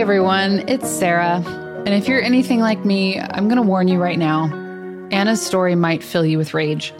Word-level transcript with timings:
Everyone, 0.00 0.66
it's 0.66 0.88
Sarah. 0.88 1.42
And 1.84 1.90
if 1.90 2.08
you're 2.08 2.22
anything 2.22 2.60
like 2.60 2.86
me, 2.86 3.20
I'm 3.20 3.48
going 3.48 3.60
to 3.60 3.68
warn 3.68 3.86
you 3.86 4.00
right 4.00 4.18
now 4.18 4.44
Ana's 5.10 5.44
story 5.44 5.74
might 5.74 6.02
fill 6.02 6.24
you 6.24 6.38
with 6.38 6.54
rage. 6.54 6.94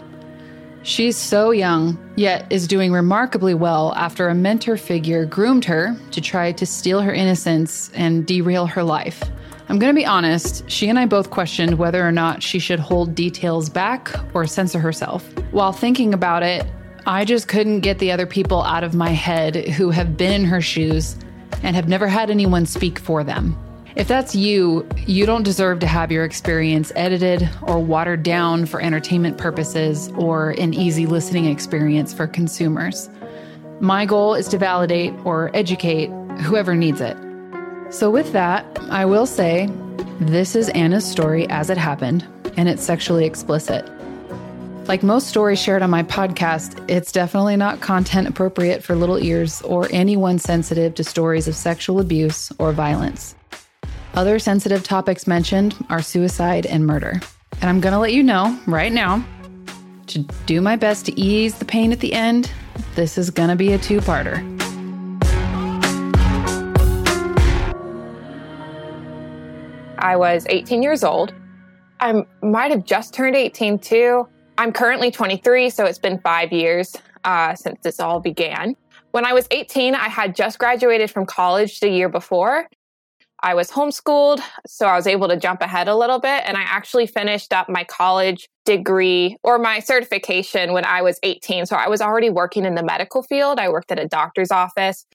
She's 0.83 1.17
so 1.17 1.49
young, 1.49 1.97
yet 2.15 2.45
is 2.51 2.67
doing 2.67 2.93
remarkably 2.93 3.55
well 3.55 3.95
after 3.95 4.29
a 4.29 4.35
mentor 4.35 4.77
figure 4.77 5.25
groomed 5.25 5.65
her 5.65 5.97
to 6.11 6.21
try 6.21 6.51
to 6.51 6.63
steal 6.63 7.01
her 7.01 7.11
innocence 7.11 7.89
and 7.95 8.27
derail 8.27 8.67
her 8.67 8.83
life. 8.83 9.23
I'm 9.67 9.79
going 9.79 9.91
to 9.91 9.99
be 9.99 10.05
honest, 10.05 10.69
she 10.69 10.87
and 10.87 10.99
I 10.99 11.07
both 11.07 11.31
questioned 11.31 11.79
whether 11.79 12.07
or 12.07 12.11
not 12.11 12.43
she 12.43 12.59
should 12.59 12.79
hold 12.79 13.15
details 13.15 13.67
back 13.67 14.13
or 14.35 14.45
censor 14.45 14.77
herself. 14.79 15.27
While 15.49 15.73
thinking 15.73 16.13
about 16.13 16.43
it, 16.43 16.67
I 17.07 17.25
just 17.25 17.47
couldn't 17.47 17.79
get 17.79 17.97
the 17.97 18.11
other 18.11 18.27
people 18.27 18.61
out 18.61 18.83
of 18.83 18.93
my 18.93 19.09
head 19.09 19.69
who 19.69 19.89
have 19.89 20.17
been 20.17 20.33
in 20.33 20.45
her 20.45 20.61
shoes 20.61 21.15
and 21.63 21.75
have 21.75 21.87
never 21.87 22.07
had 22.07 22.29
anyone 22.29 22.65
speak 22.65 22.99
for 22.99 23.23
them. 23.23 23.57
If 23.95 24.07
that's 24.07 24.33
you, 24.35 24.87
you 25.05 25.25
don't 25.25 25.43
deserve 25.43 25.79
to 25.79 25.87
have 25.87 26.11
your 26.11 26.23
experience 26.23 26.93
edited 26.95 27.49
or 27.63 27.79
watered 27.79 28.23
down 28.23 28.65
for 28.65 28.81
entertainment 28.81 29.37
purposes 29.37 30.09
or 30.17 30.51
an 30.51 30.73
easy 30.73 31.05
listening 31.05 31.45
experience 31.45 32.13
for 32.13 32.25
consumers. 32.25 33.09
My 33.81 34.05
goal 34.05 34.33
is 34.33 34.47
to 34.49 34.57
validate 34.57 35.13
or 35.25 35.51
educate 35.53 36.09
whoever 36.41 36.73
needs 36.75 37.01
it. 37.01 37.17
So, 37.89 38.09
with 38.09 38.31
that, 38.31 38.65
I 38.89 39.03
will 39.03 39.25
say 39.25 39.67
this 40.21 40.55
is 40.55 40.69
Ana's 40.69 41.05
story 41.05 41.49
as 41.49 41.69
it 41.69 41.77
happened, 41.77 42.25
and 42.55 42.69
it's 42.69 42.83
sexually 42.83 43.25
explicit. 43.25 43.89
Like 44.87 45.03
most 45.03 45.27
stories 45.27 45.61
shared 45.61 45.83
on 45.83 45.89
my 45.89 46.03
podcast, 46.03 46.83
it's 46.89 47.11
definitely 47.11 47.55
not 47.55 47.81
content 47.81 48.27
appropriate 48.27 48.83
for 48.83 48.95
little 48.95 49.17
ears 49.17 49.61
or 49.61 49.87
anyone 49.91 50.39
sensitive 50.39 50.95
to 50.95 51.03
stories 51.03 51.47
of 51.47 51.55
sexual 51.55 51.99
abuse 51.99 52.51
or 52.57 52.73
violence. 52.73 53.35
Other 54.15 54.39
sensitive 54.39 54.83
topics 54.83 55.27
mentioned 55.27 55.75
are 55.89 56.01
suicide 56.01 56.65
and 56.65 56.85
murder. 56.85 57.21
And 57.61 57.69
I'm 57.69 57.79
going 57.79 57.93
to 57.93 57.99
let 57.99 58.13
you 58.13 58.23
know 58.23 58.59
right 58.65 58.91
now 58.91 59.23
to 60.07 60.19
do 60.45 60.59
my 60.61 60.75
best 60.75 61.05
to 61.05 61.17
ease 61.17 61.59
the 61.59 61.65
pain 61.65 61.91
at 61.91 61.99
the 61.99 62.11
end. 62.13 62.51
This 62.95 63.17
is 63.17 63.29
going 63.29 63.49
to 63.49 63.55
be 63.55 63.73
a 63.73 63.77
two 63.77 64.01
parter. 64.01 64.41
I 69.99 70.15
was 70.15 70.45
18 70.49 70.81
years 70.81 71.03
old. 71.03 71.33
I 71.99 72.25
might 72.41 72.71
have 72.71 72.83
just 72.83 73.13
turned 73.13 73.35
18 73.35 73.77
too. 73.77 74.27
I'm 74.61 74.71
currently 74.71 75.09
23, 75.09 75.71
so 75.71 75.85
it's 75.85 75.97
been 75.97 76.19
five 76.19 76.53
years 76.53 76.95
uh, 77.23 77.55
since 77.55 77.79
this 77.81 77.99
all 77.99 78.19
began. 78.19 78.75
When 79.09 79.25
I 79.25 79.33
was 79.33 79.47
18, 79.49 79.95
I 79.95 80.07
had 80.07 80.35
just 80.35 80.59
graduated 80.59 81.09
from 81.09 81.25
college 81.25 81.79
the 81.79 81.89
year 81.89 82.09
before. 82.09 82.67
I 83.41 83.55
was 83.55 83.71
homeschooled, 83.71 84.39
so 84.67 84.85
I 84.85 84.95
was 84.95 85.07
able 85.07 85.27
to 85.29 85.35
jump 85.35 85.61
ahead 85.63 85.87
a 85.87 85.95
little 85.95 86.19
bit. 86.19 86.43
And 86.45 86.57
I 86.57 86.61
actually 86.61 87.07
finished 87.07 87.53
up 87.53 87.69
my 87.69 87.83
college 87.85 88.49
degree 88.63 89.35
or 89.41 89.57
my 89.57 89.79
certification 89.79 90.73
when 90.73 90.85
I 90.85 91.01
was 91.01 91.19
18. 91.23 91.65
So 91.65 91.75
I 91.75 91.89
was 91.89 91.99
already 91.99 92.29
working 92.29 92.63
in 92.63 92.75
the 92.75 92.83
medical 92.83 93.23
field. 93.23 93.57
I 93.57 93.67
worked 93.67 93.91
at 93.91 93.97
a 93.97 94.07
doctor's 94.07 94.51
office. 94.51 95.07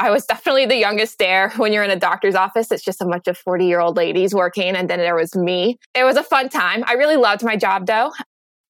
I 0.00 0.10
was 0.10 0.26
definitely 0.26 0.66
the 0.66 0.74
youngest 0.74 1.20
there. 1.20 1.50
When 1.50 1.72
you're 1.72 1.84
in 1.84 1.90
a 1.92 2.00
doctor's 2.00 2.34
office, 2.34 2.72
it's 2.72 2.82
just 2.82 3.00
a 3.00 3.04
bunch 3.04 3.28
of 3.28 3.38
40 3.38 3.64
year 3.64 3.78
old 3.78 3.96
ladies 3.96 4.34
working. 4.34 4.74
And 4.74 4.90
then 4.90 4.98
there 4.98 5.14
was 5.14 5.36
me. 5.36 5.78
It 5.94 6.02
was 6.02 6.16
a 6.16 6.24
fun 6.24 6.48
time. 6.48 6.82
I 6.88 6.94
really 6.94 7.16
loved 7.16 7.44
my 7.44 7.54
job 7.54 7.86
though. 7.86 8.10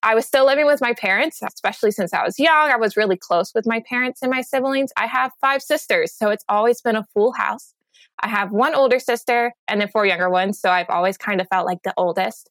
I 0.02 0.14
was 0.14 0.26
still 0.26 0.44
living 0.44 0.66
with 0.66 0.80
my 0.80 0.94
parents, 0.94 1.40
especially 1.42 1.92
since 1.92 2.12
I 2.12 2.24
was 2.24 2.38
young. 2.38 2.70
I 2.70 2.76
was 2.76 2.96
really 2.96 3.16
close 3.16 3.52
with 3.54 3.66
my 3.66 3.80
parents 3.88 4.20
and 4.22 4.30
my 4.30 4.42
siblings. 4.42 4.92
I 4.96 5.06
have 5.06 5.32
five 5.40 5.62
sisters, 5.62 6.12
so 6.12 6.30
it's 6.30 6.44
always 6.48 6.80
been 6.80 6.96
a 6.96 7.06
full 7.14 7.32
house. 7.32 7.74
I 8.20 8.28
have 8.28 8.50
one 8.50 8.74
older 8.74 8.98
sister 8.98 9.52
and 9.68 9.80
then 9.80 9.88
four 9.88 10.04
younger 10.04 10.28
ones, 10.28 10.58
so 10.58 10.70
I've 10.70 10.90
always 10.90 11.16
kind 11.16 11.40
of 11.40 11.48
felt 11.48 11.66
like 11.66 11.82
the 11.82 11.94
oldest. 11.96 12.50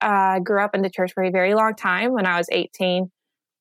I 0.00 0.36
uh, 0.36 0.40
grew 0.40 0.62
up 0.62 0.74
in 0.74 0.82
the 0.82 0.90
church 0.90 1.12
for 1.12 1.22
a 1.22 1.30
very 1.30 1.54
long 1.54 1.74
time 1.74 2.12
when 2.12 2.26
I 2.26 2.38
was 2.38 2.48
18. 2.50 3.10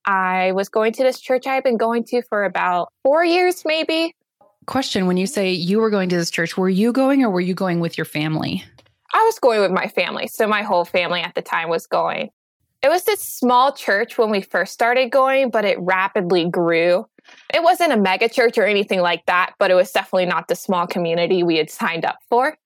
I 0.06 0.54
was 0.54 0.70
going 0.70 0.94
to 0.94 1.04
this 1.04 1.20
church 1.20 1.48
I 1.48 1.56
had 1.56 1.64
been 1.64 1.78
going 1.78 2.06
to 2.06 2.22
for 2.24 2.46
about 2.46 2.92
four 3.04 3.24
years, 3.24 3.64
maybe. 3.66 4.16
Question 4.66 5.08
When 5.08 5.18
you 5.18 5.28
say 5.28 5.52
you 5.52 5.80
were 5.80 5.90
going 5.90 6.10
to 6.10 6.16
this 6.16 6.32
church, 6.32 6.58
were 6.58 6.70
you 6.70 6.94
going 6.94 7.24
or 7.24 7.30
were 7.30 7.42
you 7.42 7.54
going 7.54 7.80
with 7.80 7.98
your 7.98 8.06
family? 8.06 8.64
I 9.14 9.24
was 9.24 9.40
going 9.40 9.62
with 9.62 9.72
my 9.72 9.88
family. 9.88 10.28
So 10.28 10.48
my 10.48 10.62
whole 10.62 10.86
family 10.86 11.22
at 11.22 11.36
the 11.36 11.42
time 11.42 11.70
was 11.70 11.88
going. 11.88 12.30
It 12.82 12.90
was 12.90 13.04
this 13.04 13.20
small 13.20 13.74
church 13.74 14.18
when 14.18 14.30
we 14.30 14.42
first 14.42 14.74
started 14.74 15.12
going, 15.12 15.50
but 15.50 15.66
it 15.66 15.78
rapidly 15.82 16.50
grew. 16.50 17.06
It 17.54 17.62
wasn't 17.62 17.92
a 17.92 17.98
mega 17.98 18.30
church 18.30 18.58
or 18.58 18.66
anything 18.66 19.02
like 19.02 19.26
that, 19.26 19.54
but 19.60 19.70
it 19.70 19.76
was 19.76 19.92
definitely 19.92 20.28
not 20.28 20.48
the 20.48 20.56
small 20.56 20.88
community 20.88 21.44
we 21.44 21.58
had 21.58 21.70
signed 21.70 22.06
up 22.06 22.20
for. 22.30 22.58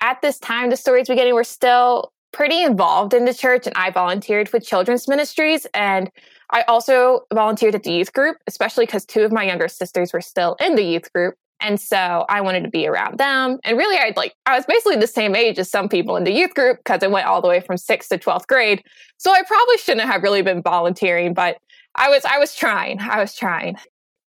At 0.00 0.22
this 0.22 0.38
time, 0.38 0.70
the 0.70 0.76
stories 0.76 1.08
beginning 1.08 1.34
were 1.34 1.44
still 1.44 2.12
pretty 2.32 2.62
involved 2.62 3.12
in 3.12 3.24
the 3.24 3.34
church, 3.34 3.66
and 3.66 3.76
I 3.76 3.90
volunteered 3.90 4.50
with 4.52 4.64
children's 4.64 5.06
ministries. 5.06 5.66
And 5.74 6.10
I 6.50 6.62
also 6.62 7.26
volunteered 7.32 7.74
at 7.74 7.82
the 7.82 7.92
youth 7.92 8.12
group, 8.12 8.38
especially 8.46 8.86
because 8.86 9.04
two 9.04 9.22
of 9.22 9.32
my 9.32 9.42
younger 9.44 9.68
sisters 9.68 10.12
were 10.12 10.20
still 10.20 10.56
in 10.60 10.76
the 10.76 10.82
youth 10.82 11.12
group. 11.12 11.34
And 11.60 11.80
so 11.80 12.24
I 12.28 12.40
wanted 12.40 12.62
to 12.64 12.70
be 12.70 12.86
around 12.86 13.18
them. 13.18 13.58
And 13.64 13.76
really, 13.76 13.98
I'd 13.98 14.16
like, 14.16 14.34
I 14.46 14.56
was 14.56 14.64
basically 14.66 14.96
the 14.96 15.06
same 15.06 15.34
age 15.34 15.58
as 15.58 15.70
some 15.70 15.88
people 15.88 16.16
in 16.16 16.24
the 16.24 16.32
youth 16.32 16.54
group 16.54 16.78
because 16.78 17.02
I 17.02 17.08
went 17.08 17.26
all 17.26 17.42
the 17.42 17.48
way 17.48 17.60
from 17.60 17.76
sixth 17.76 18.10
to 18.10 18.18
12th 18.18 18.46
grade. 18.46 18.82
So 19.16 19.32
I 19.32 19.42
probably 19.42 19.78
shouldn't 19.78 20.08
have 20.08 20.22
really 20.22 20.42
been 20.42 20.62
volunteering, 20.62 21.34
but 21.34 21.58
I 21.96 22.08
was, 22.10 22.24
I 22.24 22.38
was 22.38 22.54
trying. 22.54 23.00
I 23.00 23.20
was 23.20 23.34
trying. 23.34 23.76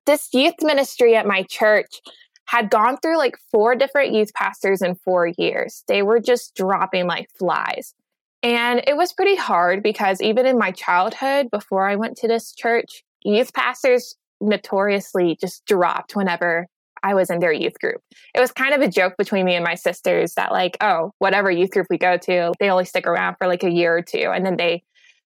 This 0.05 0.29
youth 0.33 0.55
ministry 0.61 1.15
at 1.15 1.25
my 1.25 1.43
church 1.43 1.99
had 2.45 2.69
gone 2.69 2.97
through 2.97 3.17
like 3.17 3.37
four 3.51 3.75
different 3.75 4.13
youth 4.13 4.31
pastors 4.33 4.83
in 4.83 4.93
four 4.95 5.31
years. 5.37 5.83
They 5.87 6.03
were 6.03 6.19
just 6.19 6.55
dropping 6.55 7.07
like 7.07 7.29
flies. 7.39 7.95
And 8.43 8.83
it 8.85 8.95
was 8.95 9.13
pretty 9.13 9.35
hard 9.35 9.81
because 9.81 10.21
even 10.21 10.45
in 10.45 10.59
my 10.59 10.69
childhood, 10.69 11.49
before 11.49 11.87
I 11.87 11.95
went 11.95 12.17
to 12.17 12.27
this 12.27 12.53
church, 12.53 13.03
youth 13.23 13.51
pastors 13.55 14.15
notoriously 14.39 15.35
just 15.41 15.65
dropped 15.65 16.15
whenever 16.15 16.67
I 17.03 17.13
was 17.13 17.29
in 17.29 17.39
their 17.39 17.53
youth 17.53 17.79
group. 17.79 18.01
It 18.33 18.39
was 18.39 18.51
kind 18.51 18.73
of 18.73 18.81
a 18.81 18.89
joke 18.89 19.15
between 19.17 19.45
me 19.45 19.55
and 19.55 19.63
my 19.63 19.75
sisters 19.75 20.33
that, 20.35 20.51
like, 20.51 20.77
oh, 20.81 21.11
whatever 21.19 21.51
youth 21.51 21.71
group 21.71 21.87
we 21.89 21.97
go 21.97 22.17
to, 22.17 22.53
they 22.59 22.69
only 22.69 22.85
stick 22.85 23.07
around 23.07 23.35
for 23.35 23.47
like 23.47 23.63
a 23.63 23.71
year 23.71 23.97
or 23.97 24.01
two 24.01 24.31
and 24.33 24.45
then 24.45 24.57
they 24.57 24.83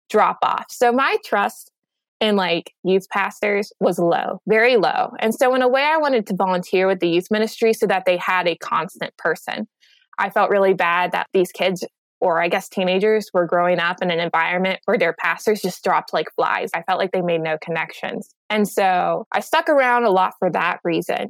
drop 0.10 0.40
off. 0.44 0.66
So 0.70 0.92
my 0.92 1.18
trust 1.24 1.72
in 2.20 2.36
like 2.36 2.74
youth 2.84 3.10
pastors 3.10 3.72
was 3.80 3.98
low, 3.98 4.42
very 4.48 4.76
low. 4.76 5.12
And 5.20 5.34
so, 5.34 5.54
in 5.56 5.62
a 5.62 5.68
way, 5.68 5.84
I 5.84 5.98
wanted 5.98 6.28
to 6.28 6.36
volunteer 6.36 6.88
with 6.88 7.00
the 7.00 7.10
youth 7.10 7.32
ministry 7.32 7.74
so 7.74 7.88
that 7.88 8.06
they 8.06 8.18
had 8.18 8.48
a 8.48 8.58
constant 8.58 9.16
person. 9.18 9.68
I 10.18 10.30
felt 10.30 10.50
really 10.50 10.74
bad 10.74 11.14
that 11.14 11.28
these 11.34 11.52
kids 11.52 11.86
or 12.22 12.42
I 12.42 12.50
guess 12.50 12.68
teenagers 12.68 13.30
were 13.34 13.46
growing 13.46 13.80
up 13.80 14.02
in 14.02 14.12
an 14.12 14.20
environment 14.20 14.82
where 14.86 14.98
their 14.98 15.14
pastors 15.14 15.62
just 15.62 15.84
dropped 15.84 16.14
like 16.14 16.28
flies. 16.36 16.70
I 16.74 16.82
felt 16.84 17.00
like 17.00 17.12
they 17.12 17.22
made 17.22 17.42
no 17.42 17.58
connections. 17.62 18.30
And 18.50 18.68
so 18.68 19.26
I 19.32 19.40
stuck 19.40 19.70
around 19.70 20.04
a 20.04 20.10
lot 20.10 20.34
for 20.40 20.50
that 20.52 20.80
reason. 20.84 21.30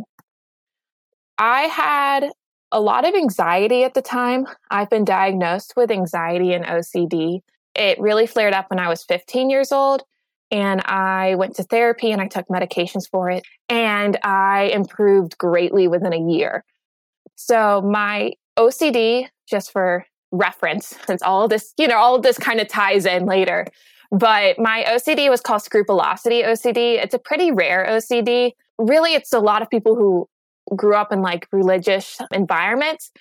I 1.39 1.61
had 1.63 2.29
a 2.71 2.81
lot 2.81 3.07
of 3.07 3.15
anxiety 3.15 3.83
at 3.83 3.93
the 3.93 4.01
time. 4.01 4.45
I've 4.69 4.89
been 4.89 5.05
diagnosed 5.05 5.73
with 5.75 5.89
anxiety 5.89 6.53
and 6.53 6.65
OCD. 6.65 7.39
It 7.73 7.99
really 7.99 8.27
flared 8.27 8.53
up 8.53 8.69
when 8.69 8.79
I 8.79 8.89
was 8.89 9.03
15 9.03 9.49
years 9.49 9.71
old. 9.71 10.03
And 10.51 10.81
I 10.85 11.35
went 11.35 11.55
to 11.55 11.63
therapy 11.63 12.11
and 12.11 12.21
I 12.21 12.27
took 12.27 12.47
medications 12.47 13.09
for 13.09 13.29
it. 13.29 13.43
And 13.69 14.17
I 14.23 14.71
improved 14.73 15.37
greatly 15.37 15.87
within 15.87 16.11
a 16.11 16.19
year. 16.31 16.65
So 17.35 17.81
my 17.81 18.33
OCD, 18.57 19.27
just 19.47 19.71
for 19.71 20.05
reference, 20.31 20.95
since 21.07 21.21
all 21.21 21.47
this, 21.47 21.73
you 21.77 21.87
know, 21.87 21.97
all 21.97 22.15
of 22.15 22.23
this 22.23 22.37
kind 22.37 22.59
of 22.59 22.67
ties 22.67 23.05
in 23.05 23.25
later. 23.25 23.65
But 24.11 24.59
my 24.59 24.83
OCD 24.87 25.29
was 25.29 25.39
called 25.39 25.61
scrupulosity 25.61 26.41
OCD. 26.41 27.01
It's 27.01 27.13
a 27.13 27.19
pretty 27.19 27.51
rare 27.51 27.85
OCD. 27.87 28.51
Really, 28.77 29.13
it's 29.13 29.31
a 29.31 29.39
lot 29.39 29.61
of 29.61 29.69
people 29.69 29.95
who 29.95 30.27
grew 30.75 30.95
up 30.95 31.11
in 31.11 31.21
like 31.21 31.47
religious 31.51 32.19
environments. 32.31 33.11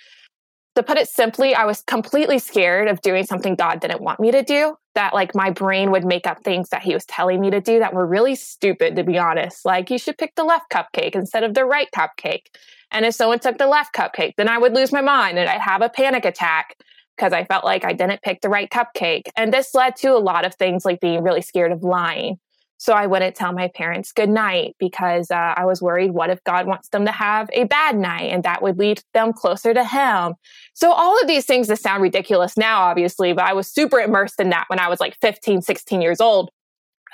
To 0.77 0.83
put 0.83 0.97
it 0.97 1.09
simply, 1.09 1.55
I 1.55 1.65
was 1.65 1.83
completely 1.83 2.39
scared 2.39 2.87
of 2.87 3.00
doing 3.03 3.27
something 3.27 3.56
God 3.56 3.81
didn't 3.81 4.00
want 4.00 4.21
me 4.21 4.31
to 4.31 4.43
do. 4.43 4.77
That 4.95 5.12
like 5.12 5.35
my 5.35 5.50
brain 5.50 5.91
would 5.91 6.05
make 6.05 6.27
up 6.27 6.43
things 6.43 6.69
that 6.69 6.83
he 6.83 6.95
was 6.95 7.05
telling 7.05 7.41
me 7.41 7.50
to 7.50 7.61
do 7.61 7.81
that 7.81 7.95
were 7.95 8.06
really 8.06 8.37
stupid, 8.37 8.95
to 8.97 9.03
be 9.03 9.19
honest. 9.19 9.65
Like, 9.65 9.91
you 9.91 9.99
should 9.99 10.19
pick 10.19 10.35
the 10.37 10.45
left 10.45 10.71
cupcake 10.71 11.15
instead 11.15 11.43
of 11.43 11.55
the 11.55 11.65
right 11.65 11.89
cupcake. 11.95 12.47
And 12.91 13.05
if 13.05 13.15
someone 13.15 13.39
took 13.41 13.59
the 13.59 13.67
left 13.67 13.95
cupcake, 13.95 14.35
then 14.37 14.49
I 14.49 14.59
would 14.59 14.75
lose 14.75 14.93
my 14.93 15.00
mind 15.00 15.39
and 15.39 15.49
I'd 15.49 15.61
have 15.61 15.83
a 15.83 15.89
panic 15.89 16.25
attack 16.25 16.77
because 17.17 17.33
I 17.33 17.45
felt 17.45 17.65
like 17.65 17.85
I 17.85 17.93
didn't 17.93 18.23
pick 18.23 18.41
the 18.41 18.49
right 18.49 18.71
cupcake. 18.71 19.29
And 19.37 19.53
this 19.53 19.75
led 19.75 19.97
to 19.97 20.12
a 20.12 20.19
lot 20.19 20.45
of 20.45 20.55
things 20.55 20.85
like 20.85 21.00
being 21.00 21.23
really 21.23 21.43
scared 21.43 21.73
of 21.73 21.83
lying 21.83 22.39
so 22.78 22.92
I 22.92 23.06
wouldn't 23.06 23.34
tell 23.34 23.52
my 23.52 23.69
parents 23.69 24.12
good 24.12 24.28
night 24.28 24.76
because 24.78 25.32
uh, 25.32 25.54
I 25.56 25.64
was 25.64 25.82
worried 25.82 26.12
what 26.12 26.30
if 26.30 26.42
God 26.44 26.66
wants 26.66 26.88
them 26.88 27.04
to 27.06 27.12
have 27.12 27.50
a 27.52 27.64
bad 27.64 27.96
night 27.96 28.30
and 28.30 28.44
that 28.44 28.62
would 28.62 28.78
lead 28.78 29.02
them 29.14 29.32
closer 29.32 29.75
to 29.75 29.84
Him. 29.84 30.34
So 30.75 30.92
all 30.92 31.20
of 31.20 31.26
these 31.26 31.44
things 31.44 31.66
that 31.66 31.80
sound 31.80 32.02
ridiculous 32.02 32.56
now, 32.56 32.82
obviously, 32.82 33.32
but 33.32 33.44
I 33.44 33.52
was 33.52 33.69
super 33.69 33.98
immersed 33.98 34.38
in 34.38 34.50
that 34.50 34.66
when 34.69 34.78
I 34.78 34.88
was 34.88 35.00
like 35.00 35.16
15, 35.20 35.60
16 35.62 36.00
years 36.00 36.20
old. 36.20 36.50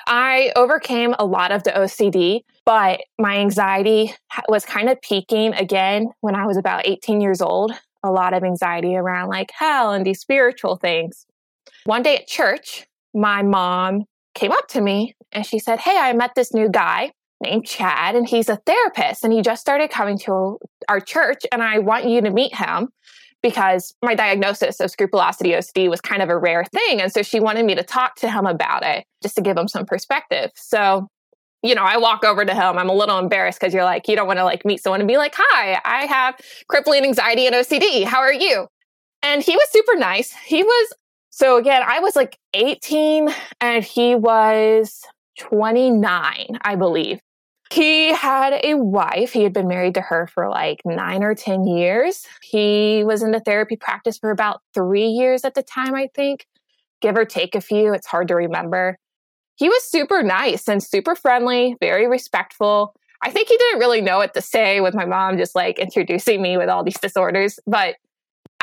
I 0.06 0.52
overcame 0.54 1.14
a 1.18 1.24
lot 1.24 1.50
of 1.50 1.62
the 1.62 1.70
OCD, 1.70 2.42
but 2.66 3.00
my 3.18 3.38
anxiety 3.38 4.14
was 4.48 4.66
kind 4.66 4.90
of 4.90 5.00
peaking 5.00 5.54
again 5.54 6.10
when 6.20 6.34
I 6.34 6.44
was 6.44 6.58
about 6.58 6.86
18 6.86 7.22
years 7.22 7.40
old. 7.40 7.72
A 8.02 8.10
lot 8.10 8.34
of 8.34 8.44
anxiety 8.44 8.96
around 8.96 9.30
like 9.30 9.50
hell 9.50 9.92
and 9.92 10.04
these 10.04 10.20
spiritual 10.20 10.76
things. 10.76 11.24
One 11.84 12.02
day 12.02 12.16
at 12.16 12.26
church, 12.26 12.86
my 13.14 13.42
mom 13.42 14.04
came 14.34 14.52
up 14.52 14.68
to 14.68 14.80
me 14.80 15.14
and 15.32 15.44
she 15.46 15.58
said, 15.58 15.80
Hey, 15.80 15.96
I 15.96 16.12
met 16.12 16.34
this 16.34 16.52
new 16.52 16.68
guy 16.68 17.12
named 17.42 17.66
Chad, 17.66 18.14
and 18.14 18.28
he's 18.28 18.48
a 18.48 18.56
therapist, 18.56 19.24
and 19.24 19.32
he 19.32 19.42
just 19.42 19.60
started 19.60 19.90
coming 19.90 20.18
to 20.18 20.58
our 20.88 21.00
church, 21.00 21.44
and 21.52 21.62
I 21.62 21.78
want 21.78 22.08
you 22.08 22.20
to 22.20 22.30
meet 22.30 22.54
him 22.54 22.88
because 23.44 23.94
my 24.02 24.14
diagnosis 24.14 24.80
of 24.80 24.90
scrupulosity 24.90 25.50
OCD 25.50 25.90
was 25.90 26.00
kind 26.00 26.22
of 26.22 26.30
a 26.30 26.38
rare 26.38 26.64
thing. 26.64 27.02
And 27.02 27.12
so 27.12 27.22
she 27.22 27.40
wanted 27.40 27.66
me 27.66 27.74
to 27.74 27.82
talk 27.82 28.16
to 28.16 28.30
him 28.30 28.46
about 28.46 28.82
it 28.82 29.04
just 29.22 29.34
to 29.34 29.42
give 29.42 29.54
him 29.54 29.68
some 29.68 29.84
perspective. 29.84 30.50
So, 30.54 31.08
you 31.62 31.74
know, 31.74 31.82
I 31.82 31.98
walk 31.98 32.24
over 32.24 32.46
to 32.46 32.54
him. 32.54 32.78
I'm 32.78 32.88
a 32.88 32.94
little 32.94 33.18
embarrassed 33.18 33.60
because 33.60 33.74
you're 33.74 33.84
like, 33.84 34.08
you 34.08 34.16
don't 34.16 34.26
want 34.26 34.38
to 34.38 34.44
like 34.44 34.64
meet 34.64 34.82
someone 34.82 35.02
and 35.02 35.06
be 35.06 35.18
like, 35.18 35.34
hi, 35.36 35.78
I 35.84 36.06
have 36.06 36.40
crippling 36.68 37.04
anxiety 37.04 37.46
and 37.46 37.54
OCD. 37.54 38.04
How 38.04 38.20
are 38.20 38.32
you? 38.32 38.66
And 39.22 39.42
he 39.42 39.54
was 39.54 39.68
super 39.70 39.96
nice. 39.96 40.32
He 40.46 40.62
was, 40.62 40.92
so 41.34 41.56
again, 41.56 41.82
I 41.84 41.98
was 41.98 42.14
like 42.14 42.38
18 42.54 43.28
and 43.60 43.82
he 43.82 44.14
was 44.14 45.02
29, 45.40 46.58
I 46.62 46.76
believe. 46.76 47.20
He 47.72 48.14
had 48.14 48.60
a 48.62 48.74
wife. 48.74 49.32
He 49.32 49.42
had 49.42 49.52
been 49.52 49.66
married 49.66 49.94
to 49.94 50.00
her 50.00 50.28
for 50.28 50.48
like 50.48 50.80
nine 50.84 51.24
or 51.24 51.34
10 51.34 51.66
years. 51.66 52.24
He 52.40 53.02
was 53.02 53.20
in 53.20 53.32
the 53.32 53.40
therapy 53.40 53.74
practice 53.74 54.16
for 54.16 54.30
about 54.30 54.60
three 54.74 55.08
years 55.08 55.44
at 55.44 55.54
the 55.54 55.64
time, 55.64 55.96
I 55.96 56.08
think, 56.14 56.46
give 57.00 57.16
or 57.16 57.24
take 57.24 57.56
a 57.56 57.60
few. 57.60 57.92
It's 57.92 58.06
hard 58.06 58.28
to 58.28 58.36
remember. 58.36 58.96
He 59.56 59.68
was 59.68 59.82
super 59.82 60.22
nice 60.22 60.68
and 60.68 60.80
super 60.80 61.16
friendly, 61.16 61.74
very 61.80 62.06
respectful. 62.06 62.94
I 63.24 63.32
think 63.32 63.48
he 63.48 63.56
didn't 63.56 63.80
really 63.80 64.02
know 64.02 64.18
what 64.18 64.34
to 64.34 64.40
say 64.40 64.80
with 64.80 64.94
my 64.94 65.04
mom 65.04 65.36
just 65.36 65.56
like 65.56 65.80
introducing 65.80 66.40
me 66.40 66.56
with 66.56 66.68
all 66.68 66.84
these 66.84 67.00
disorders, 67.00 67.58
but 67.66 67.96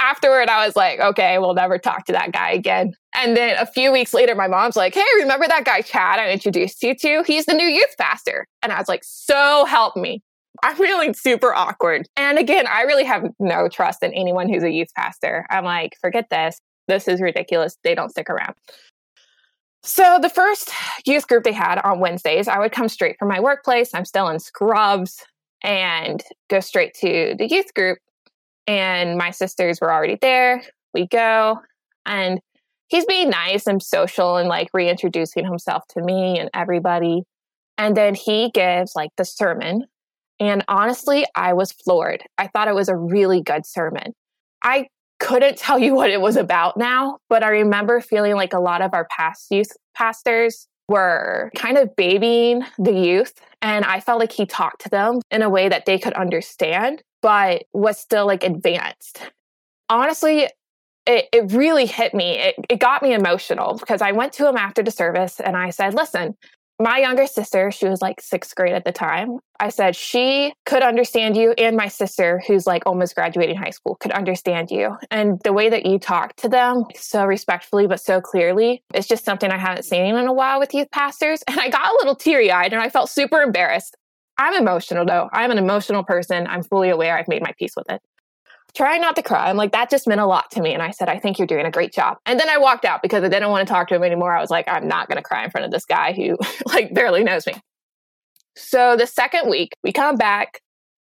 afterward, 0.01 0.49
I 0.49 0.65
was 0.65 0.75
like, 0.75 0.99
okay, 0.99 1.37
we'll 1.37 1.53
never 1.53 1.77
talk 1.77 2.05
to 2.05 2.11
that 2.13 2.31
guy 2.31 2.51
again. 2.51 2.93
And 3.15 3.37
then 3.37 3.57
a 3.57 3.65
few 3.65 3.91
weeks 3.91 4.13
later, 4.13 4.35
my 4.35 4.47
mom's 4.47 4.75
like, 4.75 4.93
hey, 4.93 5.05
remember 5.17 5.47
that 5.47 5.65
guy 5.65 5.81
Chad 5.81 6.19
I 6.19 6.31
introduced 6.31 6.81
you 6.83 6.95
to? 6.95 7.23
He's 7.25 7.45
the 7.45 7.53
new 7.53 7.67
youth 7.67 7.95
pastor. 7.97 8.47
And 8.63 8.71
I 8.71 8.79
was 8.79 8.87
like, 8.87 9.03
so 9.03 9.65
help 9.65 9.95
me. 9.95 10.21
I'm 10.63 10.75
feeling 10.75 11.13
super 11.13 11.53
awkward. 11.53 12.07
And 12.17 12.37
again, 12.37 12.67
I 12.67 12.81
really 12.81 13.03
have 13.03 13.25
no 13.39 13.67
trust 13.69 14.03
in 14.03 14.13
anyone 14.13 14.49
who's 14.49 14.63
a 14.63 14.71
youth 14.71 14.89
pastor. 14.95 15.45
I'm 15.49 15.63
like, 15.63 15.95
forget 16.01 16.29
this. 16.29 16.59
This 16.87 17.07
is 17.07 17.21
ridiculous. 17.21 17.77
They 17.83 17.95
don't 17.95 18.09
stick 18.09 18.29
around. 18.29 18.55
So 19.83 20.19
the 20.21 20.29
first 20.29 20.71
youth 21.05 21.27
group 21.27 21.43
they 21.43 21.53
had 21.53 21.79
on 21.79 21.99
Wednesdays, 21.99 22.47
I 22.47 22.59
would 22.59 22.71
come 22.71 22.89
straight 22.89 23.17
from 23.17 23.29
my 23.29 23.39
workplace. 23.39 23.93
I'm 23.93 24.05
still 24.05 24.27
in 24.27 24.39
scrubs 24.39 25.23
and 25.63 26.23
go 26.49 26.59
straight 26.59 26.93
to 26.95 27.35
the 27.37 27.47
youth 27.47 27.73
group 27.73 27.97
and 28.67 29.17
my 29.17 29.31
sisters 29.31 29.79
were 29.81 29.91
already 29.91 30.17
there. 30.21 30.63
We 30.93 31.07
go, 31.07 31.59
and 32.05 32.39
he's 32.87 33.05
being 33.05 33.29
nice 33.29 33.67
and 33.67 33.81
social 33.81 34.37
and 34.37 34.49
like 34.49 34.69
reintroducing 34.73 35.45
himself 35.45 35.83
to 35.89 36.01
me 36.01 36.37
and 36.37 36.49
everybody. 36.53 37.23
And 37.77 37.95
then 37.95 38.13
he 38.15 38.51
gives 38.51 38.95
like 38.95 39.11
the 39.17 39.25
sermon. 39.25 39.85
And 40.39 40.63
honestly, 40.67 41.25
I 41.35 41.53
was 41.53 41.71
floored. 41.71 42.23
I 42.37 42.47
thought 42.47 42.67
it 42.67 42.75
was 42.75 42.89
a 42.89 42.95
really 42.95 43.41
good 43.41 43.65
sermon. 43.65 44.13
I 44.63 44.87
couldn't 45.19 45.57
tell 45.57 45.79
you 45.79 45.95
what 45.95 46.09
it 46.09 46.19
was 46.19 46.35
about 46.35 46.77
now, 46.77 47.19
but 47.29 47.43
I 47.43 47.49
remember 47.49 48.01
feeling 48.01 48.35
like 48.35 48.53
a 48.53 48.59
lot 48.59 48.81
of 48.81 48.93
our 48.93 49.07
past 49.15 49.47
youth 49.51 49.71
pastors 49.95 50.67
were 50.87 51.51
kind 51.55 51.77
of 51.77 51.95
babying 51.95 52.63
the 52.77 52.91
youth. 52.91 53.33
And 53.61 53.85
I 53.85 53.99
felt 53.99 54.19
like 54.19 54.31
he 54.31 54.45
talked 54.45 54.81
to 54.81 54.89
them 54.89 55.21
in 55.31 55.41
a 55.41 55.49
way 55.49 55.69
that 55.69 55.85
they 55.85 55.97
could 55.97 56.13
understand 56.13 57.03
but 57.21 57.63
was 57.73 57.99
still 57.99 58.25
like 58.25 58.43
advanced. 58.43 59.21
Honestly, 59.89 60.47
it, 61.05 61.29
it 61.33 61.51
really 61.51 61.85
hit 61.85 62.13
me. 62.13 62.37
It, 62.37 62.55
it 62.69 62.79
got 62.79 63.03
me 63.03 63.13
emotional 63.13 63.77
because 63.77 64.01
I 64.01 64.11
went 64.11 64.33
to 64.33 64.47
him 64.47 64.57
after 64.57 64.83
the 64.83 64.91
service 64.91 65.39
and 65.39 65.57
I 65.57 65.71
said, 65.71 65.93
listen, 65.93 66.35
my 66.81 66.97
younger 66.97 67.27
sister, 67.27 67.71
she 67.71 67.87
was 67.87 68.01
like 68.01 68.19
sixth 68.21 68.55
grade 68.55 68.73
at 68.73 68.85
the 68.85 68.91
time. 68.91 69.37
I 69.59 69.69
said, 69.69 69.95
she 69.95 70.51
could 70.65 70.81
understand 70.81 71.37
you, 71.37 71.51
and 71.51 71.77
my 71.77 71.87
sister, 71.87 72.41
who's 72.47 72.65
like 72.65 72.83
almost 72.87 73.13
graduating 73.13 73.55
high 73.55 73.69
school, 73.69 73.95
could 73.95 74.11
understand 74.11 74.71
you. 74.71 74.97
And 75.11 75.39
the 75.43 75.53
way 75.53 75.69
that 75.69 75.85
you 75.85 75.99
talk 75.99 76.35
to 76.37 76.49
them 76.49 76.85
so 76.95 77.25
respectfully, 77.25 77.85
but 77.85 78.01
so 78.01 78.19
clearly, 78.19 78.83
it's 78.95 79.07
just 79.07 79.23
something 79.23 79.51
I 79.51 79.59
haven't 79.59 79.83
seen 79.83 80.15
in 80.15 80.25
a 80.25 80.33
while 80.33 80.59
with 80.59 80.73
youth 80.73 80.89
pastors. 80.91 81.43
And 81.47 81.59
I 81.59 81.69
got 81.69 81.91
a 81.91 81.97
little 81.99 82.15
teary 82.15 82.51
eyed 82.51 82.73
and 82.73 82.81
I 82.81 82.89
felt 82.89 83.09
super 83.09 83.41
embarrassed. 83.41 83.95
I'm 84.37 84.55
emotional 84.55 85.05
though. 85.05 85.29
I'm 85.31 85.51
an 85.51 85.57
emotional 85.57 86.03
person. 86.03 86.47
I'm 86.47 86.63
fully 86.63 86.89
aware 86.89 87.17
I've 87.17 87.27
made 87.27 87.41
my 87.41 87.53
peace 87.57 87.73
with 87.75 87.89
it. 87.89 88.01
Try 88.73 88.97
not 88.97 89.15
to 89.17 89.23
cry. 89.23 89.49
I'm 89.49 89.57
like, 89.57 89.73
that 89.73 89.89
just 89.89 90.07
meant 90.07 90.21
a 90.21 90.25
lot 90.25 90.49
to 90.51 90.61
me. 90.61 90.73
And 90.73 90.81
I 90.81 90.91
said, 90.91 91.09
I 91.09 91.19
think 91.19 91.37
you're 91.37 91.47
doing 91.47 91.65
a 91.65 91.71
great 91.71 91.93
job. 91.93 92.17
And 92.25 92.39
then 92.39 92.47
I 92.47 92.57
walked 92.57 92.85
out 92.85 93.01
because 93.01 93.23
I 93.23 93.27
didn't 93.27 93.49
want 93.49 93.67
to 93.67 93.71
talk 93.71 93.89
to 93.89 93.95
him 93.95 94.03
anymore. 94.03 94.33
I 94.33 94.39
was 94.39 94.49
like, 94.49 94.67
I'm 94.69 94.87
not 94.87 95.09
going 95.09 95.17
to 95.17 95.23
cry 95.23 95.43
in 95.43 95.51
front 95.51 95.65
of 95.65 95.71
this 95.71 95.85
guy 95.85 96.13
who 96.13 96.37
like 96.67 96.93
barely 96.93 97.23
knows 97.23 97.45
me. 97.45 97.53
So 98.55 98.95
the 98.95 99.07
second 99.07 99.49
week, 99.49 99.75
we 99.83 99.91
come 99.91 100.15
back. 100.15 100.61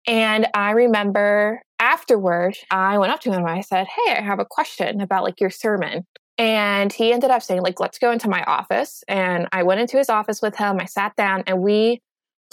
And 0.07 0.47
I 0.53 0.71
remember 0.71 1.61
afterward, 1.79 2.55
I 2.69 2.99
went 2.99 3.11
up 3.11 3.21
to 3.21 3.31
him 3.31 3.39
and 3.39 3.49
I 3.49 3.61
said, 3.61 3.87
Hey, 3.87 4.13
I 4.13 4.21
have 4.21 4.39
a 4.39 4.45
question 4.45 5.01
about 5.01 5.23
like 5.23 5.41
your 5.41 5.49
sermon. 5.49 6.05
And 6.37 6.91
he 6.91 7.13
ended 7.13 7.31
up 7.31 7.41
saying, 7.41 7.61
like, 7.61 7.79
let's 7.79 7.97
go 7.97 8.11
into 8.11 8.29
my 8.29 8.43
office. 8.43 9.03
And 9.07 9.47
I 9.53 9.63
went 9.63 9.79
into 9.79 9.97
his 9.97 10.09
office 10.09 10.41
with 10.41 10.55
him. 10.57 10.79
I 10.81 10.85
sat 10.85 11.15
down 11.15 11.43
and 11.47 11.61
we 11.61 12.01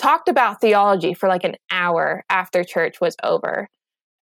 talked 0.02 0.28
about 0.28 0.60
theology 0.60 1.14
for 1.14 1.28
like 1.28 1.44
an 1.44 1.56
hour 1.70 2.24
after 2.28 2.64
church 2.64 3.00
was 3.00 3.16
over. 3.22 3.68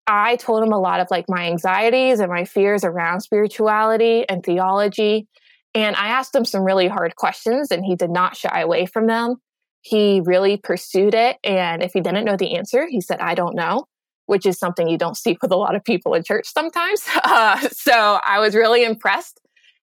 I 0.07 0.37
told 0.37 0.63
him 0.63 0.73
a 0.73 0.79
lot 0.79 1.01
of 1.01 1.09
like 1.11 1.25
my 1.29 1.47
anxieties 1.47 2.21
and 2.21 2.31
my 2.31 2.45
fears 2.45 2.85
around 2.85 3.23
spirituality 3.23 4.29
and 4.29 4.45
theology. 4.45 5.27
And 5.75 5.97
I 5.97 6.09
asked 6.09 6.35
him 6.35 6.45
some 6.45 6.65
really 6.65 6.89
hard 6.89 7.15
questions, 7.17 7.71
and 7.71 7.85
he 7.85 7.95
did 7.95 8.11
not 8.11 8.37
shy 8.37 8.61
away 8.61 8.87
from 8.87 9.07
them. 9.07 9.37
He 9.83 10.21
really 10.25 10.57
pursued 10.57 11.15
it. 11.15 11.39
And 11.45 11.83
if 11.83 11.93
he 11.93 12.01
didn't 12.01 12.25
know 12.25 12.37
the 12.37 12.57
answer, 12.57 12.87
he 12.89 13.01
said, 13.01 13.21
I 13.21 13.35
don't 13.35 13.55
know, 13.55 13.87
which 14.27 14.47
is 14.47 14.59
something 14.59 14.89
you 14.89 14.99
don't 14.99 15.17
see 15.17 15.39
with 15.41 15.53
a 15.53 15.57
lot 15.57 15.77
of 15.77 15.85
people 15.85 16.15
in 16.15 16.25
church 16.25 16.47
sometimes. 16.53 17.03
Uh, 17.25 17.61
so 17.71 18.19
I 18.25 18.41
was 18.41 18.57
really 18.57 18.85
impressed. 18.85 19.41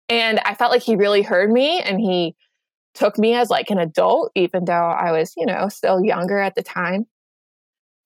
And 0.08 0.40
I 0.40 0.54
felt 0.54 0.72
like 0.72 0.84
he 0.84 0.96
really 0.96 1.24
heard 1.24 1.52
me 1.52 1.80
and 1.80 2.00
he 2.00 2.36
took 2.94 3.18
me 3.18 3.34
as 3.36 3.50
like 3.50 3.70
an 3.70 3.80
adult, 3.80 4.32
even 4.36 4.66
though 4.66 4.74
I 4.74 5.12
was, 5.12 5.34
you 5.38 5.46
know, 5.46 5.70
still 5.70 6.04
younger 6.04 6.40
at 6.40 6.56
the 6.56 6.64
time. 6.64 7.08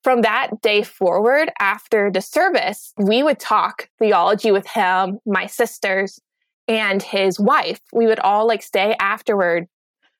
From 0.02 0.22
that 0.22 0.60
day 0.62 0.82
forward, 0.82 1.50
after 1.58 2.10
the 2.10 2.20
service, 2.20 2.92
we 2.96 3.22
would 3.22 3.40
talk 3.40 3.88
theology 3.98 4.52
with 4.52 4.66
him, 4.66 5.18
my 5.26 5.46
sisters, 5.46 6.20
and 6.68 7.02
his 7.02 7.40
wife. 7.40 7.80
We 7.92 8.06
would 8.06 8.20
all 8.20 8.46
like 8.46 8.62
stay 8.62 8.94
afterward, 9.00 9.66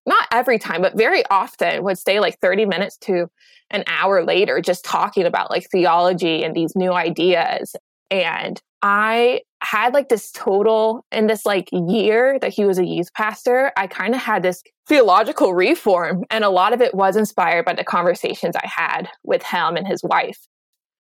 not 0.04 0.26
every 0.32 0.58
time, 0.58 0.82
but 0.82 0.96
very 0.96 1.24
often 1.26 1.84
would 1.84 1.98
stay 1.98 2.18
like 2.18 2.38
30 2.40 2.66
minutes 2.66 2.96
to 3.02 3.28
an 3.70 3.84
hour 3.86 4.24
later, 4.24 4.60
just 4.60 4.84
talking 4.84 5.24
about 5.24 5.50
like 5.50 5.68
theology 5.70 6.42
and 6.42 6.54
these 6.54 6.74
new 6.76 6.92
ideas. 6.92 7.76
And 8.10 8.60
I 8.88 9.40
had 9.62 9.94
like 9.94 10.08
this 10.08 10.30
total 10.30 11.04
in 11.10 11.26
this 11.26 11.44
like 11.44 11.68
year 11.72 12.38
that 12.38 12.52
he 12.52 12.64
was 12.64 12.78
a 12.78 12.84
youth 12.84 13.12
pastor, 13.14 13.72
I 13.76 13.88
kind 13.88 14.14
of 14.14 14.20
had 14.20 14.44
this 14.44 14.62
theological 14.86 15.54
reform. 15.54 16.22
And 16.30 16.44
a 16.44 16.50
lot 16.50 16.72
of 16.72 16.80
it 16.80 16.94
was 16.94 17.16
inspired 17.16 17.64
by 17.64 17.72
the 17.72 17.82
conversations 17.82 18.54
I 18.54 18.64
had 18.64 19.08
with 19.24 19.42
him 19.42 19.74
and 19.74 19.88
his 19.88 20.04
wife. 20.04 20.38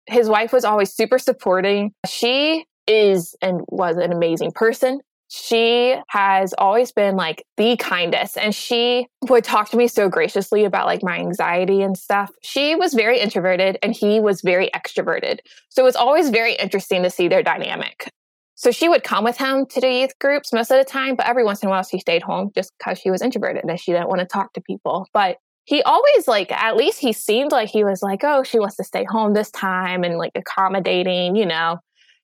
His 0.05 0.27
wife 0.27 0.51
was 0.51 0.65
always 0.65 0.93
super 0.93 1.17
supporting. 1.17 1.93
She 2.05 2.65
is 2.87 3.35
and 3.41 3.61
was 3.69 3.95
an 3.95 4.11
amazing 4.11 4.51
person 4.51 4.99
she 5.33 5.95
has 6.09 6.53
always 6.57 6.91
been 6.91 7.15
like 7.15 7.45
the 7.55 7.77
kindest 7.77 8.37
and 8.37 8.53
she 8.53 9.07
would 9.29 9.45
talk 9.45 9.69
to 9.69 9.77
me 9.77 9.87
so 9.87 10.09
graciously 10.09 10.65
about 10.65 10.87
like 10.87 11.03
my 11.03 11.17
anxiety 11.17 11.81
and 11.81 11.97
stuff. 11.97 12.29
She 12.41 12.75
was 12.75 12.93
very 12.93 13.17
introverted 13.17 13.77
and 13.81 13.95
he 13.95 14.19
was 14.19 14.41
very 14.41 14.69
extroverted. 14.75 15.39
So 15.69 15.83
it 15.83 15.85
was 15.85 15.95
always 15.95 16.31
very 16.31 16.55
interesting 16.55 17.01
to 17.03 17.09
see 17.09 17.29
their 17.29 17.43
dynamic. 17.43 18.11
So 18.55 18.71
she 18.71 18.89
would 18.89 19.05
come 19.05 19.23
with 19.23 19.37
him 19.37 19.65
to 19.67 19.79
the 19.79 19.89
youth 19.89 20.19
groups 20.19 20.51
most 20.51 20.69
of 20.69 20.77
the 20.77 20.83
time, 20.83 21.15
but 21.15 21.27
every 21.27 21.45
once 21.45 21.63
in 21.63 21.67
a 21.67 21.69
while 21.69 21.83
she 21.83 21.99
stayed 21.99 22.23
home 22.23 22.51
just 22.53 22.73
because 22.77 22.99
she 22.99 23.09
was 23.09 23.21
introverted 23.21 23.63
and 23.63 23.79
she 23.79 23.93
didn't 23.93 24.09
want 24.09 24.19
to 24.19 24.27
talk 24.27 24.51
to 24.53 24.61
people. 24.61 25.07
But 25.13 25.37
he 25.63 25.81
always 25.83 26.27
like 26.27 26.51
at 26.51 26.75
least 26.75 26.99
he 26.99 27.13
seemed 27.13 27.53
like 27.53 27.69
he 27.69 27.85
was 27.85 28.03
like, 28.03 28.25
oh, 28.25 28.43
she 28.43 28.59
wants 28.59 28.75
to 28.75 28.83
stay 28.83 29.05
home 29.05 29.33
this 29.33 29.49
time 29.51 30.03
and 30.03 30.17
like 30.17 30.33
accommodating, 30.35 31.37
you 31.37 31.45
know. 31.45 31.79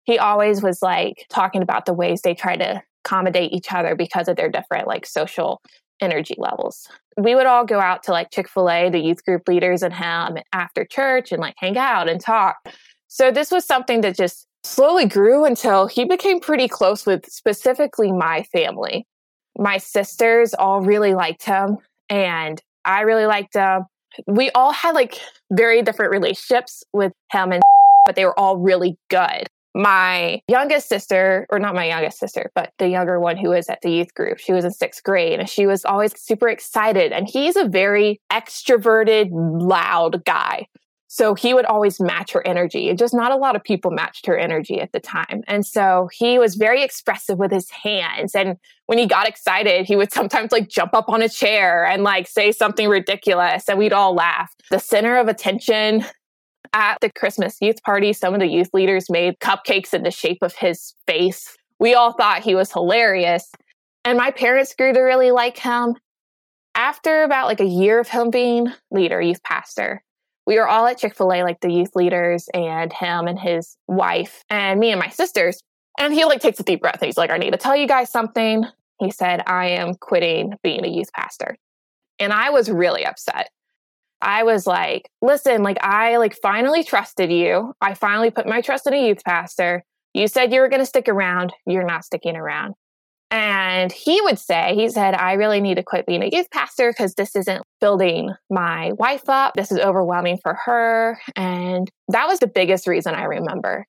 He 0.08 0.18
always 0.18 0.64
was 0.64 0.82
like 0.82 1.26
talking 1.30 1.62
about 1.62 1.86
the 1.86 1.94
ways 1.94 2.22
they 2.22 2.34
try 2.34 2.56
to 2.56 2.82
accommodate 3.06 3.52
each 3.52 3.72
other 3.72 3.94
because 3.94 4.28
of 4.28 4.38
their 4.38 4.50
different 4.50 4.88
like 4.88 5.06
social 5.06 5.62
energy 6.02 6.36
levels. 6.38 6.88
We 7.18 7.36
would 7.36 7.46
all 7.46 7.66
go 7.66 7.80
out 7.80 8.04
to 8.04 8.12
like 8.12 8.32
Chick 8.32 8.48
fil 8.48 8.70
A, 8.70 8.90
the 8.90 9.00
youth 9.00 9.24
group 9.26 9.48
leaders 9.48 9.84
and 9.84 9.94
him 9.94 10.38
after 10.54 10.86
church 10.86 11.32
and 11.32 11.42
like 11.42 11.56
hang 11.58 11.78
out 11.78 12.08
and 12.08 12.22
talk. 12.22 12.56
So 13.10 13.32
this 13.32 13.52
was 13.52 13.66
something 13.66 14.02
that 14.02 14.16
just 14.16 14.48
slowly 14.64 15.06
grew 15.06 15.44
until 15.44 15.88
he 15.88 16.06
became 16.06 16.40
pretty 16.40 16.70
close 16.70 17.06
with 17.06 17.26
specifically 17.30 18.12
my 18.12 18.44
family. 18.44 19.06
My 19.58 19.78
sisters 19.78 20.54
all 20.54 20.82
really 20.82 21.14
liked 21.14 21.44
him. 21.44 21.78
and 22.10 22.62
I 22.86 23.02
really 23.02 23.26
liked 23.26 23.56
him. 23.56 23.84
We 24.26 24.50
all 24.52 24.72
had 24.72 24.96
like 24.96 25.20
very 25.52 25.82
different 25.82 26.12
relationships 26.12 26.84
with 26.94 27.12
him 27.32 27.52
and 27.52 27.62
but 28.06 28.16
they 28.16 28.24
were 28.24 28.40
all 28.40 28.56
really 28.56 28.98
good. 29.10 29.48
My 29.78 30.42
youngest 30.48 30.90
sister, 30.90 31.46
or 31.52 31.60
not 31.60 31.76
my 31.76 31.86
youngest 31.86 32.18
sister, 32.18 32.52
but 32.56 32.74
the 32.80 32.90
younger 32.90 33.20
one 33.20 33.38
who 33.38 33.50
was 33.50 33.70
at 33.70 33.84
the 33.84 33.92
youth 33.92 34.12
group, 34.16 34.40
she 34.40 34.52
was 34.52 34.66
in 34.66 34.72
sixth 34.72 35.04
grade 35.04 35.40
and 35.40 35.48
she 35.48 35.68
was 35.68 35.86
always 35.86 36.20
super 36.20 36.50
excited. 36.50 37.12
And 37.12 37.30
he's 37.30 37.56
a 37.56 37.68
very 37.68 38.20
extroverted, 38.32 39.30
loud 39.32 40.26
guy. 40.26 40.66
So 41.06 41.36
he 41.36 41.54
would 41.54 41.66
always 41.66 42.00
match 42.00 42.32
her 42.32 42.46
energy. 42.46 42.90
And 42.90 42.98
just 42.98 43.14
not 43.14 43.32
a 43.32 43.36
lot 43.36 43.56
of 43.56 43.64
people 43.64 43.92
matched 43.92 44.26
her 44.26 44.36
energy 44.36 44.82
at 44.82 44.94
the 44.94 45.00
time. 45.00 45.44
And 45.48 45.64
so 45.64 46.10
he 46.12 46.40
was 46.40 46.56
very 46.56 46.82
expressive 46.82 47.38
with 47.38 47.52
his 47.52 47.70
hands. 47.70 48.34
And 48.34 48.58
when 48.88 48.98
he 48.98 49.06
got 49.06 49.28
excited, 49.28 49.86
he 49.86 49.96
would 49.96 50.12
sometimes 50.12 50.52
like 50.52 50.70
jump 50.70 50.96
up 50.96 51.08
on 51.08 51.22
a 51.22 51.30
chair 51.30 51.86
and 51.86 52.04
like 52.04 52.28
say 52.28 52.52
something 52.52 52.90
ridiculous. 52.90 53.70
And 53.70 53.78
we'd 53.78 53.94
all 53.94 54.16
laugh. 54.16 54.52
The 54.72 54.80
center 54.80 55.18
of 55.18 55.28
attention 55.28 56.04
at 56.74 57.00
the 57.02 57.12
Christmas 57.12 57.58
youth 57.62 57.82
party, 57.84 58.14
some 58.14 58.34
of 58.34 58.40
the 58.40 58.48
youth 58.48 58.70
leaders 58.74 59.10
made 59.10 59.40
cupcakes 59.40 59.94
in 59.94 60.04
the 60.04 60.12
shape 60.12 60.40
of 60.42 60.54
his 60.54 60.94
face. 61.06 61.56
We 61.80 61.94
all 61.94 62.14
thought 62.14 62.44
he 62.44 62.56
was 62.56 62.72
hilarious. 62.72 63.52
And 64.06 64.18
my 64.18 64.32
parents 64.32 64.74
grew 64.74 64.94
to 64.94 65.02
really 65.02 65.32
like 65.32 65.58
him. 65.58 65.96
After 66.76 67.24
about 67.24 67.48
like 67.48 67.60
a 67.60 67.66
year 67.66 68.00
of 68.00 68.08
him 68.08 68.30
being 68.30 68.72
leader, 68.92 69.22
youth 69.22 69.44
pastor, 69.44 70.04
we 70.46 70.58
were 70.58 70.68
all 70.68 70.86
at 70.86 70.98
Chick 70.98 71.16
fil 71.16 71.34
A, 71.34 71.44
like 71.44 71.60
the 71.60 71.72
youth 71.72 71.96
leaders 71.96 72.48
and 72.54 72.94
him 72.94 73.28
and 73.28 73.38
his 73.38 73.76
wife 73.88 74.44
and 74.50 74.80
me 74.80 74.92
and 74.92 75.00
my 75.00 75.10
sisters. 75.10 75.60
And 76.00 76.14
he 76.14 76.24
like 76.26 76.40
takes 76.40 76.60
a 76.60 76.64
deep 76.64 76.82
breath 76.82 77.00
and 77.02 77.08
he's 77.08 77.18
like, 77.18 77.32
I 77.32 77.38
need 77.38 77.52
to 77.52 77.58
tell 77.58 77.76
you 77.76 77.88
guys 77.88 78.10
something. 78.10 78.66
He 79.00 79.12
said, 79.12 79.44
I 79.46 79.68
am 79.70 79.96
quitting 79.96 80.54
being 80.64 80.86
a 80.86 80.90
youth 80.90 81.12
pastor. 81.14 81.58
And 82.20 82.32
I 82.32 82.50
was 82.50 82.72
really 82.72 83.06
upset. 83.06 83.50
I 84.22 84.44
was 84.44 84.66
like, 84.66 85.10
listen, 85.22 85.64
like 85.64 85.78
I 85.82 86.18
like 86.18 86.36
finally 86.42 86.84
trusted 86.84 87.32
you. 87.32 87.74
I 87.82 87.94
finally 87.94 88.32
put 88.32 88.48
my 88.48 88.62
trust 88.62 88.88
in 88.88 88.94
a 88.94 89.08
youth 89.08 89.24
pastor. 89.24 89.84
You 90.14 90.28
said 90.28 90.52
you 90.52 90.62
were 90.62 90.70
going 90.70 90.82
to 90.82 90.86
stick 90.86 91.08
around. 91.08 91.54
You're 91.66 91.86
not 91.86 92.06
sticking 92.06 92.36
around. 92.36 92.74
And 93.30 93.92
he 93.92 94.22
would 94.22 94.40
say, 94.40 94.74
he 94.74 94.90
said, 94.90 95.14
I 95.14 95.34
really 95.34 95.60
need 95.60 95.76
to 95.76 95.84
quit 95.84 96.06
being 96.06 96.24
a 96.24 96.30
youth 96.32 96.50
pastor 96.50 96.92
because 96.92 97.16
this 97.16 97.36
isn't 97.36 97.62
building 97.82 98.32
my 98.50 98.94
wife 98.94 99.28
up. 99.28 99.54
This 99.54 99.72
is 99.72 99.80
overwhelming 99.80 100.38
for 100.38 100.54
her. 100.66 101.20
And 101.36 101.92
that 102.08 102.28
was 102.28 102.40
the 102.40 102.48
biggest 102.48 102.88
reason 102.88 103.16
I 103.16 103.24
remember. 103.24 103.86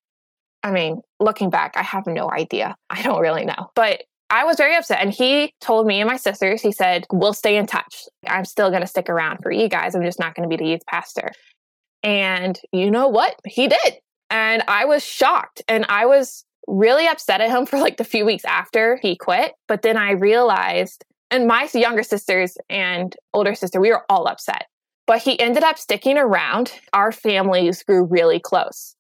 I 0.64 0.72
mean, 0.72 1.02
looking 1.20 1.50
back, 1.50 1.74
I 1.76 1.82
have 1.82 2.06
no 2.06 2.30
idea. 2.30 2.74
I 2.90 3.00
don't 3.02 3.20
really 3.20 3.44
know. 3.44 3.70
But 3.76 4.02
I 4.30 4.44
was 4.44 4.56
very 4.56 4.76
upset. 4.76 5.00
And 5.00 5.12
he 5.12 5.54
told 5.60 5.86
me 5.86 6.00
and 6.00 6.08
my 6.08 6.16
sisters, 6.16 6.60
he 6.60 6.72
said, 6.72 7.06
We'll 7.10 7.32
stay 7.32 7.56
in 7.56 7.66
touch. 7.66 8.04
I'm 8.26 8.44
still 8.44 8.70
going 8.70 8.82
to 8.82 8.86
stick 8.86 9.08
around 9.08 9.38
for 9.42 9.50
you 9.50 9.68
guys. 9.68 9.94
I'm 9.94 10.04
just 10.04 10.18
not 10.18 10.34
going 10.34 10.48
to 10.48 10.54
be 10.54 10.62
the 10.62 10.70
youth 10.70 10.86
pastor. 10.86 11.32
And 12.02 12.58
you 12.72 12.90
know 12.90 13.08
what? 13.08 13.34
He 13.44 13.68
did. 13.68 13.94
And 14.30 14.62
I 14.68 14.84
was 14.84 15.04
shocked. 15.04 15.62
And 15.68 15.86
I 15.88 16.06
was 16.06 16.44
really 16.66 17.06
upset 17.06 17.40
at 17.40 17.50
him 17.50 17.66
for 17.66 17.78
like 17.78 17.96
the 17.96 18.04
few 18.04 18.24
weeks 18.24 18.44
after 18.44 18.98
he 19.00 19.16
quit. 19.16 19.52
But 19.66 19.82
then 19.82 19.96
I 19.96 20.12
realized, 20.12 21.04
and 21.30 21.46
my 21.46 21.68
younger 21.72 22.02
sisters 22.02 22.56
and 22.68 23.14
older 23.32 23.54
sister, 23.54 23.80
we 23.80 23.90
were 23.90 24.04
all 24.08 24.28
upset. 24.28 24.66
But 25.06 25.22
he 25.22 25.40
ended 25.40 25.62
up 25.62 25.78
sticking 25.78 26.18
around. 26.18 26.72
Our 26.92 27.12
families 27.12 27.82
grew 27.82 28.04
really 28.04 28.40
close. 28.40 28.94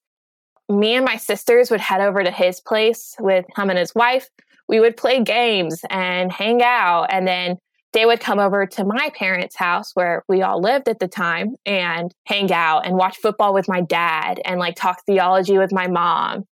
Me 0.70 0.94
and 0.94 1.04
my 1.04 1.16
sisters 1.16 1.70
would 1.70 1.80
head 1.80 2.00
over 2.00 2.22
to 2.22 2.30
his 2.30 2.60
place 2.60 3.14
with 3.18 3.44
him 3.56 3.68
and 3.68 3.78
his 3.78 3.94
wife. 3.94 4.28
We 4.68 4.80
would 4.80 4.96
play 4.96 5.22
games 5.22 5.84
and 5.90 6.30
hang 6.30 6.62
out. 6.62 7.06
And 7.10 7.26
then 7.26 7.56
they 7.92 8.04
would 8.04 8.20
come 8.20 8.38
over 8.38 8.66
to 8.66 8.84
my 8.84 9.10
parents' 9.14 9.56
house 9.56 9.92
where 9.94 10.24
we 10.28 10.42
all 10.42 10.60
lived 10.60 10.88
at 10.88 10.98
the 10.98 11.08
time 11.08 11.56
and 11.64 12.14
hang 12.26 12.52
out 12.52 12.86
and 12.86 12.96
watch 12.96 13.16
football 13.16 13.54
with 13.54 13.68
my 13.68 13.80
dad 13.80 14.40
and 14.44 14.60
like 14.60 14.76
talk 14.76 15.02
theology 15.06 15.56
with 15.56 15.72
my 15.72 15.86
mom 15.86 16.44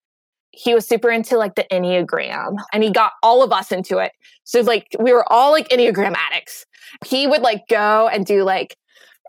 he 0.56 0.74
was 0.74 0.88
super 0.88 1.12
into 1.12 1.38
like 1.38 1.56
the 1.56 1.66
Enneagram 1.72 2.56
and 2.72 2.82
he 2.82 2.90
got 2.90 3.12
all 3.22 3.44
of 3.44 3.52
us 3.52 3.72
into 3.72 3.98
it. 3.98 4.12
So 4.46 4.62
like 4.62 4.88
we 5.00 5.12
were 5.12 5.32
all 5.32 5.52
like 5.52 5.70
Enneagram 5.70 6.16
addicts. 6.16 6.66
He 7.06 7.28
would 7.28 7.42
like 7.42 7.68
go 7.68 8.08
and 8.08 8.26
do 8.26 8.44
like 8.44 8.78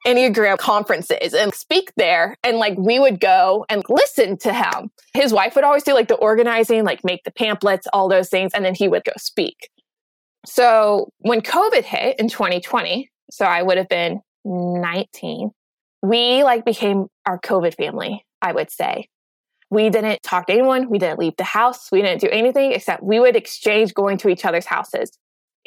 Enneagram 0.07 0.57
conferences 0.57 1.35
and 1.35 1.53
speak 1.53 1.93
there. 1.97 2.37
And 2.45 2.59
like 2.59 2.79
we 2.79 2.99
would 2.99 3.21
go 3.21 3.67
and 3.69 3.83
listen 3.89 4.39
to 4.39 4.53
him. 4.53 4.91
His 5.13 5.33
wife 5.33 5.57
would 5.57 5.65
always 5.65 5.83
do 5.83 5.95
like 5.95 6.09
the 6.09 6.15
organizing, 6.15 6.85
like 6.85 7.05
make 7.05 7.25
the 7.25 7.33
pamphlets, 7.33 7.87
all 7.93 8.09
those 8.09 8.29
things. 8.29 8.53
And 8.55 8.65
then 8.65 8.75
he 8.75 8.89
would 8.89 9.05
go 9.05 9.13
speak. 9.19 9.69
So 10.47 11.11
when 11.19 11.41
COVID 11.41 11.83
hit 11.83 12.21
in 12.21 12.29
2020, 12.29 13.11
so 13.31 13.45
I 13.45 13.63
would 13.63 13.79
have 13.79 13.89
been 13.89 14.21
19, 14.45 15.51
we 16.03 16.45
like 16.45 16.65
became 16.65 17.09
our 17.27 17.41
COVID 17.41 17.75
family, 17.75 18.25
I 18.41 18.53
would 18.53 18.71
say. 18.71 19.09
We 19.71 19.91
didn't 19.91 20.23
talk 20.23 20.47
to 20.47 20.53
anyone. 20.53 20.89
We 20.89 21.01
didn't 21.01 21.19
leave 21.19 21.37
the 21.37 21.45
house. 21.45 21.91
We 21.91 22.01
didn't 22.01 22.21
do 22.21 22.29
anything 22.29 22.71
except 22.71 23.03
we 23.03 23.19
would 23.19 23.35
exchange 23.35 23.93
going 23.93 24.19
to 24.19 24.29
each 24.29 24.45
other's 24.45 24.67
houses. 24.67 25.11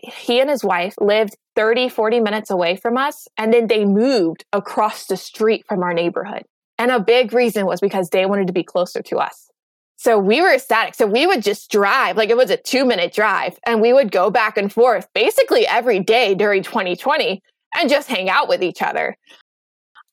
He 0.04 0.40
and 0.40 0.50
his 0.50 0.64
wife 0.64 0.96
lived 1.00 1.36
30, 1.56 1.90
40 1.90 2.20
minutes 2.20 2.50
away 2.50 2.76
from 2.76 2.98
us. 2.98 3.28
And 3.38 3.54
then 3.54 3.68
they 3.68 3.86
moved 3.86 4.46
across 4.54 5.06
the 5.06 5.18
street 5.18 5.66
from 5.68 5.84
our 5.84 5.94
neighborhood. 5.94 6.44
And 6.78 6.92
a 6.92 7.00
big 7.00 7.34
reason 7.34 7.66
was 7.66 7.82
because 7.82 8.10
they 8.10 8.26
wanted 8.26 8.48
to 8.48 8.54
be 8.54 8.64
closer 8.64 9.02
to 9.02 9.18
us. 9.18 9.50
So 9.98 10.18
we 10.18 10.42
were 10.42 10.54
ecstatic. 10.54 10.96
So 10.96 11.06
we 11.06 11.28
would 11.28 11.44
just 11.44 11.70
drive, 11.70 12.16
like 12.16 12.30
it 12.30 12.38
was 12.38 12.50
a 12.50 12.58
two 12.58 12.86
minute 12.86 13.14
drive, 13.14 13.60
and 13.66 13.82
we 13.82 13.92
would 13.92 14.12
go 14.14 14.30
back 14.30 14.58
and 14.58 14.72
forth 14.72 15.08
basically 15.14 15.68
every 15.68 16.00
day 16.00 16.36
during 16.36 16.64
2020 16.64 17.42
and 17.76 17.90
just 17.90 18.08
hang 18.08 18.30
out 18.30 18.48
with 18.48 18.64
each 18.64 18.82
other 18.82 19.18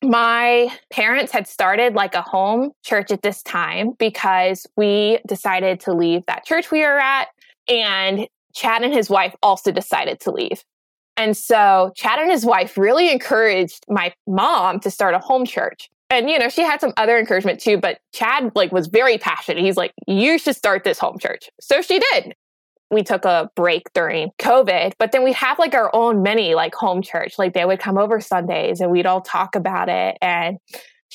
my 0.02 0.68
parents 0.90 1.32
had 1.32 1.46
started 1.46 1.94
like 1.94 2.14
a 2.14 2.22
home 2.22 2.70
church 2.84 3.10
at 3.10 3.22
this 3.22 3.42
time 3.42 3.92
because 3.98 4.66
we 4.76 5.18
decided 5.26 5.80
to 5.80 5.92
leave 5.92 6.24
that 6.26 6.44
church 6.44 6.70
we 6.70 6.80
were 6.80 6.98
at. 6.98 7.28
And 7.68 8.28
Chad 8.56 8.82
and 8.82 8.92
his 8.92 9.08
wife 9.08 9.34
also 9.42 9.70
decided 9.70 10.18
to 10.20 10.32
leave. 10.32 10.64
And 11.16 11.36
so 11.36 11.92
Chad 11.94 12.18
and 12.18 12.30
his 12.30 12.44
wife 12.44 12.76
really 12.76 13.10
encouraged 13.10 13.84
my 13.88 14.12
mom 14.26 14.80
to 14.80 14.90
start 14.90 15.14
a 15.14 15.18
home 15.18 15.46
church. 15.46 15.88
And 16.10 16.28
you 16.30 16.38
know, 16.38 16.48
she 16.48 16.62
had 16.62 16.80
some 16.80 16.92
other 16.96 17.18
encouragement 17.18 17.60
too, 17.60 17.78
but 17.78 17.98
Chad 18.12 18.52
like 18.54 18.72
was 18.72 18.86
very 18.86 19.18
passionate. 19.18 19.62
He's 19.62 19.76
like, 19.76 19.92
"You 20.06 20.38
should 20.38 20.56
start 20.56 20.84
this 20.84 20.98
home 20.98 21.18
church." 21.18 21.50
So 21.60 21.82
she 21.82 22.00
did 22.12 22.34
we 22.90 23.02
took 23.02 23.24
a 23.24 23.50
break 23.56 23.92
during 23.94 24.30
COVID, 24.38 24.92
but 24.98 25.12
then 25.12 25.24
we'd 25.24 25.34
have 25.34 25.58
like 25.58 25.74
our 25.74 25.90
own 25.94 26.22
mini 26.22 26.54
like 26.54 26.74
home 26.74 27.02
church. 27.02 27.38
Like 27.38 27.52
they 27.52 27.64
would 27.64 27.80
come 27.80 27.98
over 27.98 28.20
Sundays 28.20 28.80
and 28.80 28.90
we'd 28.90 29.06
all 29.06 29.20
talk 29.20 29.56
about 29.56 29.88
it 29.88 30.16
and 30.22 30.58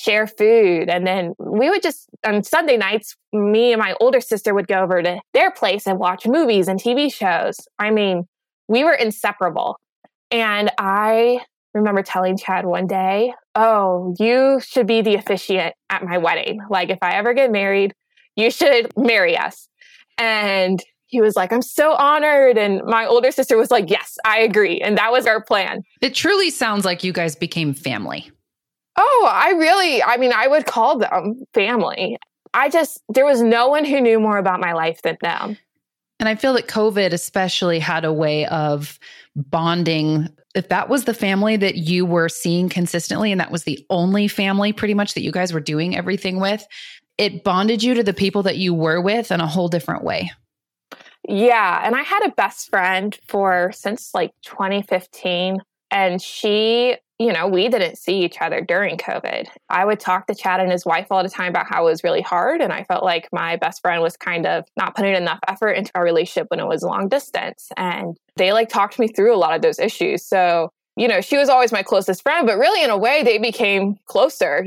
share 0.02 0.28
food. 0.28 0.90
And 0.90 1.06
then 1.06 1.34
we 1.38 1.70
would 1.70 1.84
just 1.84 2.10
on 2.26 2.44
Sunday 2.44 2.78
nights, 2.78 3.16
me 3.34 3.72
and 3.72 3.80
my 3.80 3.96
older 4.00 4.22
sister 4.22 4.54
would 4.54 4.68
go 4.68 4.82
over 4.82 5.02
to 5.02 5.20
their 5.34 5.52
place 5.52 5.86
and 5.86 6.00
watch 6.00 6.26
movies 6.26 6.68
and 6.68 6.80
TV 6.80 7.14
shows. 7.14 7.58
I 7.78 7.92
mean, 7.92 8.28
we 8.68 8.84
were 8.84 8.94
inseparable. 8.94 9.78
And 10.32 10.72
I 10.78 11.42
remember 11.74 12.04
telling 12.04 12.38
Chad 12.38 12.66
one 12.66 12.88
day, 12.88 13.34
Oh, 13.54 14.16
you 14.18 14.62
should 14.62 14.88
be 14.88 15.02
the 15.02 15.16
officiant 15.16 15.76
at 15.90 16.04
my 16.06 16.18
wedding. 16.18 16.60
Like, 16.70 16.90
if 16.90 17.00
I 17.02 17.16
ever 17.16 17.34
get 17.34 17.52
married, 17.52 17.94
you 18.36 18.50
should 18.50 18.90
marry 18.98 19.38
us. 19.38 19.68
And 20.18 20.82
he 21.08 21.20
was 21.20 21.36
like, 21.36 21.52
I'm 21.52 21.62
so 21.62 21.94
honored. 21.94 22.58
And 22.58 22.82
my 22.86 23.06
older 23.06 23.32
sister 23.32 23.58
was 23.58 23.70
like, 23.70 23.90
Yes, 23.90 24.18
I 24.26 24.40
agree. 24.40 24.80
And 24.80 24.98
that 24.98 25.12
was 25.12 25.28
our 25.28 25.44
plan. 25.44 25.84
It 26.02 26.16
truly 26.16 26.50
sounds 26.50 26.86
like 26.86 27.04
you 27.04 27.12
guys 27.12 27.36
became 27.36 27.74
family. 27.74 28.32
Oh, 28.98 29.30
I 29.32 29.52
really, 29.52 30.04
I 30.04 30.18
mean, 30.18 30.34
I 30.34 30.48
would 30.48 30.66
call 30.66 30.98
them 30.98 31.44
family. 31.54 32.18
I 32.54 32.70
just, 32.70 33.02
there 33.10 33.26
was 33.26 33.42
no 33.42 33.68
one 33.68 33.86
who 33.86 34.02
knew 34.02 34.20
more 34.20 34.38
about 34.38 34.60
my 34.60 34.74
life 34.74 35.02
than 35.02 35.18
them. 35.22 35.58
And 36.20 36.30
I 36.30 36.36
feel 36.36 36.54
that 36.54 36.68
COVID 36.68 37.14
especially 37.14 37.80
had 37.80 38.06
a 38.06 38.14
way 38.14 38.46
of 38.48 39.00
bonding. 39.36 40.30
If 40.54 40.70
that 40.70 40.90
was 40.90 41.06
the 41.06 41.14
family 41.14 41.58
that 41.58 41.78
you 41.78 42.06
were 42.06 42.30
seeing 42.30 42.70
consistently, 42.70 43.32
and 43.32 43.42
that 43.42 43.52
was 43.52 43.64
the 43.64 43.84
only 43.90 44.28
family 44.28 44.74
pretty 44.74 44.94
much 44.94 45.14
that 45.16 45.24
you 45.24 45.32
guys 45.32 45.52
were 45.54 45.60
doing 45.60 45.96
everything 45.96 46.40
with, 46.40 46.68
it 47.18 47.44
bonded 47.44 47.82
you 47.82 47.94
to 47.96 48.04
the 48.04 48.14
people 48.14 48.44
that 48.44 48.58
you 48.58 48.74
were 48.74 49.02
with 49.02 49.32
in 49.32 49.42
a 49.42 49.48
whole 49.48 49.68
different 49.68 50.04
way. 50.04 50.32
Yeah. 51.28 51.82
And 51.84 51.96
I 51.96 52.02
had 52.02 52.26
a 52.26 52.32
best 52.32 52.70
friend 52.70 53.18
for 53.28 53.72
since 53.74 54.14
like 54.14 54.32
2015. 54.44 55.60
And 55.92 56.22
she, 56.22 56.98
you 57.22 57.32
know, 57.32 57.48
we 57.48 57.70
didn't 57.70 57.98
see 57.98 58.24
each 58.24 58.42
other 58.42 58.62
during 58.62 58.98
COVID. 58.98 59.48
I 59.70 59.86
would 59.86 60.00
talk 60.00 60.28
to 60.28 60.36
Chad 60.36 60.60
and 60.60 60.72
his 60.72 60.86
wife 60.86 61.08
all 61.12 61.22
the 61.22 61.30
time 61.30 61.50
about 61.50 61.68
how 61.68 61.84
it 61.84 61.92
was 61.92 62.04
really 62.04 62.22
hard. 62.22 62.62
And 62.62 62.74
I 62.74 62.84
felt 62.84 63.04
like 63.04 63.30
my 63.32 63.58
best 63.58 63.82
friend 63.82 64.02
was 64.02 64.18
kind 64.18 64.48
of 64.48 64.66
not 64.76 64.96
putting 64.96 65.16
enough 65.16 65.40
effort 65.48 65.72
into 65.74 65.92
our 65.94 66.04
relationship 66.04 66.48
when 66.50 66.60
it 66.60 66.68
was 66.68 66.82
long 66.82 67.10
distance. 67.10 67.70
And 67.78 68.18
they 68.38 68.54
like 68.54 68.70
talked 68.70 68.98
me 68.98 69.08
through 69.08 69.36
a 69.36 69.38
lot 69.38 69.54
of 69.54 69.62
those 69.62 69.78
issues. 69.78 70.26
So, 70.26 70.72
you 70.96 71.08
know, 71.08 71.22
she 71.22 71.38
was 71.38 71.48
always 71.48 71.72
my 71.72 71.84
closest 71.84 72.24
friend, 72.24 72.48
but 72.48 72.58
really 72.58 72.84
in 72.84 72.90
a 72.90 72.98
way 72.98 73.22
they 73.24 73.38
became 73.38 73.98
closer. 74.06 74.66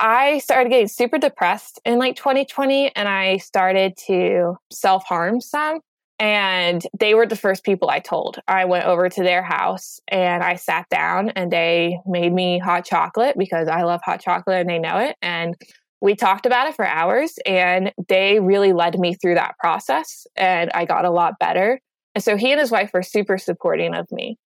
I 0.00 0.38
started 0.38 0.70
getting 0.70 0.88
super 0.88 1.18
depressed 1.18 1.80
in 1.84 1.98
like 1.98 2.16
2020 2.16 2.94
and 2.94 3.08
I 3.08 3.38
started 3.38 3.96
to 4.06 4.56
self 4.70 5.04
harm 5.04 5.40
some. 5.40 5.80
And 6.18 6.84
they 6.98 7.14
were 7.14 7.26
the 7.26 7.36
first 7.36 7.64
people 7.64 7.90
I 7.90 8.00
told. 8.00 8.40
I 8.48 8.64
went 8.64 8.86
over 8.86 9.08
to 9.08 9.22
their 9.22 9.42
house 9.42 10.00
and 10.08 10.42
I 10.42 10.56
sat 10.56 10.88
down 10.88 11.30
and 11.30 11.52
they 11.52 12.00
made 12.06 12.32
me 12.32 12.58
hot 12.58 12.84
chocolate 12.84 13.36
because 13.38 13.68
I 13.68 13.82
love 13.82 14.00
hot 14.04 14.20
chocolate 14.20 14.60
and 14.60 14.68
they 14.68 14.80
know 14.80 14.98
it. 14.98 15.16
And 15.22 15.54
we 16.00 16.16
talked 16.16 16.44
about 16.44 16.68
it 16.68 16.74
for 16.74 16.86
hours 16.86 17.38
and 17.46 17.92
they 18.08 18.40
really 18.40 18.72
led 18.72 18.98
me 18.98 19.14
through 19.14 19.34
that 19.34 19.58
process 19.58 20.26
and 20.36 20.70
I 20.74 20.84
got 20.84 21.04
a 21.04 21.10
lot 21.10 21.34
better. 21.38 21.80
And 22.14 22.24
so 22.24 22.36
he 22.36 22.50
and 22.50 22.60
his 22.60 22.72
wife 22.72 22.90
were 22.92 23.02
super 23.02 23.38
supporting 23.38 23.94
of 23.94 24.10
me. 24.10 24.38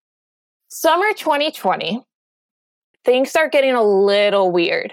Summer 0.69 1.13
2020, 1.13 2.03
things 3.05 3.31
start 3.31 3.53
getting 3.53 3.75
a 3.75 3.83
little 3.83 4.51
weird. 4.51 4.93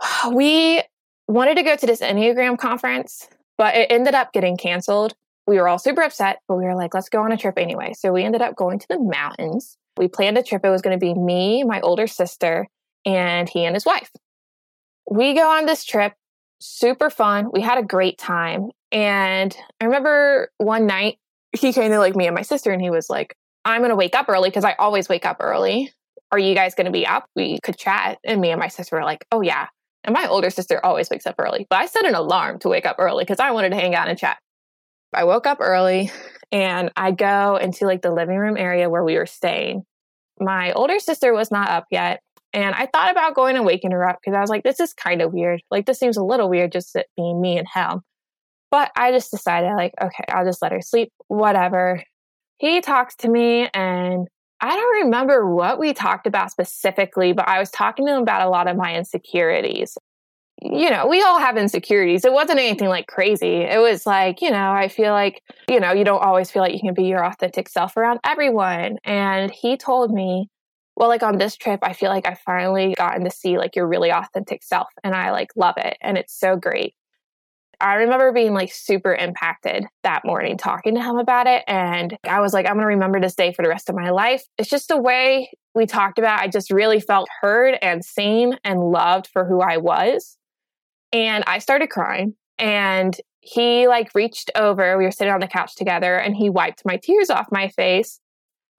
We 0.32 0.82
wanted 1.26 1.56
to 1.56 1.62
go 1.62 1.76
to 1.76 1.86
this 1.86 2.00
Enneagram 2.00 2.58
conference, 2.58 3.28
but 3.56 3.74
it 3.74 3.90
ended 3.90 4.14
up 4.14 4.32
getting 4.32 4.56
canceled. 4.56 5.14
We 5.46 5.56
were 5.56 5.68
all 5.68 5.78
super 5.78 6.02
upset, 6.02 6.40
but 6.48 6.56
we 6.56 6.64
were 6.64 6.74
like, 6.74 6.94
let's 6.94 7.08
go 7.08 7.22
on 7.22 7.32
a 7.32 7.36
trip 7.36 7.58
anyway. 7.58 7.92
So 7.96 8.12
we 8.12 8.24
ended 8.24 8.42
up 8.42 8.56
going 8.56 8.78
to 8.78 8.86
the 8.88 8.98
mountains. 8.98 9.76
We 9.96 10.08
planned 10.08 10.38
a 10.38 10.42
trip. 10.42 10.64
It 10.64 10.70
was 10.70 10.82
going 10.82 10.98
to 10.98 11.04
be 11.04 11.14
me, 11.14 11.64
my 11.64 11.80
older 11.80 12.06
sister, 12.06 12.66
and 13.04 13.48
he 13.48 13.64
and 13.64 13.76
his 13.76 13.84
wife. 13.84 14.10
We 15.10 15.34
go 15.34 15.48
on 15.48 15.66
this 15.66 15.84
trip, 15.84 16.14
super 16.60 17.10
fun. 17.10 17.50
We 17.52 17.60
had 17.60 17.78
a 17.78 17.82
great 17.82 18.18
time. 18.18 18.70
And 18.90 19.54
I 19.80 19.84
remember 19.84 20.50
one 20.58 20.86
night 20.86 21.18
he 21.52 21.72
came 21.72 21.90
to 21.90 21.98
like 21.98 22.16
me 22.16 22.26
and 22.26 22.34
my 22.34 22.42
sister 22.42 22.72
and 22.72 22.80
he 22.80 22.90
was 22.90 23.10
like, 23.10 23.36
I'm 23.64 23.80
going 23.80 23.90
to 23.90 23.96
wake 23.96 24.14
up 24.14 24.28
early 24.28 24.50
because 24.50 24.64
I 24.64 24.74
always 24.74 25.08
wake 25.08 25.26
up 25.26 25.38
early. 25.40 25.92
Are 26.32 26.38
you 26.38 26.54
guys 26.54 26.74
going 26.74 26.86
to 26.86 26.92
be 26.92 27.06
up? 27.06 27.26
We 27.36 27.60
could 27.62 27.76
chat. 27.76 28.18
And 28.24 28.40
me 28.40 28.50
and 28.50 28.58
my 28.58 28.68
sister 28.68 28.96
were 28.96 29.04
like, 29.04 29.24
oh, 29.30 29.40
yeah. 29.40 29.68
And 30.04 30.12
my 30.12 30.26
older 30.26 30.50
sister 30.50 30.84
always 30.84 31.08
wakes 31.08 31.26
up 31.26 31.36
early, 31.38 31.66
but 31.70 31.76
I 31.76 31.86
set 31.86 32.04
an 32.04 32.14
alarm 32.14 32.58
to 32.60 32.68
wake 32.68 32.84
up 32.84 32.96
early 32.98 33.24
because 33.24 33.40
I 33.40 33.52
wanted 33.52 33.70
to 33.70 33.76
hang 33.76 33.94
out 33.94 34.08
and 34.08 34.18
chat. 34.18 34.38
I 35.14 35.24
woke 35.24 35.46
up 35.46 35.58
early 35.60 36.10
and 36.52 36.90
I 36.96 37.10
go 37.10 37.56
into 37.56 37.86
like 37.86 38.02
the 38.02 38.12
living 38.12 38.36
room 38.36 38.56
area 38.56 38.90
where 38.90 39.04
we 39.04 39.16
were 39.16 39.26
staying. 39.26 39.84
My 40.40 40.72
older 40.72 40.98
sister 40.98 41.32
was 41.32 41.50
not 41.50 41.68
up 41.68 41.86
yet. 41.90 42.20
And 42.52 42.74
I 42.74 42.86
thought 42.86 43.10
about 43.10 43.34
going 43.34 43.56
and 43.56 43.66
waking 43.66 43.90
her 43.90 44.08
up 44.08 44.18
because 44.20 44.36
I 44.36 44.40
was 44.40 44.48
like, 44.48 44.62
this 44.62 44.78
is 44.78 44.92
kind 44.94 45.20
of 45.20 45.32
weird. 45.32 45.60
Like, 45.72 45.86
this 45.86 45.98
seems 45.98 46.16
a 46.16 46.22
little 46.22 46.48
weird 46.48 46.70
just 46.70 46.96
being 47.16 47.40
me 47.40 47.58
and 47.58 47.66
him. 47.74 48.02
But 48.70 48.92
I 48.96 49.10
just 49.10 49.32
decided, 49.32 49.72
like, 49.76 49.92
okay, 50.00 50.24
I'll 50.28 50.44
just 50.44 50.62
let 50.62 50.70
her 50.70 50.80
sleep, 50.80 51.12
whatever. 51.26 52.02
He 52.58 52.80
talks 52.80 53.16
to 53.16 53.28
me, 53.28 53.68
and 53.74 54.28
I 54.60 54.76
don't 54.76 55.04
remember 55.04 55.52
what 55.52 55.80
we 55.80 55.92
talked 55.92 56.28
about 56.28 56.52
specifically, 56.52 57.32
but 57.32 57.48
I 57.48 57.58
was 57.58 57.70
talking 57.72 58.06
to 58.06 58.14
him 58.14 58.22
about 58.22 58.46
a 58.46 58.48
lot 58.48 58.68
of 58.68 58.76
my 58.76 58.94
insecurities. 58.94 59.98
You 60.62 60.90
know, 60.90 61.06
we 61.06 61.22
all 61.22 61.38
have 61.38 61.56
insecurities. 61.56 62.24
It 62.24 62.32
wasn't 62.32 62.60
anything 62.60 62.88
like 62.88 63.06
crazy. 63.06 63.56
It 63.56 63.80
was 63.80 64.06
like, 64.06 64.40
you 64.40 64.50
know, 64.50 64.72
I 64.72 64.88
feel 64.88 65.12
like, 65.12 65.42
you 65.68 65.80
know, 65.80 65.92
you 65.92 66.04
don't 66.04 66.22
always 66.22 66.50
feel 66.50 66.62
like 66.62 66.72
you 66.72 66.80
can 66.80 66.94
be 66.94 67.04
your 67.04 67.24
authentic 67.24 67.68
self 67.68 67.96
around 67.96 68.20
everyone. 68.24 68.98
And 69.04 69.50
he 69.50 69.76
told 69.76 70.12
me, 70.12 70.48
well, 70.96 71.08
like 71.08 71.22
on 71.22 71.38
this 71.38 71.56
trip, 71.56 71.80
I 71.82 71.92
feel 71.92 72.08
like 72.08 72.26
I 72.26 72.34
finally 72.34 72.94
gotten 72.96 73.24
to 73.24 73.30
see 73.30 73.58
like 73.58 73.74
your 73.74 73.88
really 73.88 74.12
authentic 74.12 74.62
self 74.62 74.88
and 75.02 75.14
I 75.14 75.32
like 75.32 75.50
love 75.56 75.74
it. 75.76 75.98
And 76.00 76.16
it's 76.16 76.38
so 76.38 76.56
great. 76.56 76.94
I 77.80 77.94
remember 77.94 78.32
being 78.32 78.54
like 78.54 78.72
super 78.72 79.14
impacted 79.14 79.84
that 80.04 80.24
morning 80.24 80.56
talking 80.56 80.94
to 80.94 81.02
him 81.02 81.18
about 81.18 81.46
it. 81.46 81.64
And 81.66 82.16
I 82.24 82.40
was 82.40 82.52
like, 82.52 82.66
I'm 82.66 82.74
going 82.74 82.84
to 82.84 82.86
remember 82.86 83.20
this 83.20 83.34
day 83.34 83.52
for 83.52 83.62
the 83.62 83.68
rest 83.68 83.90
of 83.90 83.96
my 83.96 84.10
life. 84.10 84.44
It's 84.56 84.70
just 84.70 84.88
the 84.88 84.96
way 84.96 85.50
we 85.74 85.84
talked 85.84 86.18
about. 86.18 86.40
I 86.40 86.48
just 86.48 86.70
really 86.70 87.00
felt 87.00 87.28
heard 87.40 87.76
and 87.82 88.04
seen 88.04 88.56
and 88.64 88.80
loved 88.80 89.28
for 89.32 89.44
who 89.44 89.60
I 89.60 89.78
was. 89.78 90.38
And 91.14 91.44
I 91.46 91.60
started 91.60 91.88
crying. 91.88 92.34
And 92.58 93.16
he 93.40 93.88
like 93.88 94.10
reached 94.14 94.50
over. 94.56 94.98
We 94.98 95.04
were 95.04 95.10
sitting 95.10 95.32
on 95.32 95.40
the 95.40 95.46
couch 95.46 95.76
together 95.76 96.16
and 96.16 96.36
he 96.36 96.50
wiped 96.50 96.82
my 96.84 96.96
tears 96.96 97.30
off 97.30 97.46
my 97.50 97.68
face. 97.68 98.20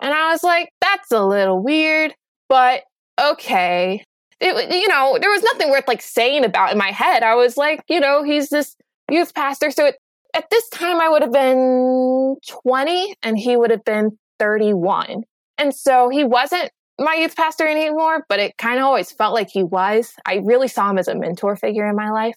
And 0.02 0.14
I 0.14 0.32
was 0.32 0.44
like, 0.44 0.72
that's 0.82 1.12
a 1.12 1.26
little 1.26 1.64
weird, 1.64 2.14
but 2.50 2.84
okay. 3.20 4.04
It, 4.42 4.72
you 4.74 4.88
know, 4.90 5.18
there 5.22 5.30
was 5.30 5.44
nothing 5.44 5.70
worth 5.70 5.88
like 5.88 6.02
saying 6.02 6.44
about 6.44 6.72
in 6.72 6.78
my 6.78 6.92
head. 6.92 7.24
I 7.24 7.36
was 7.36 7.56
like, 7.56 7.82
you 7.88 8.02
know, 8.02 8.24
he's 8.24 8.50
this 8.50 8.76
youth 9.10 9.34
pastor. 9.34 9.72
So 9.72 9.86
it, 9.86 9.96
at 10.36 10.50
this 10.50 10.68
time, 10.70 11.00
I 11.00 11.08
would 11.08 11.22
have 11.22 11.32
been 11.32 12.36
20 12.64 13.16
and 13.24 13.38
he 13.38 13.56
would 13.56 13.72
have 13.72 13.86
been 13.86 14.18
31. 14.40 15.24
And 15.58 15.74
so 15.74 16.10
he 16.10 16.26
wasn't 16.26 16.72
my 17.00 17.16
youth 17.16 17.36
pastor 17.36 17.68
anymore, 17.68 18.26
but 18.30 18.40
it 18.40 18.58
kind 18.58 18.80
of 18.80 18.86
always 18.86 19.12
felt 19.12 19.34
like 19.34 19.50
he 19.50 19.64
was. 19.64 20.14
I 20.26 20.42
really 20.44 20.68
saw 20.68 20.90
him 20.90 20.98
as 20.98 21.08
a 21.08 21.16
mentor 21.16 21.56
figure 21.56 21.88
in 21.88 21.96
my 21.96 22.12
life. 22.12 22.36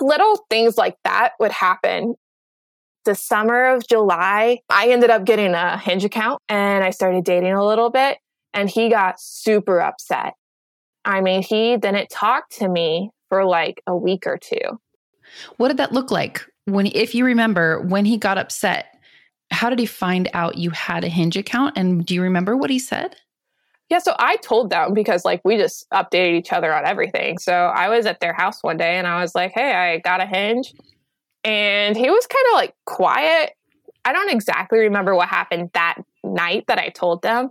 Little 0.00 0.46
things 0.48 0.78
like 0.78 0.96
that 1.04 1.32
would 1.38 1.52
happen 1.52 2.14
the 3.04 3.14
summer 3.14 3.66
of 3.74 3.86
July, 3.86 4.60
I 4.68 4.90
ended 4.90 5.10
up 5.10 5.24
getting 5.24 5.54
a 5.54 5.78
Hinge 5.78 6.04
account 6.04 6.40
and 6.48 6.84
I 6.84 6.90
started 6.90 7.24
dating 7.24 7.52
a 7.52 7.66
little 7.66 7.90
bit. 7.90 8.18
And 8.52 8.68
he 8.68 8.88
got 8.88 9.20
super 9.20 9.80
upset. 9.80 10.34
I 11.04 11.20
mean, 11.20 11.42
he 11.42 11.76
didn't 11.76 12.10
talk 12.10 12.48
to 12.50 12.68
me 12.68 13.10
for 13.28 13.44
like 13.44 13.80
a 13.86 13.96
week 13.96 14.26
or 14.26 14.38
two. 14.38 14.80
What 15.56 15.68
did 15.68 15.76
that 15.76 15.92
look 15.92 16.10
like 16.10 16.44
when, 16.64 16.86
if 16.86 17.14
you 17.14 17.24
remember, 17.24 17.80
when 17.80 18.04
he 18.04 18.18
got 18.18 18.38
upset? 18.38 18.86
How 19.52 19.70
did 19.70 19.78
he 19.78 19.86
find 19.86 20.28
out 20.34 20.58
you 20.58 20.70
had 20.70 21.04
a 21.04 21.08
Hinge 21.08 21.36
account? 21.36 21.74
And 21.76 22.04
do 22.04 22.14
you 22.14 22.22
remember 22.22 22.56
what 22.56 22.70
he 22.70 22.78
said? 22.78 23.16
Yeah, 23.90 23.98
so 23.98 24.14
I 24.18 24.36
told 24.36 24.70
them 24.70 24.94
because 24.94 25.24
like 25.24 25.40
we 25.44 25.56
just 25.56 25.88
updated 25.90 26.34
each 26.34 26.52
other 26.52 26.72
on 26.72 26.86
everything. 26.86 27.38
So 27.38 27.52
I 27.52 27.88
was 27.88 28.06
at 28.06 28.20
their 28.20 28.32
house 28.32 28.62
one 28.62 28.76
day 28.76 28.96
and 28.96 29.06
I 29.06 29.20
was 29.20 29.34
like, 29.34 29.52
"Hey, 29.52 29.72
I 29.72 29.98
got 29.98 30.20
a 30.20 30.26
Hinge." 30.26 30.72
and 31.44 31.96
he 31.96 32.10
was 32.10 32.26
kind 32.26 32.46
of 32.52 32.54
like 32.54 32.74
quiet. 32.86 33.52
I 34.04 34.12
don't 34.12 34.30
exactly 34.30 34.78
remember 34.78 35.14
what 35.14 35.28
happened 35.28 35.70
that 35.74 35.96
night 36.24 36.64
that 36.68 36.78
I 36.78 36.88
told 36.88 37.22
them, 37.22 37.50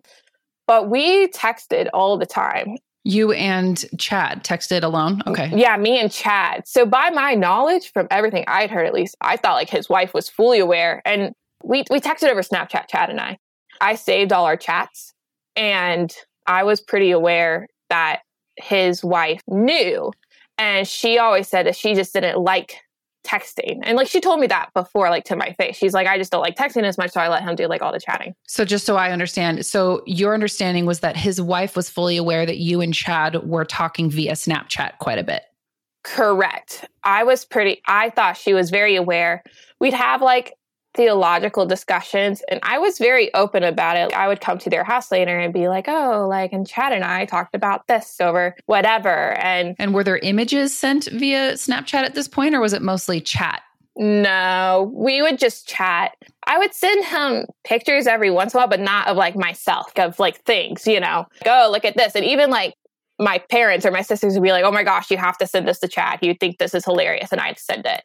but 0.67 0.89
we 0.89 1.27
texted 1.27 1.89
all 1.93 2.17
the 2.17 2.25
time. 2.25 2.77
You 3.03 3.31
and 3.31 3.83
Chad 3.97 4.43
texted 4.43 4.83
alone? 4.83 5.21
Okay. 5.25 5.49
Yeah, 5.53 5.77
me 5.77 5.99
and 5.99 6.11
Chad. 6.11 6.67
So, 6.67 6.85
by 6.85 7.09
my 7.11 7.33
knowledge, 7.33 7.91
from 7.93 8.07
everything 8.11 8.43
I'd 8.47 8.69
heard 8.69 8.85
at 8.85 8.93
least, 8.93 9.15
I 9.21 9.37
thought 9.37 9.53
like 9.53 9.69
his 9.69 9.89
wife 9.89 10.13
was 10.13 10.27
fully 10.27 10.59
aware. 10.59 11.01
And 11.05 11.33
we, 11.63 11.85
we 11.89 11.99
texted 12.01 12.29
over 12.29 12.41
Snapchat, 12.41 12.87
Chad 12.87 13.09
and 13.09 13.19
I. 13.19 13.37
I 13.81 13.95
saved 13.95 14.33
all 14.33 14.45
our 14.45 14.57
chats 14.57 15.13
and 15.55 16.13
I 16.49 16.63
was 16.63 16.81
pretty 16.81 17.11
aware 17.11 17.67
that 17.89 18.23
his 18.57 19.03
wife 19.03 19.41
knew. 19.47 20.11
And 20.57 20.85
she 20.85 21.17
always 21.17 21.47
said 21.47 21.65
that 21.65 21.77
she 21.77 21.93
just 21.93 22.11
didn't 22.11 22.37
like 22.39 22.81
texting. 23.25 23.79
And 23.83 23.95
like 23.95 24.07
she 24.07 24.19
told 24.19 24.39
me 24.39 24.47
that 24.47 24.71
before, 24.73 25.09
like 25.09 25.23
to 25.25 25.35
my 25.35 25.53
face. 25.53 25.77
She's 25.77 25.93
like, 25.93 26.07
I 26.07 26.17
just 26.17 26.31
don't 26.31 26.41
like 26.41 26.55
texting 26.55 26.83
as 26.83 26.97
much. 26.97 27.11
So 27.11 27.21
I 27.21 27.29
let 27.29 27.43
him 27.43 27.55
do 27.55 27.67
like 27.67 27.81
all 27.81 27.93
the 27.93 27.99
chatting. 27.99 28.33
So 28.47 28.65
just 28.65 28.85
so 28.85 28.97
I 28.97 29.11
understand, 29.11 29.65
so 29.65 30.01
your 30.05 30.33
understanding 30.33 30.85
was 30.85 31.01
that 31.01 31.15
his 31.15 31.39
wife 31.39 31.75
was 31.75 31.89
fully 31.89 32.17
aware 32.17 32.45
that 32.45 32.57
you 32.57 32.81
and 32.81 32.93
Chad 32.93 33.47
were 33.47 33.65
talking 33.65 34.09
via 34.09 34.33
Snapchat 34.33 34.97
quite 34.99 35.19
a 35.19 35.23
bit. 35.23 35.43
Correct. 36.03 36.85
I 37.03 37.23
was 37.23 37.45
pretty, 37.45 37.81
I 37.87 38.09
thought 38.09 38.37
she 38.37 38.53
was 38.53 38.69
very 38.69 38.95
aware. 38.95 39.43
We'd 39.79 39.93
have 39.93 40.21
like 40.21 40.53
theological 40.95 41.65
discussions 41.65 42.41
and 42.49 42.59
I 42.63 42.79
was 42.79 42.97
very 42.97 43.33
open 43.33 43.63
about 43.63 43.95
it. 43.95 44.13
I 44.13 44.27
would 44.27 44.41
come 44.41 44.57
to 44.59 44.69
their 44.69 44.83
house 44.83 45.11
later 45.11 45.37
and 45.37 45.53
be 45.53 45.67
like, 45.67 45.87
"Oh, 45.87 46.27
like 46.27 46.51
and 46.53 46.67
Chad 46.67 46.93
and 46.93 47.03
I 47.03 47.25
talked 47.25 47.55
about 47.55 47.87
this 47.87 48.19
over 48.19 48.55
whatever." 48.65 49.33
And 49.39 49.75
And 49.79 49.93
were 49.93 50.03
there 50.03 50.17
images 50.17 50.77
sent 50.77 51.05
via 51.05 51.53
Snapchat 51.53 52.03
at 52.03 52.15
this 52.15 52.27
point 52.27 52.55
or 52.55 52.59
was 52.59 52.73
it 52.73 52.81
mostly 52.81 53.21
chat? 53.21 53.61
No, 53.95 54.91
we 54.95 55.21
would 55.21 55.37
just 55.37 55.67
chat. 55.67 56.15
I 56.47 56.57
would 56.57 56.73
send 56.73 57.03
him 57.05 57.45
pictures 57.65 58.07
every 58.07 58.31
once 58.31 58.53
in 58.53 58.57
a 58.57 58.61
while, 58.61 58.69
but 58.69 58.79
not 58.79 59.07
of 59.07 59.17
like 59.17 59.35
myself, 59.35 59.91
of 59.97 60.17
like 60.19 60.37
things, 60.45 60.87
you 60.87 61.01
know. 61.01 61.25
Go 61.43 61.65
oh, 61.65 61.71
look 61.71 61.83
at 61.83 61.97
this. 61.97 62.15
And 62.15 62.23
even 62.23 62.49
like 62.49 62.75
my 63.19 63.39
parents 63.51 63.85
or 63.85 63.91
my 63.91 64.01
sisters 64.01 64.35
would 64.35 64.43
be 64.43 64.53
like, 64.53 64.63
oh 64.63 64.71
my 64.71 64.83
gosh, 64.83 65.11
you 65.11 65.17
have 65.17 65.37
to 65.39 65.45
send 65.45 65.67
this 65.67 65.79
to 65.79 65.87
Chad. 65.89 66.19
You 66.21 66.33
think 66.33 66.57
this 66.57 66.73
is 66.73 66.85
hilarious. 66.85 67.33
And 67.33 67.41
I'd 67.41 67.59
send 67.59 67.85
it. 67.85 68.03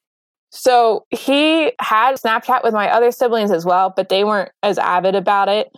So 0.55 1.05
he 1.11 1.73
had 1.81 2.15
Snapchat 2.15 2.63
with 2.63 2.73
my 2.73 2.89
other 2.89 3.11
siblings 3.11 3.51
as 3.51 3.65
well, 3.65 3.93
but 3.95 4.09
they 4.09 4.23
weren't 4.23 4.53
as 4.63 4.79
avid 4.79 5.17
about 5.17 5.49
it. 5.49 5.69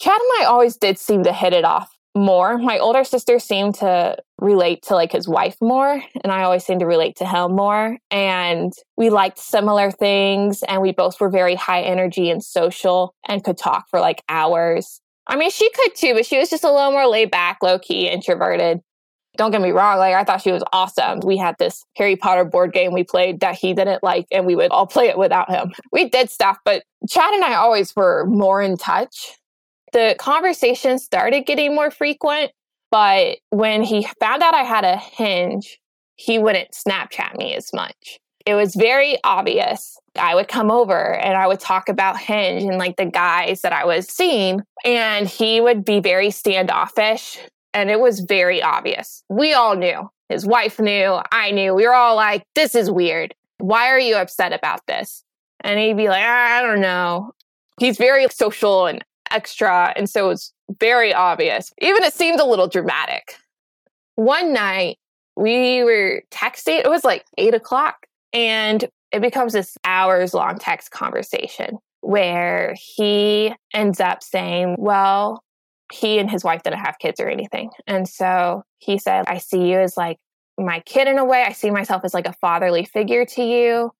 Chad 0.00 0.18
and 0.18 0.42
I 0.42 0.46
always 0.46 0.76
did 0.76 0.98
seem 0.98 1.22
to 1.24 1.32
hit 1.34 1.52
it 1.52 1.64
off 1.64 1.94
more. 2.14 2.56
My 2.56 2.78
older 2.78 3.04
sister 3.04 3.38
seemed 3.38 3.74
to 3.76 4.16
relate 4.40 4.82
to 4.84 4.94
like 4.94 5.12
his 5.12 5.28
wife 5.28 5.56
more, 5.60 6.02
and 6.24 6.32
I 6.32 6.44
always 6.44 6.64
seemed 6.64 6.80
to 6.80 6.86
relate 6.86 7.16
to 7.16 7.26
him 7.26 7.54
more. 7.54 7.98
And 8.10 8.72
we 8.96 9.10
liked 9.10 9.38
similar 9.38 9.90
things, 9.90 10.62
and 10.62 10.80
we 10.80 10.92
both 10.92 11.20
were 11.20 11.30
very 11.30 11.54
high 11.54 11.82
energy 11.82 12.30
and 12.30 12.42
social 12.42 13.14
and 13.28 13.44
could 13.44 13.58
talk 13.58 13.84
for 13.90 14.00
like 14.00 14.22
hours. 14.30 15.02
I 15.26 15.36
mean, 15.36 15.50
she 15.50 15.70
could 15.72 15.94
too, 15.94 16.14
but 16.14 16.24
she 16.24 16.38
was 16.38 16.48
just 16.48 16.64
a 16.64 16.72
little 16.72 16.90
more 16.90 17.06
laid 17.06 17.30
back, 17.30 17.58
low 17.62 17.78
key, 17.78 18.08
introverted 18.08 18.80
don't 19.36 19.50
get 19.50 19.62
me 19.62 19.70
wrong, 19.70 19.98
like 19.98 20.14
I 20.14 20.24
thought 20.24 20.42
she 20.42 20.52
was 20.52 20.62
awesome. 20.72 21.20
We 21.24 21.36
had 21.38 21.56
this 21.58 21.84
Harry 21.96 22.16
Potter 22.16 22.44
board 22.44 22.72
game 22.72 22.92
we 22.92 23.02
played 23.04 23.40
that 23.40 23.54
he 23.54 23.72
didn't 23.72 24.02
like, 24.02 24.26
and 24.30 24.44
we 24.44 24.54
would 24.54 24.70
all 24.70 24.86
play 24.86 25.08
it 25.08 25.16
without 25.16 25.50
him. 25.50 25.72
We 25.90 26.08
did 26.08 26.30
stuff, 26.30 26.58
but 26.64 26.84
Chad 27.08 27.32
and 27.32 27.42
I 27.44 27.54
always 27.54 27.96
were 27.96 28.26
more 28.26 28.60
in 28.60 28.76
touch. 28.76 29.38
The 29.92 30.16
conversation 30.18 30.98
started 30.98 31.46
getting 31.46 31.74
more 31.74 31.90
frequent, 31.90 32.52
but 32.90 33.38
when 33.50 33.82
he 33.82 34.06
found 34.20 34.42
out 34.42 34.54
I 34.54 34.64
had 34.64 34.84
a 34.84 34.96
hinge, 34.96 35.78
he 36.16 36.38
wouldn't 36.38 36.72
Snapchat 36.72 37.36
me 37.36 37.54
as 37.54 37.72
much. 37.72 38.18
it 38.46 38.54
was 38.54 38.74
very 38.74 39.18
obvious. 39.24 39.98
I 40.16 40.34
would 40.34 40.48
come 40.48 40.70
over 40.70 41.14
and 41.14 41.36
I 41.36 41.46
would 41.46 41.60
talk 41.60 41.88
about 41.88 42.18
Hinge 42.18 42.64
and 42.64 42.78
like 42.78 42.96
the 42.96 43.06
guys 43.06 43.62
that 43.62 43.72
I 43.72 43.84
was 43.84 44.08
seeing, 44.08 44.62
and 44.84 45.28
he 45.28 45.60
would 45.60 45.84
be 45.84 46.00
very 46.00 46.30
standoffish. 46.30 47.38
And 47.74 47.90
it 47.90 48.00
was 48.00 48.20
very 48.20 48.62
obvious. 48.62 49.24
We 49.28 49.54
all 49.54 49.76
knew. 49.76 50.10
His 50.28 50.46
wife 50.46 50.78
knew. 50.78 51.20
I 51.30 51.50
knew. 51.50 51.74
We 51.74 51.86
were 51.86 51.94
all 51.94 52.16
like, 52.16 52.46
this 52.54 52.74
is 52.74 52.90
weird. 52.90 53.34
Why 53.58 53.88
are 53.88 53.98
you 53.98 54.16
upset 54.16 54.52
about 54.52 54.86
this? 54.86 55.24
And 55.60 55.78
he'd 55.78 55.96
be 55.96 56.08
like, 56.08 56.24
I 56.24 56.62
don't 56.62 56.80
know. 56.80 57.32
He's 57.78 57.96
very 57.96 58.26
social 58.28 58.86
and 58.86 59.04
extra. 59.30 59.92
And 59.96 60.08
so 60.08 60.30
it's 60.30 60.52
very 60.78 61.14
obvious. 61.14 61.72
Even 61.80 62.02
it 62.02 62.12
seemed 62.12 62.40
a 62.40 62.46
little 62.46 62.68
dramatic. 62.68 63.36
One 64.16 64.52
night, 64.52 64.98
we 65.36 65.82
were 65.82 66.22
texting. 66.30 66.80
It 66.80 66.90
was 66.90 67.04
like 67.04 67.24
eight 67.38 67.54
o'clock. 67.54 68.06
And 68.32 68.84
it 69.12 69.20
becomes 69.20 69.52
this 69.52 69.76
hours 69.84 70.34
long 70.34 70.58
text 70.58 70.90
conversation 70.90 71.78
where 72.00 72.74
he 72.76 73.54
ends 73.72 74.00
up 74.00 74.22
saying, 74.22 74.76
Well, 74.78 75.42
he 75.92 76.18
and 76.18 76.30
his 76.30 76.44
wife 76.44 76.62
didn't 76.62 76.80
have 76.80 76.98
kids 76.98 77.20
or 77.20 77.28
anything. 77.28 77.70
And 77.86 78.08
so 78.08 78.64
he 78.78 78.98
said, 78.98 79.24
I 79.28 79.38
see 79.38 79.70
you 79.70 79.78
as 79.78 79.96
like 79.96 80.18
my 80.58 80.80
kid 80.80 81.08
in 81.08 81.18
a 81.18 81.24
way. 81.24 81.44
I 81.44 81.52
see 81.52 81.70
myself 81.70 82.04
as 82.04 82.14
like 82.14 82.26
a 82.26 82.32
fatherly 82.34 82.84
figure 82.84 83.24
to 83.24 83.42
you. 83.42 83.92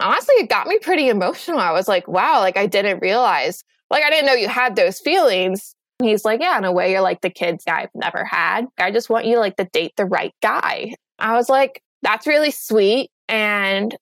Honestly, 0.00 0.34
it 0.36 0.48
got 0.48 0.66
me 0.66 0.78
pretty 0.78 1.08
emotional. 1.08 1.60
I 1.60 1.72
was 1.72 1.88
like, 1.88 2.08
wow, 2.08 2.40
like 2.40 2.56
I 2.56 2.66
didn't 2.66 3.00
realize, 3.00 3.62
like 3.90 4.04
I 4.04 4.10
didn't 4.10 4.26
know 4.26 4.32
you 4.32 4.48
had 4.48 4.74
those 4.74 4.98
feelings. 4.98 5.74
He's 6.02 6.24
like, 6.24 6.40
yeah, 6.40 6.58
in 6.58 6.64
a 6.64 6.72
way, 6.72 6.90
you're 6.90 7.00
like 7.00 7.20
the 7.20 7.30
kids 7.30 7.64
I've 7.68 7.90
never 7.94 8.24
had. 8.24 8.66
I 8.78 8.90
just 8.90 9.08
want 9.08 9.26
you 9.26 9.38
like 9.38 9.56
to 9.56 9.68
date 9.72 9.92
the 9.96 10.06
right 10.06 10.34
guy. 10.42 10.94
I 11.18 11.34
was 11.34 11.48
like, 11.48 11.82
that's 12.02 12.26
really 12.26 12.50
sweet. 12.50 13.10
And 13.28 13.96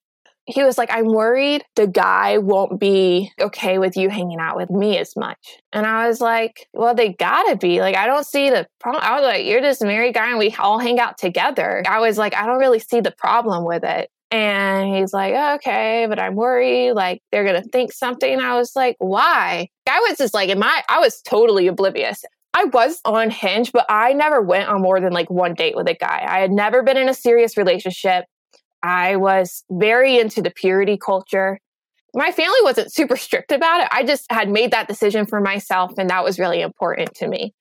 he 0.51 0.63
was 0.63 0.79
like, 0.79 0.91
I'm 0.93 1.07
worried 1.07 1.63
the 1.77 1.87
guy 1.87 2.39
won't 2.39 2.81
be 2.81 3.33
okay 3.41 3.79
with 3.79 3.97
you 3.97 4.09
hanging 4.09 4.39
out 4.41 4.57
with 4.57 4.71
me 4.71 4.99
as 4.99 5.17
much. 5.17 5.59
And 5.73 5.87
I 5.87 6.09
was 6.09 6.21
like, 6.21 6.69
well, 6.73 6.95
they 6.95 7.13
gotta 7.13 7.57
be. 7.57 7.81
Like, 7.81 7.97
I 7.97 8.07
don't 8.07 8.27
see 8.27 8.51
the 8.51 8.67
problem. 8.81 9.05
I 9.05 9.15
was 9.21 9.25
like, 9.25 9.47
you're 9.47 9.61
this 9.61 9.81
married 9.81 10.15
guy 10.15 10.31
and 10.31 10.39
we 10.39 10.55
all 10.59 10.79
hang 10.79 10.99
out 10.99 11.19
together. 11.19 11.83
I 11.87 12.01
was 12.01 12.19
like, 12.19 12.35
I 12.35 12.47
don't 12.47 12.59
really 12.59 12.81
see 12.81 13.01
the 13.01 13.13
problem 13.13 13.65
with 13.65 13.85
it. 13.85 14.11
And 14.33 14.95
he's 14.95 15.13
like, 15.13 15.35
okay, 15.57 16.07
but 16.09 16.21
I'm 16.21 16.37
worried, 16.37 16.93
like 16.93 17.21
they're 17.33 17.45
gonna 17.45 17.63
think 17.63 17.93
something. 17.93 18.41
I 18.41 18.55
was 18.55 18.73
like, 18.77 18.97
why? 18.99 19.69
I 19.89 20.07
was 20.09 20.19
just 20.19 20.35
like, 20.35 20.51
in 20.51 20.59
my, 20.59 20.83
I 20.89 21.01
was 21.01 21.21
totally 21.23 21.67
oblivious. 21.67 22.25
I 22.55 22.65
was 22.65 23.01
on 23.05 23.31
Hinge, 23.31 23.73
but 23.73 23.87
I 23.89 24.13
never 24.13 24.41
went 24.41 24.69
on 24.69 24.83
more 24.83 25.01
than 25.01 25.13
like 25.13 25.31
one 25.31 25.55
date 25.55 25.77
with 25.77 25.89
a 25.89 25.95
guy. 25.95 26.25
I 26.29 26.41
had 26.41 26.51
never 26.51 26.83
been 26.83 26.97
in 26.97 27.09
a 27.09 27.15
serious 27.15 27.57
relationship. 27.57 28.25
I 28.83 29.17
was 29.17 29.65
very 29.71 30.19
into 30.19 30.43
the 30.43 30.51
purity 30.51 30.97
culture. 30.97 31.59
My 32.15 32.33
family 32.33 32.59
wasn't 32.63 32.93
super 32.93 33.17
strict 33.17 33.53
about 33.53 33.83
it. 33.83 33.89
I 33.91 34.05
just 34.05 34.27
had 34.31 34.49
made 34.49 34.73
that 34.73 34.89
decision 34.89 35.27
for 35.27 35.41
myself, 35.41 35.93
and 35.99 36.11
that 36.11 36.25
was 36.25 36.39
really 36.39 36.61
important 36.61 37.15
to 37.17 37.29
me. 37.29 37.55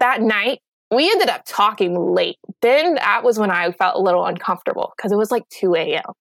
That 0.00 0.20
night, 0.20 0.60
we 0.90 1.10
ended 1.10 1.28
up 1.28 1.42
talking 1.46 1.98
late. 2.14 2.38
Then 2.62 2.94
that 2.94 3.24
was 3.24 3.38
when 3.38 3.50
I 3.50 3.72
felt 3.72 3.96
a 3.96 4.00
little 4.00 4.24
uncomfortable 4.24 4.92
because 4.96 5.12
it 5.12 5.16
was 5.16 5.30
like 5.30 5.48
2 5.50 5.74
a.m. 5.74 6.12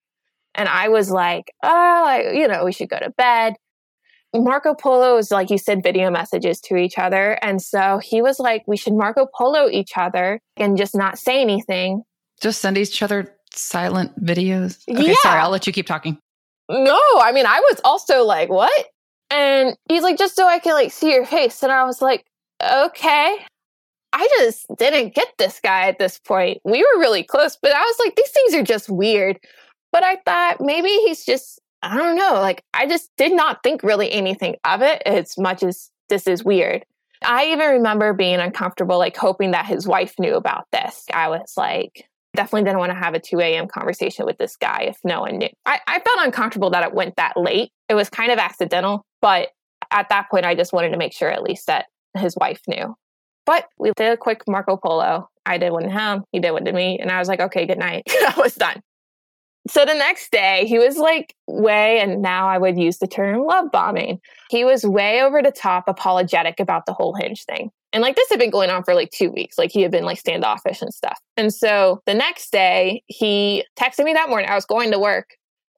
And 0.56 0.70
I 0.70 0.90
was 0.90 1.12
like, 1.12 1.54
oh, 1.64 2.32
you 2.34 2.48
know, 2.48 2.64
we 2.64 2.72
should 2.72 2.90
go 2.90 3.00
to 3.00 3.10
bed. 3.12 3.56
Marco 4.34 4.74
Polo 4.74 5.18
is 5.18 5.32
like 5.32 5.50
you 5.50 5.58
said, 5.58 5.84
video 5.84 6.10
messages 6.10 6.60
to 6.62 6.76
each 6.76 6.98
other. 6.98 7.34
And 7.42 7.62
so 7.62 8.00
he 8.04 8.22
was 8.22 8.40
like, 8.40 8.64
we 8.68 8.78
should 8.78 8.94
Marco 8.94 9.28
Polo 9.34 9.70
each 9.70 9.92
other 9.96 10.42
and 10.58 10.78
just 10.78 10.96
not 10.96 11.18
say 11.18 11.42
anything. 11.42 12.04
Just 12.42 12.62
send 12.62 12.78
each 12.78 13.02
other 13.02 13.34
silent 13.58 14.24
videos? 14.24 14.84
Okay, 14.90 15.08
yeah. 15.08 15.16
sorry, 15.22 15.40
I'll 15.40 15.50
let 15.50 15.68
you 15.68 15.74
keep 15.74 15.88
talking. 15.88 16.18
No, 16.70 17.00
I 17.20 17.32
mean, 17.32 17.46
I 17.46 17.60
was 17.60 17.82
also 17.84 18.24
like, 18.24 18.50
what? 18.50 18.86
And 19.30 19.76
he's 19.90 20.04
like, 20.04 20.18
just 20.18 20.36
so 20.36 20.48
I 20.48 20.60
can 20.60 20.74
like 20.74 20.92
see 20.92 21.12
your 21.12 21.26
face. 21.26 21.64
And 21.64 21.72
I 21.72 21.84
was 21.84 22.02
like, 22.02 22.26
okay. 22.64 23.38
I 24.14 24.28
just 24.40 24.66
didn't 24.78 25.14
get 25.14 25.28
this 25.38 25.60
guy 25.62 25.88
at 25.88 26.00
this 26.00 26.20
point. 26.20 26.62
We 26.64 26.80
were 26.80 27.00
really 27.00 27.24
close, 27.24 27.58
but 27.62 27.74
I 27.74 27.82
was 27.82 28.00
like, 28.00 28.16
these 28.16 28.32
things 28.32 28.54
are 28.54 28.64
just 28.64 28.90
weird. 28.90 29.38
But 29.92 30.04
I 30.04 30.18
thought 30.26 30.62
maybe 30.62 30.88
he's 30.88 31.26
just, 31.26 31.60
I 31.82 31.98
don't 31.98 32.16
know, 32.16 32.34
like 32.36 32.64
I 32.74 32.88
just 32.88 33.10
did 33.18 33.34
not 33.34 33.62
think 33.62 33.84
really 33.84 34.12
anything 34.12 34.56
of 34.64 34.82
it 34.82 35.02
as 35.06 35.38
much 35.38 35.64
as 35.64 35.90
this 36.10 36.28
is 36.28 36.44
weird. 36.44 36.86
I 37.24 37.48
even 37.48 37.70
remember 37.72 38.14
being 38.14 38.40
uncomfortable, 38.40 38.98
like 38.98 39.18
hoping 39.18 39.52
that 39.52 39.66
his 39.66 39.88
wife 39.88 40.14
knew 40.20 40.36
about 40.36 40.66
this. 40.72 41.06
I 41.14 41.28
was 41.30 41.54
like, 41.58 42.08
definitely 42.36 42.64
didn't 42.64 42.80
want 42.80 42.92
to 42.92 42.98
have 42.98 43.14
a 43.14 43.20
2 43.20 43.40
a.m. 43.40 43.68
conversation 43.68 44.26
with 44.26 44.38
this 44.38 44.56
guy 44.56 44.86
if 44.88 44.98
no 45.04 45.22
one 45.22 45.38
knew. 45.38 45.50
I, 45.66 45.80
I 45.88 46.00
felt 46.00 46.20
uncomfortable 46.26 46.70
that 46.72 46.84
it 46.84 46.94
went 46.94 47.16
that 47.16 47.36
late. 47.36 47.72
It 47.90 47.96
was 47.96 48.10
kind 48.10 48.32
of 48.32 48.40
accidental, 48.40 49.06
but 49.22 49.50
at 49.92 50.10
that 50.10 50.30
point, 50.30 50.46
I 50.46 50.56
just 50.56 50.74
wanted 50.74 50.90
to 50.90 50.98
make 50.98 51.14
sure 51.14 51.30
at 51.30 51.44
least 51.44 51.68
that 51.68 51.86
his 52.18 52.36
wife 52.36 52.62
knew. 52.68 52.96
But 53.46 53.68
we 53.78 53.92
did 53.96 54.12
a 54.12 54.18
quick 54.18 54.42
Marco 54.48 54.78
Polo. 54.78 55.30
I 55.46 55.58
did 55.58 55.72
one 55.72 55.84
to 55.84 55.90
him, 55.90 56.24
he 56.32 56.40
did 56.40 56.52
one 56.52 56.66
to 56.66 56.74
me, 56.74 56.98
and 57.00 57.12
I 57.12 57.20
was 57.20 57.28
like, 57.28 57.40
okay, 57.40 57.68
good 57.68 57.78
night. 57.78 58.04
I 58.10 58.34
was 58.38 58.56
done. 58.56 58.82
So 59.68 59.84
the 59.84 59.94
next 59.94 60.32
day, 60.32 60.66
he 60.68 60.78
was 60.78 60.98
like 60.98 61.34
way, 61.48 62.00
and 62.00 62.22
now 62.22 62.48
I 62.48 62.58
would 62.58 62.78
use 62.78 62.98
the 62.98 63.08
term 63.08 63.46
love 63.46 63.72
bombing. 63.72 64.20
He 64.50 64.64
was 64.64 64.84
way 64.84 65.22
over 65.22 65.42
the 65.42 65.52
top 65.52 65.86
apologetic 65.88 66.60
about 66.60 66.86
the 66.86 66.94
whole 66.94 67.16
hinge 67.16 67.46
thing. 67.46 67.72
And 67.96 68.02
like 68.02 68.18
this 68.18 68.30
had 68.30 68.40
been 68.40 68.50
going 68.50 68.70
on 68.70 68.84
for 68.84 68.94
like 68.94 69.10
two 69.12 69.32
weeks. 69.32 69.58
Like 69.58 69.72
he 69.72 69.82
had 69.82 69.90
been 69.90 70.04
like 70.04 70.20
standoffish 70.20 70.82
and 70.82 70.94
stuff. 70.94 71.18
And 71.38 71.54
so 71.54 72.02
the 72.06 72.14
next 72.14 72.52
day, 72.52 73.02
he 73.08 73.64
texted 73.80 74.04
me 74.04 74.12
that 74.12 74.28
morning. 74.28 74.50
I 74.50 74.56
was 74.56 74.66
going 74.66 74.92
to 74.92 75.00
work 75.00 75.30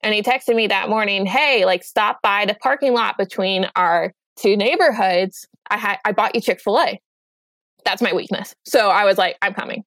and 0.02 0.16
he 0.16 0.24
texted 0.24 0.56
me 0.56 0.66
that 0.66 0.90
morning, 0.90 1.28
Hey, 1.28 1.64
like 1.64 1.84
stop 1.84 2.20
by 2.24 2.46
the 2.46 2.56
parking 2.56 2.96
lot 2.96 3.20
between 3.20 3.70
our 3.76 4.14
two 4.36 4.58
neighborhoods. 4.58 5.48
I 5.70 5.78
had, 5.78 6.00
I 6.06 6.12
bought 6.12 6.34
you 6.34 6.42
Chick 6.42 6.60
fil 6.60 6.80
A. 6.80 7.00
That's 7.86 8.02
my 8.02 8.14
weakness. 8.14 8.56
So 8.66 8.90
I 8.90 9.06
was 9.06 9.20
like, 9.20 9.38
I'm 9.44 9.54
coming. 9.54 9.84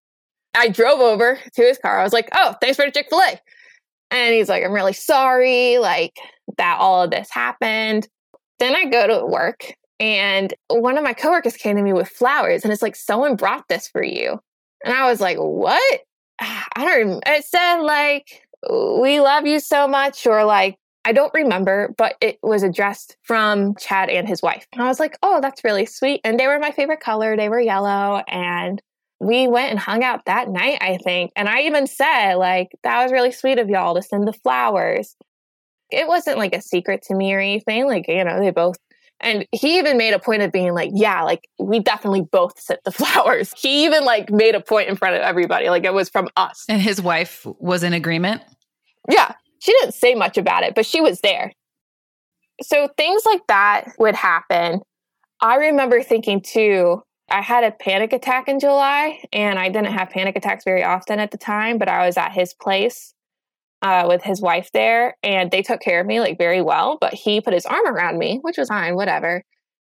I 0.54 0.68
drove 0.68 1.00
over 1.00 1.36
to 1.56 1.62
his 1.62 1.78
car. 1.78 1.98
I 1.98 2.04
was 2.04 2.12
like, 2.12 2.28
Oh, 2.32 2.54
thanks 2.60 2.76
for 2.76 2.86
the 2.86 2.92
Chick 2.92 3.06
fil 3.10 3.18
A. 3.18 3.40
And 4.12 4.34
he's 4.36 4.48
like, 4.48 4.62
I'm 4.62 4.72
really 4.72 4.92
sorry, 4.92 5.78
like 5.78 6.14
that 6.58 6.78
all 6.78 7.02
of 7.02 7.10
this 7.10 7.28
happened. 7.32 8.06
Then 8.60 8.76
I 8.76 8.84
go 8.84 9.08
to 9.08 9.26
work 9.26 9.74
and 10.00 10.52
one 10.68 10.96
of 10.96 11.04
my 11.04 11.12
coworkers 11.12 11.56
came 11.56 11.76
to 11.76 11.82
me 11.82 11.92
with 11.92 12.08
flowers 12.08 12.64
and 12.64 12.72
it's 12.72 12.82
like, 12.82 12.96
someone 12.96 13.36
brought 13.36 13.68
this 13.68 13.86
for 13.86 14.02
you. 14.02 14.40
And 14.84 14.94
I 14.94 15.08
was 15.08 15.20
like, 15.20 15.36
what? 15.36 16.00
I 16.40 16.66
don't. 16.76 17.22
It 17.26 17.44
said 17.44 17.80
like, 17.80 18.42
we 18.68 19.20
love 19.20 19.46
you 19.46 19.60
so 19.60 19.86
much, 19.86 20.26
or 20.26 20.44
like, 20.44 20.76
I 21.04 21.12
don't 21.12 21.32
remember, 21.32 21.94
but 21.96 22.14
it 22.20 22.38
was 22.42 22.62
addressed 22.62 23.16
from 23.22 23.74
Chad 23.76 24.10
and 24.10 24.28
his 24.28 24.42
wife. 24.42 24.66
And 24.72 24.82
I 24.82 24.86
was 24.86 25.00
like, 25.00 25.16
oh, 25.22 25.40
that's 25.40 25.64
really 25.64 25.86
sweet. 25.86 26.20
And 26.24 26.38
they 26.38 26.46
were 26.46 26.58
my 26.58 26.72
favorite 26.72 27.00
color. 27.00 27.36
They 27.36 27.48
were 27.48 27.60
yellow. 27.60 28.22
And 28.28 28.82
we 29.18 29.48
went 29.48 29.70
and 29.70 29.78
hung 29.78 30.04
out 30.04 30.26
that 30.26 30.50
night, 30.50 30.78
I 30.82 30.98
think. 30.98 31.32
And 31.36 31.48
I 31.48 31.62
even 31.62 31.86
said, 31.86 32.34
like, 32.34 32.68
that 32.84 33.02
was 33.02 33.12
really 33.12 33.32
sweet 33.32 33.58
of 33.58 33.70
y'all 33.70 33.94
to 33.94 34.02
send 34.02 34.28
the 34.28 34.32
flowers. 34.32 35.16
It 35.90 36.06
wasn't 36.06 36.38
like 36.38 36.54
a 36.54 36.60
secret 36.60 37.02
to 37.04 37.14
me 37.14 37.32
or 37.32 37.40
anything. 37.40 37.86
Like, 37.86 38.06
you 38.06 38.22
know, 38.22 38.38
they 38.38 38.50
both 38.50 38.76
and 39.20 39.46
he 39.52 39.78
even 39.78 39.96
made 39.96 40.14
a 40.14 40.18
point 40.18 40.42
of 40.42 40.52
being 40.52 40.72
like, 40.74 40.90
yeah, 40.94 41.22
like 41.22 41.48
we 41.58 41.78
definitely 41.78 42.22
both 42.22 42.58
sent 42.58 42.82
the 42.84 42.90
flowers. 42.92 43.52
He 43.56 43.84
even 43.84 44.04
like 44.04 44.30
made 44.30 44.54
a 44.54 44.60
point 44.60 44.88
in 44.88 44.96
front 44.96 45.16
of 45.16 45.22
everybody, 45.22 45.68
like 45.68 45.84
it 45.84 45.94
was 45.94 46.08
from 46.08 46.28
us. 46.36 46.64
And 46.68 46.80
his 46.80 47.00
wife 47.00 47.46
was 47.58 47.82
in 47.82 47.92
agreement? 47.92 48.42
Yeah. 49.08 49.34
She 49.60 49.72
didn't 49.72 49.94
say 49.94 50.14
much 50.14 50.38
about 50.38 50.62
it, 50.62 50.74
but 50.74 50.86
she 50.86 51.00
was 51.00 51.20
there. 51.20 51.52
So 52.62 52.88
things 52.96 53.24
like 53.26 53.46
that 53.48 53.92
would 53.98 54.14
happen. 54.14 54.80
I 55.40 55.56
remember 55.56 56.02
thinking 56.02 56.40
too, 56.40 57.02
I 57.30 57.40
had 57.40 57.64
a 57.64 57.70
panic 57.70 58.12
attack 58.12 58.48
in 58.48 58.58
July 58.58 59.22
and 59.32 59.58
I 59.58 59.68
didn't 59.68 59.92
have 59.92 60.10
panic 60.10 60.36
attacks 60.36 60.64
very 60.64 60.82
often 60.82 61.20
at 61.20 61.30
the 61.30 61.38
time, 61.38 61.78
but 61.78 61.88
I 61.88 62.06
was 62.06 62.16
at 62.16 62.32
his 62.32 62.54
place 62.54 63.14
uh, 63.82 64.06
with 64.08 64.22
his 64.22 64.40
wife 64.40 64.70
there, 64.72 65.16
and 65.22 65.50
they 65.50 65.62
took 65.62 65.80
care 65.80 66.00
of 66.00 66.06
me 66.06 66.20
like 66.20 66.38
very 66.38 66.62
well. 66.62 66.98
But 67.00 67.14
he 67.14 67.40
put 67.40 67.54
his 67.54 67.66
arm 67.66 67.86
around 67.86 68.18
me, 68.18 68.38
which 68.42 68.58
was 68.58 68.68
fine, 68.68 68.94
whatever. 68.94 69.42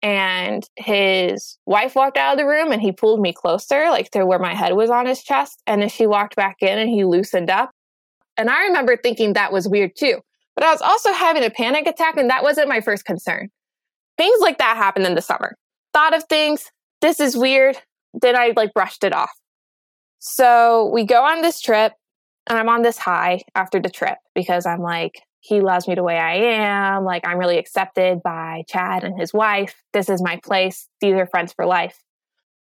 And 0.02 0.68
his 0.76 1.56
wife 1.64 1.94
walked 1.94 2.18
out 2.18 2.32
of 2.34 2.38
the 2.38 2.46
room 2.46 2.72
and 2.72 2.82
he 2.82 2.92
pulled 2.92 3.20
me 3.20 3.32
closer, 3.32 3.88
like 3.88 4.10
to 4.10 4.26
where 4.26 4.38
my 4.38 4.54
head 4.54 4.74
was 4.74 4.90
on 4.90 5.06
his 5.06 5.22
chest. 5.22 5.62
And 5.66 5.80
then 5.80 5.88
she 5.88 6.06
walked 6.06 6.36
back 6.36 6.56
in 6.60 6.78
and 6.78 6.90
he 6.90 7.04
loosened 7.04 7.48
up. 7.48 7.70
And 8.36 8.50
I 8.50 8.64
remember 8.64 8.96
thinking 8.96 9.32
that 9.32 9.52
was 9.52 9.66
weird 9.66 9.92
too. 9.96 10.20
But 10.54 10.64
I 10.64 10.72
was 10.72 10.82
also 10.82 11.12
having 11.12 11.42
a 11.42 11.50
panic 11.50 11.86
attack, 11.86 12.16
and 12.16 12.30
that 12.30 12.42
wasn't 12.42 12.68
my 12.68 12.80
first 12.80 13.04
concern. 13.04 13.48
Things 14.16 14.40
like 14.40 14.58
that 14.58 14.76
happened 14.76 15.06
in 15.06 15.14
the 15.14 15.22
summer. 15.22 15.56
Thought 15.92 16.14
of 16.14 16.24
things, 16.24 16.70
this 17.00 17.18
is 17.18 17.36
weird. 17.36 17.76
Then 18.12 18.36
I 18.36 18.52
like 18.54 18.72
brushed 18.72 19.04
it 19.04 19.12
off. 19.12 19.32
So 20.18 20.90
we 20.92 21.04
go 21.04 21.24
on 21.24 21.42
this 21.42 21.60
trip 21.60 21.92
and 22.48 22.58
I'm 22.58 22.68
on 22.68 22.82
this 22.82 22.98
high 22.98 23.42
after 23.54 23.80
the 23.80 23.90
trip 23.90 24.18
because 24.34 24.66
I'm 24.66 24.80
like, 24.80 25.22
he 25.40 25.60
loves 25.60 25.86
me 25.86 25.94
the 25.94 26.02
way 26.02 26.16
I 26.16 26.34
am. 26.34 27.04
Like, 27.04 27.26
I'm 27.26 27.38
really 27.38 27.58
accepted 27.58 28.22
by 28.22 28.64
Chad 28.68 29.04
and 29.04 29.18
his 29.18 29.34
wife. 29.34 29.74
This 29.92 30.08
is 30.08 30.22
my 30.22 30.40
place. 30.42 30.88
These 31.00 31.14
are 31.14 31.26
friends 31.26 31.52
for 31.52 31.66
life. 31.66 32.02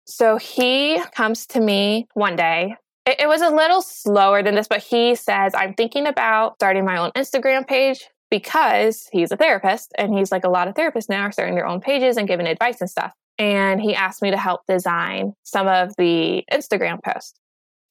So 0.05 0.37
he 0.37 1.01
comes 1.15 1.45
to 1.47 1.59
me 1.59 2.07
one 2.13 2.35
day 2.35 2.75
It, 3.05 3.21
it 3.21 3.27
was 3.27 3.41
a 3.41 3.49
little 3.49 3.81
slower 3.81 4.43
than 4.43 4.55
this, 4.55 4.67
but 4.67 4.83
he 4.83 5.15
says, 5.15 5.53
I'm 5.55 5.73
thinking 5.73 6.05
about 6.05 6.55
starting 6.55 6.85
my 6.85 6.97
own 6.97 7.11
Instagram 7.11 7.65
page 7.67 8.05
because 8.29 9.07
he's 9.11 9.31
a 9.31 9.37
therapist 9.37 9.93
and 9.97 10.13
he's 10.13 10.31
like 10.31 10.43
a 10.43 10.49
lot 10.49 10.67
of 10.67 10.75
therapists 10.75 11.09
now 11.09 11.21
are 11.21 11.31
starting 11.31 11.55
their 11.55 11.65
own 11.67 11.79
pages 11.81 12.17
and 12.17 12.27
giving 12.27 12.45
advice 12.45 12.81
and 12.81 12.89
stuff. 12.89 13.13
And 13.39 13.81
he 13.81 13.95
asked 13.95 14.21
me 14.21 14.31
to 14.31 14.37
help 14.37 14.61
design 14.67 15.33
some 15.43 15.67
of 15.67 15.95
the 15.97 16.43
Instagram 16.51 17.01
posts, 17.03 17.39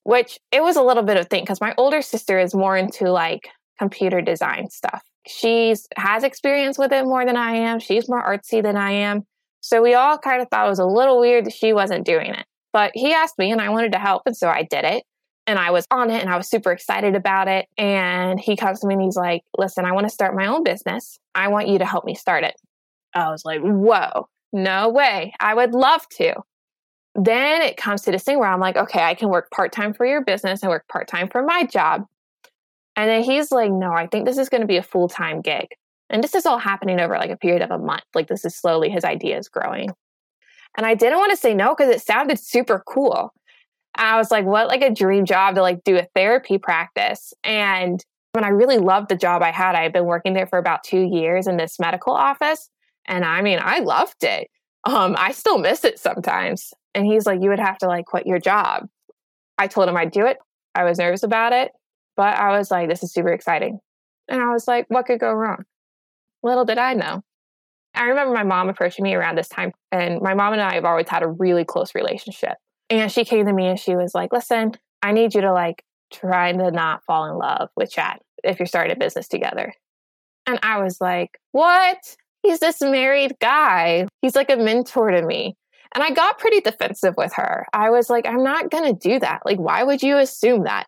which 0.06 0.38
it 0.52 0.62
was 0.62 0.76
a 0.76 0.82
little 0.82 1.02
bit 1.02 1.16
of 1.16 1.26
thing 1.26 1.42
because 1.42 1.60
my 1.60 1.74
older 1.76 2.00
sister 2.00 2.38
is 2.38 2.54
more 2.54 2.76
into 2.76 3.10
like 3.10 3.48
computer 3.76 4.20
design 4.20 4.70
stuff. 4.70 5.02
She's 5.26 5.88
has 5.96 6.22
experience 6.22 6.78
with 6.78 6.92
it 6.92 7.04
more 7.04 7.26
than 7.26 7.36
I 7.36 7.56
am. 7.56 7.80
She's 7.80 8.08
more 8.08 8.22
artsy 8.22 8.62
than 8.62 8.76
I 8.76 8.92
am. 8.92 9.26
So 9.60 9.82
we 9.82 9.94
all 9.94 10.16
kind 10.16 10.40
of 10.40 10.48
thought 10.48 10.66
it 10.66 10.70
was 10.70 10.78
a 10.78 10.86
little 10.86 11.18
weird 11.18 11.46
that 11.46 11.54
she 11.54 11.72
wasn't 11.72 12.06
doing 12.06 12.32
it. 12.32 12.46
But 12.72 12.92
he 12.94 13.12
asked 13.12 13.36
me 13.36 13.50
and 13.50 13.60
I 13.60 13.68
wanted 13.70 13.92
to 13.92 13.98
help. 13.98 14.22
And 14.26 14.36
so 14.36 14.48
I 14.48 14.62
did 14.62 14.84
it. 14.84 15.02
And 15.48 15.58
I 15.58 15.72
was 15.72 15.86
on 15.90 16.10
it 16.10 16.20
and 16.20 16.30
I 16.30 16.36
was 16.36 16.48
super 16.48 16.70
excited 16.70 17.16
about 17.16 17.48
it. 17.48 17.66
And 17.76 18.38
he 18.38 18.54
comes 18.54 18.78
to 18.80 18.86
me 18.86 18.94
and 18.94 19.02
he's 19.02 19.16
like, 19.16 19.42
listen, 19.58 19.84
I 19.84 19.92
want 19.92 20.06
to 20.06 20.14
start 20.14 20.36
my 20.36 20.46
own 20.46 20.62
business. 20.62 21.18
I 21.34 21.48
want 21.48 21.66
you 21.66 21.78
to 21.80 21.84
help 21.84 22.04
me 22.04 22.14
start 22.14 22.44
it. 22.44 22.54
I 23.12 23.30
was 23.30 23.44
like, 23.44 23.60
whoa, 23.60 24.28
no 24.52 24.88
way. 24.88 25.32
I 25.40 25.54
would 25.54 25.74
love 25.74 26.08
to. 26.18 26.34
Then 27.16 27.62
it 27.62 27.78
comes 27.78 28.02
to 28.02 28.10
this 28.10 28.24
thing 28.24 28.38
where 28.38 28.48
I'm 28.48 28.60
like, 28.60 28.76
okay, 28.76 29.02
I 29.02 29.14
can 29.14 29.30
work 29.30 29.50
part 29.50 29.72
time 29.72 29.94
for 29.94 30.04
your 30.04 30.22
business 30.22 30.62
and 30.62 30.70
work 30.70 30.86
part 30.88 31.08
time 31.08 31.28
for 31.28 31.42
my 31.42 31.64
job. 31.64 32.04
And 32.94 33.08
then 33.10 33.22
he's 33.22 33.50
like, 33.50 33.70
no, 33.70 33.92
I 33.92 34.06
think 34.06 34.26
this 34.26 34.38
is 34.38 34.48
going 34.48 34.60
to 34.60 34.66
be 34.66 34.76
a 34.76 34.82
full 34.82 35.08
time 35.08 35.40
gig. 35.40 35.68
And 36.10 36.22
this 36.22 36.34
is 36.34 36.46
all 36.46 36.58
happening 36.58 37.00
over 37.00 37.16
like 37.16 37.30
a 37.30 37.36
period 37.36 37.62
of 37.62 37.70
a 37.70 37.78
month. 37.78 38.04
Like 38.14 38.28
this 38.28 38.44
is 38.44 38.54
slowly 38.54 38.90
his 38.90 39.04
ideas 39.04 39.48
growing. 39.48 39.90
And 40.76 40.84
I 40.84 40.94
didn't 40.94 41.18
want 41.18 41.30
to 41.30 41.36
say 41.36 41.54
no 41.54 41.74
because 41.74 41.94
it 41.94 42.02
sounded 42.02 42.38
super 42.38 42.82
cool. 42.86 43.32
I 43.94 44.18
was 44.18 44.30
like, 44.30 44.44
what 44.44 44.68
like 44.68 44.82
a 44.82 44.92
dream 44.92 45.24
job 45.24 45.54
to 45.54 45.62
like 45.62 45.84
do 45.84 45.96
a 45.96 46.06
therapy 46.14 46.58
practice. 46.58 47.32
And 47.42 48.04
when 48.32 48.44
I 48.44 48.48
really 48.48 48.76
loved 48.76 49.08
the 49.08 49.16
job 49.16 49.42
I 49.42 49.52
had, 49.52 49.74
I 49.74 49.82
had 49.82 49.94
been 49.94 50.04
working 50.04 50.34
there 50.34 50.46
for 50.46 50.58
about 50.58 50.84
two 50.84 51.00
years 51.00 51.46
in 51.46 51.56
this 51.56 51.78
medical 51.80 52.12
office. 52.12 52.68
And 53.06 53.24
I 53.24 53.40
mean, 53.40 53.58
I 53.62 53.78
loved 53.78 54.22
it. 54.22 54.48
Um, 54.86 55.16
I 55.18 55.32
still 55.32 55.58
miss 55.58 55.84
it 55.84 55.98
sometimes. 55.98 56.72
And 56.94 57.04
he's 57.04 57.26
like, 57.26 57.42
you 57.42 57.50
would 57.50 57.58
have 57.58 57.76
to 57.78 57.88
like 57.88 58.06
quit 58.06 58.26
your 58.26 58.38
job. 58.38 58.88
I 59.58 59.66
told 59.66 59.88
him 59.88 59.96
I'd 59.96 60.12
do 60.12 60.26
it. 60.26 60.38
I 60.74 60.84
was 60.84 60.98
nervous 60.98 61.22
about 61.22 61.52
it, 61.52 61.72
but 62.16 62.38
I 62.38 62.56
was 62.56 62.70
like, 62.70 62.88
this 62.88 63.02
is 63.02 63.12
super 63.12 63.32
exciting. 63.32 63.80
And 64.28 64.40
I 64.40 64.52
was 64.52 64.68
like, 64.68 64.86
what 64.88 65.06
could 65.06 65.20
go 65.20 65.32
wrong? 65.32 65.64
Little 66.42 66.64
did 66.64 66.78
I 66.78 66.94
know. 66.94 67.22
I 67.94 68.04
remember 68.04 68.32
my 68.32 68.44
mom 68.44 68.68
approaching 68.68 69.02
me 69.02 69.14
around 69.14 69.36
this 69.36 69.48
time, 69.48 69.72
and 69.90 70.20
my 70.20 70.34
mom 70.34 70.52
and 70.52 70.60
I 70.62 70.74
have 70.74 70.84
always 70.84 71.08
had 71.08 71.22
a 71.22 71.28
really 71.28 71.64
close 71.64 71.94
relationship. 71.94 72.54
And 72.90 73.10
she 73.10 73.24
came 73.24 73.46
to 73.46 73.52
me 73.52 73.66
and 73.66 73.80
she 73.80 73.96
was 73.96 74.14
like, 74.14 74.32
listen, 74.32 74.72
I 75.02 75.12
need 75.12 75.34
you 75.34 75.40
to 75.40 75.52
like 75.52 75.82
try 76.12 76.52
to 76.52 76.70
not 76.70 77.02
fall 77.04 77.24
in 77.24 77.38
love 77.38 77.70
with 77.74 77.90
Chad 77.90 78.18
if 78.44 78.60
you're 78.60 78.66
starting 78.66 78.92
a 78.92 78.98
business 78.98 79.26
together. 79.26 79.72
And 80.46 80.60
I 80.62 80.80
was 80.82 81.00
like, 81.00 81.40
what? 81.52 82.16
He's 82.46 82.60
this 82.60 82.80
married 82.80 83.34
guy. 83.40 84.06
He's 84.22 84.36
like 84.36 84.50
a 84.50 84.56
mentor 84.56 85.10
to 85.10 85.22
me. 85.22 85.56
And 85.94 86.04
I 86.04 86.10
got 86.10 86.38
pretty 86.38 86.60
defensive 86.60 87.14
with 87.16 87.32
her. 87.34 87.66
I 87.72 87.90
was 87.90 88.08
like, 88.08 88.26
I'm 88.26 88.44
not 88.44 88.70
going 88.70 88.84
to 88.84 89.08
do 89.08 89.18
that. 89.18 89.42
Like, 89.44 89.58
why 89.58 89.82
would 89.82 90.02
you 90.02 90.18
assume 90.18 90.64
that? 90.64 90.86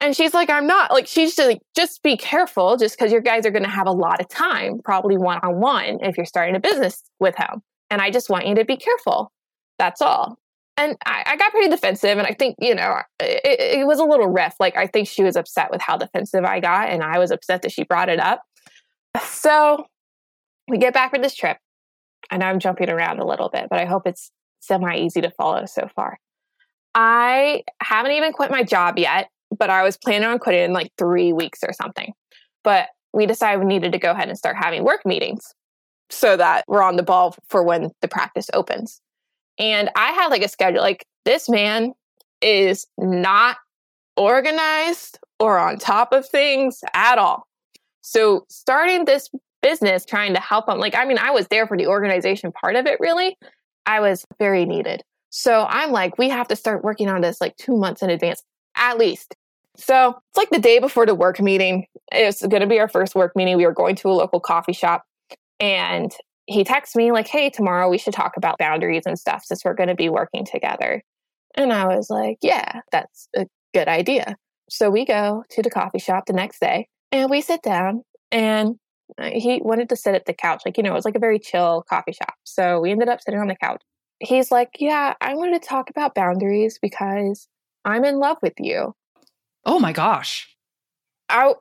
And 0.00 0.14
she's 0.14 0.34
like, 0.34 0.50
I'm 0.50 0.66
not. 0.66 0.92
Like, 0.92 1.06
she's 1.06 1.34
just 1.34 1.48
like, 1.48 1.60
just 1.74 2.02
be 2.02 2.16
careful 2.16 2.76
just 2.76 2.96
because 2.96 3.12
your 3.12 3.20
guys 3.20 3.46
are 3.46 3.50
going 3.50 3.62
to 3.62 3.68
have 3.68 3.86
a 3.86 3.92
lot 3.92 4.20
of 4.20 4.28
time, 4.28 4.80
probably 4.84 5.16
one 5.16 5.38
on 5.42 5.60
one, 5.60 5.98
if 6.02 6.16
you're 6.16 6.26
starting 6.26 6.54
a 6.54 6.60
business 6.60 7.02
with 7.18 7.36
him. 7.36 7.62
And 7.90 8.00
I 8.00 8.10
just 8.10 8.28
want 8.28 8.46
you 8.46 8.54
to 8.56 8.64
be 8.64 8.76
careful. 8.76 9.32
That's 9.78 10.02
all. 10.02 10.38
And 10.76 10.96
I, 11.04 11.24
I 11.26 11.36
got 11.36 11.52
pretty 11.52 11.68
defensive. 11.68 12.18
And 12.18 12.26
I 12.26 12.34
think, 12.34 12.56
you 12.60 12.74
know, 12.74 13.00
it, 13.20 13.80
it 13.80 13.86
was 13.86 13.98
a 13.98 14.04
little 14.04 14.28
rough. 14.28 14.56
Like, 14.60 14.76
I 14.76 14.86
think 14.86 15.08
she 15.08 15.22
was 15.22 15.36
upset 15.36 15.70
with 15.70 15.80
how 15.80 15.96
defensive 15.96 16.44
I 16.44 16.60
got. 16.60 16.90
And 16.90 17.02
I 17.02 17.18
was 17.18 17.30
upset 17.30 17.62
that 17.62 17.72
she 17.72 17.84
brought 17.84 18.08
it 18.08 18.20
up. 18.20 18.42
So 19.22 19.86
we 20.72 20.78
get 20.78 20.92
back 20.92 21.12
for 21.12 21.18
this 21.20 21.34
trip. 21.34 21.58
And 22.30 22.42
I'm 22.42 22.58
jumping 22.58 22.90
around 22.90 23.20
a 23.20 23.26
little 23.26 23.48
bit, 23.48 23.68
but 23.70 23.78
I 23.78 23.84
hope 23.84 24.06
it's 24.06 24.30
semi 24.60 24.96
easy 24.96 25.20
to 25.20 25.30
follow 25.30 25.66
so 25.66 25.88
far. 25.94 26.18
I 26.94 27.62
haven't 27.80 28.12
even 28.12 28.32
quit 28.32 28.50
my 28.50 28.64
job 28.64 28.98
yet 28.98 29.28
but 29.58 29.70
I 29.70 29.82
was 29.82 29.96
planning 29.96 30.28
on 30.28 30.38
quitting 30.38 30.64
in 30.64 30.72
like 30.72 30.90
three 30.98 31.32
weeks 31.32 31.60
or 31.62 31.72
something. 31.72 32.12
But 32.64 32.88
we 33.12 33.26
decided 33.26 33.60
we 33.60 33.66
needed 33.66 33.92
to 33.92 33.98
go 33.98 34.10
ahead 34.12 34.28
and 34.28 34.38
start 34.38 34.56
having 34.56 34.84
work 34.84 35.04
meetings 35.04 35.54
so 36.10 36.36
that 36.36 36.64
we're 36.68 36.82
on 36.82 36.96
the 36.96 37.02
ball 37.02 37.36
for 37.48 37.62
when 37.62 37.90
the 38.00 38.08
practice 38.08 38.48
opens. 38.54 39.00
And 39.58 39.90
I 39.96 40.12
had 40.12 40.28
like 40.28 40.42
a 40.42 40.48
schedule, 40.48 40.80
like 40.80 41.06
this 41.24 41.48
man 41.48 41.92
is 42.40 42.86
not 42.98 43.56
organized 44.16 45.18
or 45.38 45.58
on 45.58 45.78
top 45.78 46.12
of 46.12 46.26
things 46.28 46.80
at 46.94 47.18
all. 47.18 47.46
So 48.00 48.46
starting 48.48 49.04
this 49.04 49.28
business, 49.62 50.04
trying 50.04 50.34
to 50.34 50.40
help 50.40 50.66
them. 50.66 50.78
like, 50.78 50.94
I 50.94 51.04
mean, 51.04 51.18
I 51.18 51.30
was 51.30 51.46
there 51.48 51.66
for 51.66 51.76
the 51.76 51.86
organization 51.86 52.52
part 52.52 52.76
of 52.76 52.86
it, 52.86 52.98
really. 53.00 53.36
I 53.86 54.00
was 54.00 54.24
very 54.38 54.64
needed. 54.64 55.02
So 55.30 55.66
I'm 55.68 55.92
like, 55.92 56.18
we 56.18 56.28
have 56.28 56.48
to 56.48 56.56
start 56.56 56.84
working 56.84 57.08
on 57.08 57.22
this 57.22 57.40
like 57.40 57.56
two 57.56 57.76
months 57.76 58.02
in 58.02 58.10
advance, 58.10 58.42
at 58.76 58.98
least. 58.98 59.34
So 59.76 60.10
it's 60.10 60.36
like 60.36 60.50
the 60.50 60.58
day 60.58 60.78
before 60.78 61.06
the 61.06 61.14
work 61.14 61.40
meeting. 61.40 61.86
It's 62.12 62.44
going 62.44 62.60
to 62.60 62.66
be 62.66 62.78
our 62.78 62.88
first 62.88 63.14
work 63.14 63.34
meeting. 63.34 63.56
We 63.56 63.64
were 63.64 63.72
going 63.72 63.96
to 63.96 64.08
a 64.08 64.12
local 64.12 64.40
coffee 64.40 64.74
shop 64.74 65.04
and 65.58 66.12
he 66.46 66.64
texts 66.64 66.94
me 66.94 67.12
like, 67.12 67.28
Hey, 67.28 67.48
tomorrow 67.48 67.88
we 67.88 67.98
should 67.98 68.12
talk 68.12 68.36
about 68.36 68.58
boundaries 68.58 69.04
and 69.06 69.18
stuff 69.18 69.44
since 69.44 69.64
we're 69.64 69.74
going 69.74 69.88
to 69.88 69.94
be 69.94 70.10
working 70.10 70.44
together. 70.44 71.02
And 71.54 71.72
I 71.72 71.86
was 71.86 72.10
like, 72.10 72.38
Yeah, 72.42 72.80
that's 72.90 73.28
a 73.34 73.46
good 73.72 73.88
idea. 73.88 74.36
So 74.68 74.90
we 74.90 75.04
go 75.04 75.44
to 75.50 75.62
the 75.62 75.70
coffee 75.70 75.98
shop 75.98 76.26
the 76.26 76.32
next 76.32 76.60
day 76.60 76.88
and 77.10 77.30
we 77.30 77.40
sit 77.40 77.62
down 77.62 78.02
and 78.30 78.76
Uh, 79.18 79.30
he 79.32 79.60
wanted 79.62 79.88
to 79.90 79.96
sit 79.96 80.14
at 80.14 80.26
the 80.26 80.32
couch. 80.32 80.62
Like, 80.64 80.76
you 80.76 80.82
know, 80.82 80.90
it 80.92 80.94
was 80.94 81.04
like 81.04 81.16
a 81.16 81.20
very 81.20 81.38
chill 81.38 81.84
coffee 81.88 82.12
shop. 82.12 82.34
So 82.44 82.80
we 82.80 82.90
ended 82.90 83.08
up 83.08 83.20
sitting 83.20 83.40
on 83.40 83.48
the 83.48 83.56
couch. 83.56 83.82
He's 84.20 84.50
like, 84.50 84.70
Yeah, 84.78 85.14
I 85.20 85.34
wanted 85.34 85.60
to 85.62 85.68
talk 85.68 85.90
about 85.90 86.14
boundaries 86.14 86.78
because 86.80 87.48
I'm 87.84 88.04
in 88.04 88.18
love 88.18 88.38
with 88.42 88.54
you. 88.58 88.94
Oh 89.64 89.78
my 89.78 89.92
gosh. 89.92 90.48
I 91.28 91.54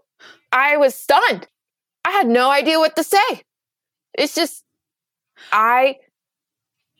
I 0.51 0.77
was 0.77 0.95
stunned. 0.95 1.47
I 2.05 2.11
had 2.11 2.27
no 2.27 2.49
idea 2.49 2.79
what 2.79 2.95
to 2.95 3.03
say. 3.03 3.43
It's 4.17 4.35
just 4.35 4.63
I 5.51 5.97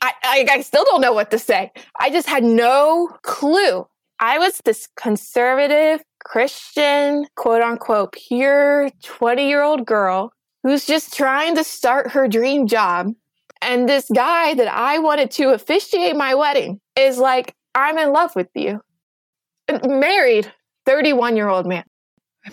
I, 0.02 0.14
I, 0.24 0.48
I 0.50 0.62
still 0.62 0.84
don't 0.84 1.02
know 1.02 1.14
what 1.14 1.30
to 1.32 1.40
say. 1.40 1.72
I 2.00 2.10
just 2.10 2.28
had 2.28 2.44
no 2.44 3.10
clue. 3.22 3.88
I 4.20 4.40
was 4.40 4.60
this 4.66 4.88
conservative 4.96 6.04
Christian, 6.24 7.26
quote 7.36 7.62
unquote, 7.62 8.14
pure 8.14 8.90
20 9.04 9.48
year 9.48 9.62
old 9.62 9.86
girl 9.86 10.32
who's 10.63 10.86
just 10.86 11.13
trying 11.13 11.56
to 11.56 11.63
start 11.63 12.12
her 12.12 12.28
dream 12.28 12.67
job. 12.67 13.13
And 13.62 13.88
this 13.88 14.10
guy 14.13 14.54
that 14.56 14.67
I 14.67 15.00
wanted 15.00 15.32
to 15.32 15.50
officiate 15.50 16.15
my 16.15 16.34
wedding 16.34 16.80
is 16.95 17.17
like, 17.17 17.54
I'm 17.76 17.97
in 17.97 18.12
love 18.12 18.36
with 18.36 18.50
you. 18.56 18.82
Married 19.86 20.52
31 20.86 21.36
year 21.36 21.47
old 21.47 21.65
man. 21.65 21.84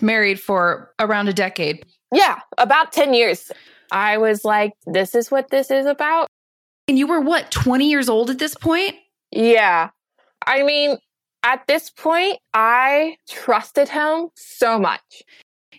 Married 0.01 0.39
for 0.39 0.93
around 0.99 1.27
a 1.29 1.33
decade. 1.33 1.85
Yeah, 2.13 2.39
about 2.57 2.91
10 2.91 3.13
years. 3.13 3.51
I 3.91 4.17
was 4.17 4.45
like, 4.45 4.73
this 4.85 5.15
is 5.15 5.31
what 5.31 5.49
this 5.49 5.71
is 5.71 5.85
about. 5.85 6.27
And 6.87 6.97
you 6.97 7.07
were 7.07 7.21
what, 7.21 7.51
20 7.51 7.89
years 7.89 8.09
old 8.09 8.29
at 8.29 8.39
this 8.39 8.55
point? 8.55 8.95
Yeah. 9.31 9.89
I 10.45 10.63
mean, 10.63 10.97
at 11.43 11.65
this 11.67 11.89
point, 11.89 12.37
I 12.53 13.17
trusted 13.27 13.89
him 13.89 14.29
so 14.35 14.79
much. 14.79 15.23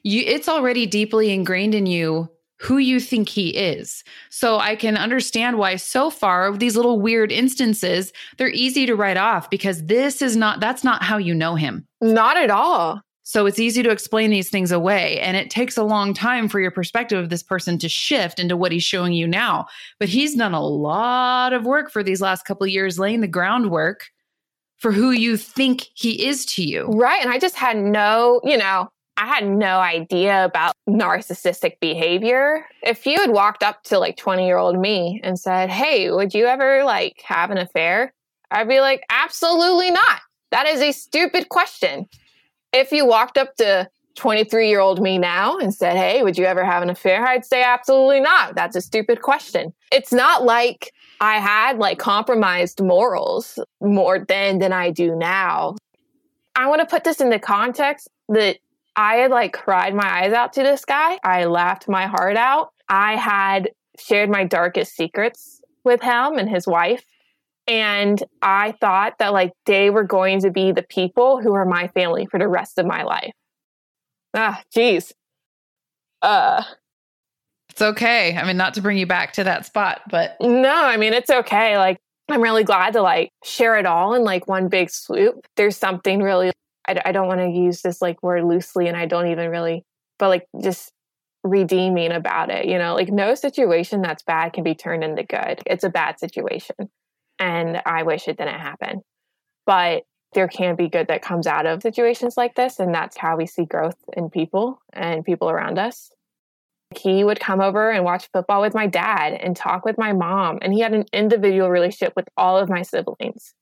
You, 0.03 0.23
it's 0.27 0.49
already 0.49 0.87
deeply 0.87 1.33
ingrained 1.33 1.75
in 1.75 1.87
you 1.87 2.31
who 2.61 2.77
you 2.77 3.01
think 3.01 3.29
he 3.29 3.51
is. 3.51 4.05
So 4.29 4.59
I 4.59 4.77
can 4.77 4.99
understand 4.99 5.57
why 5.57 5.77
so 5.77 6.11
far 6.11 6.55
these 6.55 6.77
little 6.77 7.01
weird 7.01 7.33
instances, 7.33 8.13
they're 8.37 8.51
easy 8.51 8.85
to 8.85 8.95
write 8.95 9.17
off 9.17 9.49
because 9.49 9.87
this 9.87 10.21
is 10.21 10.37
not 10.37 10.61
that's 10.61 10.85
not 10.85 11.03
how 11.03 11.17
you 11.17 11.35
know 11.35 11.55
him. 11.55 11.87
Not 12.03 12.37
at 12.37 12.51
all. 12.51 13.01
So 13.23 13.47
it's 13.47 13.61
easy 13.61 13.83
to 13.83 13.91
explain 13.91 14.31
these 14.31 14.51
things 14.51 14.73
away 14.73 15.21
and 15.21 15.37
it 15.37 15.51
takes 15.51 15.77
a 15.77 15.85
long 15.85 16.13
time 16.13 16.49
for 16.49 16.61
your 16.61 16.71
perspective 16.71 17.19
of 17.19 17.31
this 17.31 17.43
person 17.43 17.79
to 17.79 17.89
shift 17.89 18.39
into 18.39 18.57
what 18.57 18.73
he's 18.73 18.83
showing 18.83 19.15
you 19.15 19.27
now. 19.27 19.67
But 19.99 20.09
he's 20.09 20.35
done 20.35 20.53
a 20.53 20.63
lot 20.63 21.53
of 21.53 21.65
work 21.65 21.91
for 21.91 22.03
these 22.03 22.21
last 22.21 22.45
couple 22.45 22.65
of 22.65 22.71
years 22.71 22.99
laying 22.99 23.21
the 23.21 23.29
groundwork 23.29 24.07
for 24.79 24.93
who 24.93 25.13
you 25.13 25.37
think 25.37 25.87
he 25.95 26.27
is 26.27 26.45
to 26.47 26.63
you. 26.63 26.87
Right, 26.87 27.23
and 27.23 27.31
I 27.31 27.39
just 27.39 27.55
had 27.55 27.77
no, 27.77 28.41
you 28.45 28.57
know, 28.57 28.89
I 29.21 29.27
had 29.27 29.47
no 29.47 29.81
idea 29.81 30.47
about 30.47 30.73
narcissistic 30.89 31.79
behavior. 31.79 32.65
If 32.83 33.05
you 33.05 33.21
had 33.21 33.31
walked 33.31 33.63
up 33.63 33.83
to 33.85 33.99
like 33.99 34.17
20 34.17 34.47
year 34.47 34.57
old 34.57 34.79
me 34.79 35.21
and 35.23 35.39
said, 35.39 35.69
Hey, 35.69 36.11
would 36.11 36.33
you 36.33 36.47
ever 36.47 36.85
like 36.85 37.21
have 37.27 37.51
an 37.51 37.59
affair? 37.59 38.15
I'd 38.51 38.67
be 38.67 38.81
like, 38.81 39.05
Absolutely 39.11 39.91
not. 39.91 40.23
That 40.53 40.67
is 40.67 40.81
a 40.81 40.93
stupid 40.93 41.51
question. 41.51 42.09
If 42.73 42.93
you 42.93 43.05
walked 43.05 43.37
up 43.37 43.57
to 43.57 43.91
23 44.17 44.71
year 44.71 44.81
old 44.81 45.03
me 45.03 45.19
now 45.19 45.59
and 45.59 45.75
said, 45.75 45.99
Hey, 45.99 46.23
would 46.23 46.39
you 46.39 46.47
ever 46.47 46.65
have 46.65 46.83
an 46.83 46.89
affair? 46.89 47.27
I'd 47.27 47.45
say, 47.45 47.63
Absolutely 47.63 48.21
not. 48.21 48.55
That's 48.55 48.75
a 48.75 48.81
stupid 48.81 49.21
question. 49.21 49.75
It's 49.93 50.15
not 50.15 50.45
like 50.45 50.95
I 51.21 51.41
had 51.41 51.77
like 51.77 51.99
compromised 51.99 52.81
morals 52.83 53.59
more 53.83 54.25
then 54.27 54.61
than 54.61 54.73
I 54.73 54.91
do 54.91 55.15
now. 55.15 55.77
I 56.57 56.69
want 56.69 56.81
to 56.81 56.87
put 56.87 57.05
this 57.05 57.21
into 57.21 57.39
context 57.39 58.09
that 58.31 58.57
I 59.01 59.15
had 59.15 59.31
like 59.31 59.55
cried 59.55 59.95
my 59.95 60.25
eyes 60.25 60.35
out 60.35 60.53
to 60.53 60.63
this 60.63 60.85
guy. 60.85 61.19
I 61.25 61.47
laughed 61.47 61.89
my 61.89 62.07
heart 62.07 62.37
out. 62.37 62.75
I 62.91 63.17
had 63.17 63.71
shared 63.99 64.29
my 64.29 64.45
darkest 64.45 64.95
secrets 64.95 65.63
with 65.85 66.03
him 66.03 66.37
and 66.37 66.51
his 66.51 66.67
wife. 66.67 67.03
And 67.67 68.23
I 68.43 68.73
thought 68.79 69.15
that 69.19 69.33
like 69.33 69.53
they 69.65 69.89
were 69.89 70.05
going 70.05 70.43
to 70.43 70.51
be 70.51 70.73
the 70.73 70.83
people 70.83 71.41
who 71.41 71.55
are 71.55 71.65
my 71.65 71.89
family 71.89 72.27
for 72.27 72.39
the 72.39 72.47
rest 72.47 72.77
of 72.77 72.85
my 72.85 73.03
life. 73.05 73.33
Ah, 74.35 74.63
geez. 74.71 75.15
Uh, 76.21 76.63
it's 77.71 77.81
okay. 77.81 78.37
I 78.37 78.45
mean, 78.45 78.59
not 78.59 78.75
to 78.75 78.83
bring 78.83 78.99
you 78.99 79.07
back 79.07 79.33
to 79.35 79.45
that 79.45 79.65
spot, 79.65 80.03
but 80.11 80.37
no, 80.43 80.75
I 80.75 80.99
mean, 80.99 81.15
it's 81.15 81.31
okay. 81.31 81.79
Like, 81.79 81.99
I'm 82.29 82.43
really 82.43 82.65
glad 82.65 82.93
to 82.93 83.01
like 83.01 83.31
share 83.45 83.79
it 83.79 83.87
all 83.87 84.13
in 84.13 84.25
like 84.25 84.47
one 84.47 84.69
big 84.69 84.91
swoop. 84.91 85.47
There's 85.57 85.79
something 85.79 86.23
really, 86.23 86.53
I, 86.90 87.09
I 87.09 87.12
don't 87.12 87.29
want 87.29 87.40
to 87.40 87.48
use 87.48 87.83
this 87.83 88.03
like 88.03 88.22
word 88.22 88.44
loosely 88.44 88.88
and 88.88 88.96
I 88.96 89.07
don't 89.07 89.29
even 89.29 89.50
really, 89.50 89.85
but 90.18 90.29
like 90.29 90.46
just 90.62 90.92
redeeming 91.42 92.12
about 92.12 92.50
it. 92.50 92.66
You 92.66 92.79
know, 92.79 92.94
like 92.94 93.11
no 93.11 93.35
situation 93.35 94.03
that's 94.03 94.22
bad 94.22 94.53
can 94.53 94.64
be 94.64 94.74
turned 94.74 95.05
into 95.05 95.22
good. 95.22 95.61
It's 95.66 95.85
a 95.85 95.90
bad 95.90 96.18
situation. 96.18 96.90
And 97.38 97.81
I 97.87 98.03
wish 98.03 98.29
it 98.29 98.37
didn't 98.37 98.61
happen. 98.61 99.03
But 99.66 100.03
there 100.33 100.48
can 100.48 100.76
be 100.76 100.88
good 100.88 101.09
that 101.09 101.22
comes 101.22 101.46
out 101.46 101.66
of 101.66 101.83
situations 101.83 102.37
like 102.37 102.55
this. 102.55 102.79
And 102.79 102.94
that's 102.94 103.16
how 103.16 103.37
we 103.37 103.46
see 103.46 103.64
growth 103.64 103.96
in 104.16 104.31
people 104.31 104.81
and 104.92 105.24
people 105.24 105.50
around 105.50 105.79
us. 105.79 106.11
He 106.94 107.22
would 107.24 107.40
come 107.40 107.61
over 107.61 107.90
and 107.90 108.05
watch 108.05 108.29
football 108.33 108.61
with 108.61 108.74
my 108.74 108.87
dad 108.87 109.33
and 109.33 109.57
talk 109.57 109.85
with 109.85 109.96
my 109.96 110.12
mom. 110.12 110.59
And 110.61 110.72
he 110.72 110.81
had 110.81 110.92
an 110.92 111.05
individual 111.12 111.70
relationship 111.70 112.12
with 112.16 112.29
all 112.37 112.59
of 112.59 112.68
my 112.68 112.83
siblings 112.83 113.55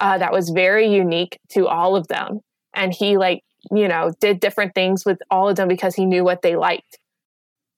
uh, 0.00 0.18
that 0.18 0.32
was 0.32 0.50
very 0.50 0.88
unique 0.88 1.38
to 1.50 1.66
all 1.66 1.96
of 1.96 2.08
them. 2.08 2.40
And 2.76 2.92
he, 2.92 3.16
like, 3.16 3.42
you 3.72 3.88
know, 3.88 4.12
did 4.20 4.38
different 4.38 4.74
things 4.74 5.04
with 5.04 5.18
all 5.30 5.48
of 5.48 5.56
them 5.56 5.66
because 5.66 5.96
he 5.96 6.06
knew 6.06 6.22
what 6.22 6.42
they 6.42 6.54
liked. 6.54 6.98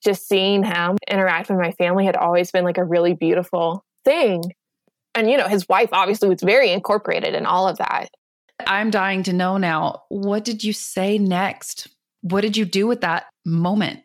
Just 0.05 0.29
seeing 0.29 0.63
him 0.63 0.99
interact 1.11 1.49
with 1.49 1.59
my 1.59 1.73
family 1.73 2.05
had 2.05 2.17
always 2.17 2.51
been 2.51 2.65
like 2.65 2.79
a 2.79 2.85
really 2.85 3.15
beautiful 3.15 3.85
thing. 4.05 4.43
And, 5.15 5.31
you 5.31 5.39
know, 5.39 5.49
his 5.49 5.67
wife 5.69 5.89
obviously 5.93 6.29
was 6.29 6.43
very 6.43 6.71
incorporated 6.71 7.35
in 7.35 7.47
all 7.47 7.67
of 7.67 7.79
that. 7.79 8.09
I'm 8.67 8.91
dying 8.91 9.23
to 9.25 9.33
know 9.33 9.57
now. 9.57 10.03
What 10.09 10.45
did 10.45 10.63
you 10.63 10.73
say 10.73 11.17
next? 11.19 11.89
What 12.23 12.43
did 12.43 12.57
you 12.57 12.65
do 12.65 12.87
with 12.87 13.01
that 13.01 13.27
moment? 13.47 14.01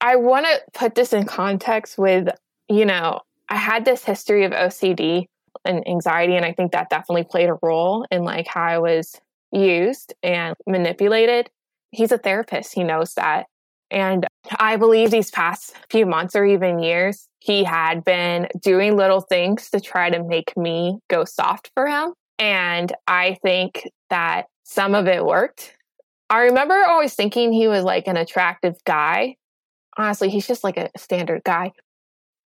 I 0.00 0.16
want 0.16 0.46
to 0.46 0.62
put 0.72 0.94
this 0.94 1.12
in 1.12 1.24
context 1.24 1.98
with, 1.98 2.28
you 2.68 2.84
know, 2.84 3.20
I 3.48 3.56
had 3.56 3.84
this 3.84 4.04
history 4.04 4.44
of 4.44 4.52
OCD 4.52 5.26
and 5.64 5.86
anxiety, 5.88 6.36
and 6.36 6.44
I 6.44 6.52
think 6.52 6.72
that 6.72 6.90
definitely 6.90 7.24
played 7.24 7.48
a 7.48 7.58
role 7.62 8.06
in 8.10 8.24
like 8.24 8.46
how 8.46 8.62
I 8.62 8.78
was 8.78 9.20
used 9.54 10.14
and 10.22 10.54
manipulated. 10.66 11.50
He's 11.90 12.12
a 12.12 12.18
therapist, 12.18 12.74
he 12.74 12.84
knows 12.84 13.14
that. 13.14 13.46
And 13.90 14.26
I 14.58 14.76
believe 14.76 15.10
these 15.10 15.30
past 15.30 15.74
few 15.90 16.06
months 16.06 16.34
or 16.34 16.44
even 16.44 16.80
years, 16.80 17.28
he 17.38 17.62
had 17.64 18.04
been 18.04 18.48
doing 18.60 18.96
little 18.96 19.20
things 19.20 19.70
to 19.70 19.80
try 19.80 20.10
to 20.10 20.24
make 20.24 20.56
me 20.56 20.98
go 21.08 21.24
soft 21.24 21.70
for 21.74 21.86
him. 21.86 22.14
And 22.38 22.92
I 23.06 23.36
think 23.42 23.88
that 24.10 24.46
some 24.64 24.94
of 24.94 25.06
it 25.06 25.24
worked. 25.24 25.76
I 26.28 26.40
remember 26.40 26.82
always 26.88 27.14
thinking 27.14 27.52
he 27.52 27.68
was 27.68 27.84
like 27.84 28.08
an 28.08 28.16
attractive 28.16 28.82
guy 28.84 29.36
honestly, 29.96 30.28
he's 30.28 30.46
just 30.46 30.64
like 30.64 30.76
a 30.76 30.90
standard 30.96 31.42
guy. 31.44 31.72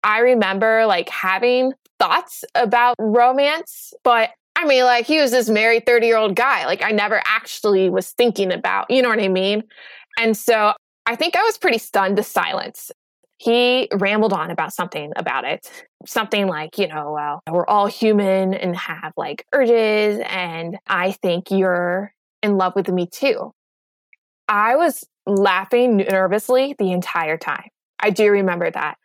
I 0.03 0.19
remember 0.19 0.85
like 0.85 1.09
having 1.09 1.73
thoughts 1.99 2.43
about 2.55 2.95
romance, 2.99 3.93
but 4.03 4.29
I 4.57 4.65
mean, 4.65 4.85
like 4.85 5.05
he 5.05 5.19
was 5.19 5.29
this 5.29 5.49
married 5.49 5.85
30 5.85 6.07
year 6.07 6.17
old 6.17 6.35
guy. 6.35 6.65
Like 6.65 6.83
I 6.83 6.91
never 6.91 7.21
actually 7.25 7.91
was 7.91 8.09
thinking 8.09 8.51
about, 8.51 8.89
you 8.89 9.03
know 9.03 9.09
what 9.09 9.19
I 9.19 9.27
mean? 9.27 9.63
And 10.19 10.35
so 10.35 10.73
I 11.05 11.15
think 11.15 11.35
I 11.35 11.43
was 11.43 11.59
pretty 11.59 11.77
stunned 11.77 12.17
to 12.17 12.23
silence. 12.23 12.91
He 13.37 13.87
rambled 13.93 14.33
on 14.33 14.49
about 14.49 14.73
something 14.73 15.13
about 15.15 15.45
it. 15.45 15.69
Something 16.07 16.47
like, 16.47 16.79
you 16.79 16.87
know, 16.87 17.11
well, 17.11 17.41
we're 17.51 17.67
all 17.67 17.85
human 17.85 18.55
and 18.55 18.75
have 18.75 19.13
like 19.15 19.45
urges. 19.53 20.19
And 20.25 20.79
I 20.87 21.11
think 21.11 21.51
you're 21.51 22.11
in 22.41 22.57
love 22.57 22.73
with 22.75 22.89
me 22.89 23.05
too. 23.05 23.51
I 24.47 24.75
was 24.75 25.03
laughing 25.27 25.97
nervously 25.97 26.75
the 26.79 26.91
entire 26.91 27.37
time. 27.37 27.69
I 27.99 28.09
do 28.09 28.31
remember 28.31 28.71
that. 28.71 28.97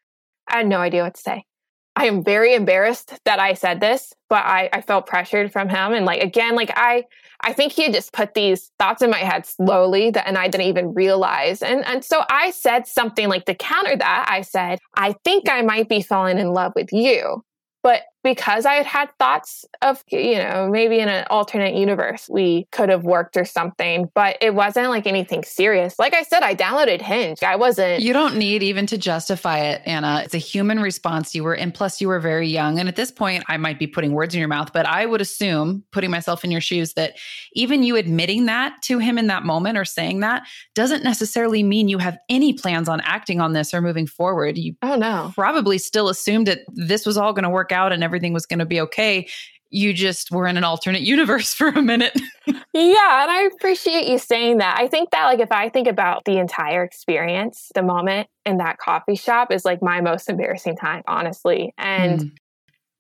I 0.49 0.59
had 0.59 0.67
no 0.67 0.79
idea 0.79 1.03
what 1.03 1.15
to 1.15 1.21
say. 1.21 1.45
I 1.95 2.07
am 2.07 2.25
very 2.25 2.55
embarrassed 2.55 3.19
that 3.25 3.39
I 3.39 3.53
said 3.53 3.81
this, 3.81 4.15
but 4.31 4.45
I, 4.45 4.71
I 4.73 4.81
felt 4.81 5.07
pressured 5.07 5.53
from 5.53 5.69
him. 5.69 5.93
And 5.93 6.07
like 6.07 6.23
again, 6.23 6.55
like 6.55 6.73
I 6.75 7.05
I 7.43 7.53
think 7.53 7.73
he 7.73 7.83
had 7.83 7.93
just 7.93 8.13
put 8.13 8.35
these 8.35 8.71
thoughts 8.79 9.03
in 9.03 9.11
my 9.11 9.19
head 9.19 9.45
slowly 9.45 10.11
that 10.11 10.27
and 10.27 10.39
I 10.39 10.49
didn't 10.49 10.69
even 10.69 10.95
realize. 10.95 11.63
And 11.63 11.85
and 11.85 12.05
so 12.05 12.23
I 12.31 12.51
said 12.51 12.87
something 12.87 13.29
like 13.29 13.45
to 13.45 13.55
counter 13.55 13.97
that. 13.97 14.27
I 14.29 14.41
said, 14.43 14.79
I 14.97 15.15
think 15.25 15.51
I 15.51 15.63
might 15.63 15.89
be 15.89 16.03
falling 16.03 16.39
in 16.39 16.53
love 16.53 16.73
with 16.75 16.93
you. 16.93 17.45
But 17.83 18.03
because 18.23 18.65
I 18.65 18.75
had 18.75 18.87
had 18.87 19.11
thoughts 19.19 19.65
of, 19.81 20.03
you 20.09 20.37
know, 20.37 20.69
maybe 20.71 20.99
in 21.01 21.09
an 21.09 21.27
alternate 21.31 21.75
universe, 21.75 22.29
we 22.31 22.69
could 22.71 22.89
have 22.89 23.05
worked 23.05 23.37
or 23.37 23.45
something, 23.45 24.11
but 24.15 24.37
it 24.41 24.55
wasn't 24.55 24.91
like 24.91 25.07
anything 25.07 25.43
serious. 25.43 25.99
Like 25.99 26.15
I 26.15 26.23
said, 26.23 26.43
I 26.43 26.55
downloaded 26.55 27.03
Hinge. 27.03 27.43
I 27.43 27.57
wasn't. 27.57 28.03
You 28.03 28.13
don't 28.13 28.37
need 28.37 28.63
even 28.63 28.87
to 28.87 28.99
justify 28.99 29.59
it, 29.59 29.83
Ana. 29.87 30.23
It's 30.25 30.35
a 30.35 30.39
human 30.39 30.81
response. 30.81 31.35
You 31.35 31.43
were, 31.45 31.55
and 31.55 31.75
plus 31.75 32.01
you 32.01 32.09
were 32.09 32.21
very 32.21 32.49
young. 32.49 32.79
And 32.79 32.89
at 32.89 32.97
this 32.97 33.11
point, 33.11 33.45
I 33.49 33.57
might 33.57 33.79
be 33.79 33.87
putting 33.87 34.13
words 34.13 34.35
in 34.35 34.39
your 34.39 34.49
mouth, 34.49 34.73
but 34.73 34.87
I 34.87 35.07
would 35.07 35.21
assume, 35.21 35.85
putting 35.91 36.11
myself 36.11 36.45
in 36.45 36.51
your 36.51 36.61
shoes, 36.61 36.95
that 36.95 37.15
even 37.55 37.83
you 37.83 37.97
admitting 37.97 38.47
that 38.47 38.81
to 38.83 38.99
him 38.99 39.19
in 39.19 39.27
that 39.27 39.43
moment 39.45 39.77
or 39.77 39.85
saying 39.85 40.21
that 40.21 40.45
doesn't 40.75 41.03
necessarily 41.03 41.63
mean 41.63 41.89
you 41.89 41.99
have 41.99 42.19
any 42.29 42.53
plans 42.53 42.89
on 42.89 43.01
acting 43.01 43.41
on 43.41 43.53
this 43.53 43.75
or 43.75 43.81
moving 43.81 44.07
forward. 44.07 44.57
You 44.57 44.77
oh, 44.83 44.97
no. 44.97 45.33
probably 45.35 45.79
still 45.79 46.09
assumed 46.09 46.47
that 46.47 46.61
this 46.69 47.05
was 47.05 47.17
all 47.17 47.33
going 47.33 47.43
to 47.45 47.51
work 47.51 47.73
out 47.73 47.93
and 47.93 48.05
everything 48.13 48.33
was 48.33 48.47
going 48.47 48.59
to 48.59 48.67
be 48.67 48.81
okay. 48.83 49.27
You 49.71 49.95
just 49.95 50.31
were 50.31 50.47
in 50.47 50.59
an 50.59 50.65
alternate 50.65 51.01
universe 51.15 51.55
for 51.55 51.69
a 51.69 51.81
minute. 51.81 52.13
yeah. 52.47 53.23
And 53.23 53.31
I 53.31 53.49
appreciate 53.55 54.07
you 54.07 54.19
saying 54.19 54.59
that. 54.59 54.79
I 54.79 54.87
think 54.87 55.11
that, 55.11 55.25
like, 55.25 55.41
if 55.41 55.51
I 55.51 55.71
think 55.71 55.89
about 55.89 56.25
the 56.27 56.39
entire 56.39 56.85
experience, 56.85 57.71
the 57.75 57.83
moment 57.83 58.29
in 58.45 58.59
that 58.59 58.77
coffee 58.79 59.17
shop 59.17 59.51
is 59.51 59.65
like 59.65 59.83
my 59.83 60.03
most 60.03 60.29
embarrassing 60.29 60.77
time, 60.77 61.03
honestly. 61.09 61.73
And 61.79 62.21
mm. 62.21 62.31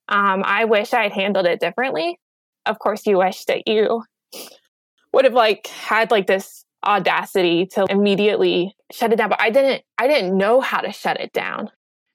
um, 0.09 0.43
I 0.47 0.65
wish 0.65 0.95
I 0.95 1.03
had 1.03 1.13
handled 1.13 1.47
it 1.47 1.61
differently. 1.61 2.19
Of 2.65 2.79
course, 2.79 3.07
you 3.07 3.19
wish 3.19 3.45
that 3.45 3.69
you 3.69 4.03
would 5.13 5.25
have 5.25 5.35
like 5.35 5.67
had 5.67 6.11
like 6.11 6.27
this 6.27 6.65
audacity 6.85 7.67
to 7.67 7.87
immediately 7.89 8.75
shut 8.91 9.13
it 9.13 9.17
down 9.17 9.29
but 9.29 9.41
i 9.41 9.51
didn't 9.51 9.83
i 9.99 10.09
didn't 10.09 10.37
know 10.37 10.61
how 10.61 10.81
to 10.81 10.91
shut 10.91 11.21
it 11.21 11.33
down 11.33 11.71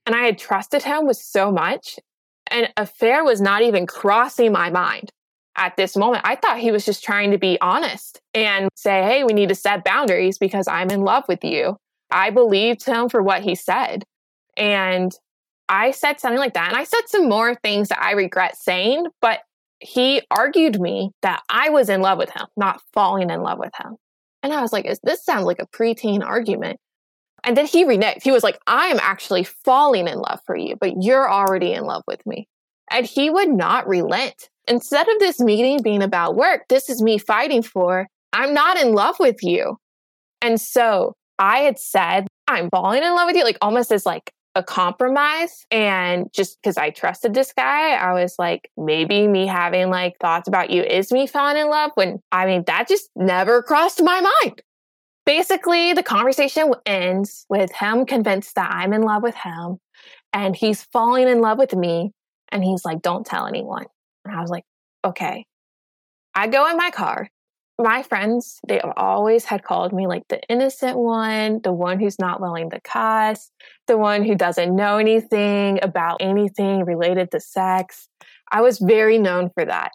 and 0.06 0.14
i 0.14 0.24
had 0.24 0.38
trusted 0.38 0.84
him 0.84 1.08
with 1.08 1.16
so 1.16 1.52
much 1.52 1.98
an 2.52 2.70
affair 2.78 3.24
was 3.24 3.42
not 3.42 3.62
even 3.62 3.86
crossing 3.86 4.52
my 4.52 4.70
mind 4.70 5.12
at 5.56 5.76
this 5.76 5.96
moment. 5.96 6.24
I 6.26 6.36
thought 6.36 6.60
he 6.60 6.72
was 6.72 6.86
just 6.86 7.04
trying 7.04 7.32
to 7.32 7.38
be 7.38 7.58
honest 7.62 8.22
and 8.34 8.70
say, 8.76 9.04
hey, 9.04 9.24
we 9.24 9.34
need 9.34 9.50
to 9.50 9.56
set 9.56 9.84
boundaries 9.84 10.38
because 10.38 10.68
I'm 10.68 10.92
in 10.92 11.02
love 11.02 11.24
with 11.28 11.44
you. 11.44 11.78
I 12.12 12.30
believed 12.30 12.86
him 12.86 13.10
for 13.10 13.22
what 13.22 13.42
he 13.42 13.56
said. 13.56 14.04
And 14.56 15.12
I 15.68 15.92
said 15.92 16.20
something 16.20 16.40
like 16.40 16.54
that. 16.54 16.70
And 16.70 16.78
I 16.78 16.84
said 16.84 17.02
some 17.08 17.28
more 17.28 17.56
things 17.56 17.90
that 17.90 18.02
I 18.02 18.12
regret 18.12 18.56
saying, 18.56 19.08
but 19.22 19.42
he 19.80 20.22
argued 20.32 20.80
me 20.80 21.12
that 21.22 21.44
I 21.50 21.70
was 21.70 21.90
in 21.90 22.02
love 22.02 22.18
with 22.18 22.30
him, 22.30 22.46
not 22.56 22.82
falling 22.94 23.30
in 23.30 23.42
love 23.42 23.60
with 23.60 23.74
him. 23.82 23.96
And 24.44 24.54
I 24.54 24.62
was 24.62 24.72
like, 24.72 24.86
is 24.86 25.00
this 25.04 25.26
sounds 25.26 25.46
like 25.46 25.60
a 25.60 25.68
preteen 25.68 26.24
argument. 26.24 26.80
And 27.48 27.56
then 27.56 27.66
he 27.66 27.86
reneged. 27.86 28.24
He 28.24 28.32
was 28.32 28.44
like, 28.44 28.60
I 28.68 28.88
am 28.88 29.00
actually 29.02 29.46
falling 29.46 30.10
in 30.10 30.20
love 30.20 30.42
for 30.46 30.58
you, 30.58 30.76
but 30.76 31.02
you're 31.02 31.32
already 31.32 31.72
in 31.72 31.86
love 31.86 32.04
with 32.06 32.24
me. 32.26 32.46
And 32.92 33.06
he 33.06 33.30
would 33.30 33.48
not 33.48 33.88
relent. 33.88 34.50
Instead 34.68 35.08
of 35.08 35.18
this 35.20 35.40
meeting 35.40 35.82
being 35.82 36.04
about 36.04 36.36
work, 36.36 36.64
this 36.68 36.90
is 36.90 37.02
me 37.02 37.18
fighting 37.18 37.64
for, 37.64 38.08
I'm 38.34 38.54
not 38.54 38.78
in 38.78 38.92
love 38.92 39.16
with 39.18 39.42
you. 39.42 39.78
And 40.42 40.60
so 40.60 41.16
I 41.40 41.60
had 41.60 41.80
said, 41.80 42.28
I'm 42.50 42.70
falling 42.70 43.02
in 43.02 43.16
love 43.16 43.28
with 43.28 43.38
you, 43.38 43.46
like 43.46 43.58
almost 43.62 43.94
as 43.94 44.06
like 44.06 44.30
a 44.56 44.62
compromise. 44.62 45.66
And 45.72 46.28
just 46.34 46.58
because 46.62 46.76
I 46.76 46.90
trusted 46.90 47.34
this 47.34 47.54
guy, 47.54 47.92
I 47.92 48.12
was 48.12 48.36
like, 48.38 48.70
maybe 48.76 49.26
me 49.26 49.48
having 49.48 49.90
like 49.90 50.18
thoughts 50.20 50.50
about 50.50 50.70
you 50.70 50.84
is 50.84 51.14
me 51.14 51.28
falling 51.28 51.56
in 51.56 51.70
love 51.70 51.92
when 51.96 52.20
I 52.34 52.46
mean, 52.46 52.66
that 52.68 52.90
just 52.90 53.10
never 53.16 53.64
crossed 53.64 54.04
my 54.04 54.20
mind 54.20 54.62
basically 55.28 55.92
the 55.92 56.02
conversation 56.02 56.74
ends 56.86 57.46
with 57.50 57.70
him 57.74 58.06
convinced 58.06 58.56
that 58.56 58.72
I'm 58.72 58.94
in 58.94 59.02
love 59.02 59.22
with 59.22 59.36
him 59.36 59.78
and 60.32 60.56
he's 60.56 60.84
falling 60.86 61.28
in 61.28 61.42
love 61.42 61.58
with 61.58 61.76
me. 61.76 62.14
And 62.50 62.64
he's 62.64 62.86
like, 62.86 63.02
don't 63.02 63.26
tell 63.26 63.46
anyone. 63.46 63.86
And 64.24 64.34
I 64.34 64.40
was 64.40 64.50
like, 64.50 64.64
okay. 65.06 65.46
I 66.34 66.48
go 66.48 66.70
in 66.70 66.78
my 66.78 66.92
car. 66.92 67.30
My 67.78 68.04
friends, 68.04 68.60
they 68.68 68.80
always 68.80 69.44
had 69.44 69.64
called 69.64 69.92
me 69.92 70.08
like 70.08 70.24
the 70.30 70.42
innocent 70.48 70.98
one, 70.98 71.60
the 71.62 71.74
one 71.74 72.00
who's 72.00 72.18
not 72.18 72.40
willing 72.40 72.70
to 72.70 72.80
cuss, 72.80 73.52
the 73.86 73.98
one 73.98 74.24
who 74.24 74.34
doesn't 74.34 74.74
know 74.74 74.98
anything 74.98 75.80
about 75.84 76.22
anything 76.22 76.86
related 76.86 77.32
to 77.32 77.42
sex. 77.42 78.08
I 78.50 78.62
was 78.62 78.80
very 78.80 79.20
known 79.20 79.50
for 79.50 79.66
that. 79.66 79.92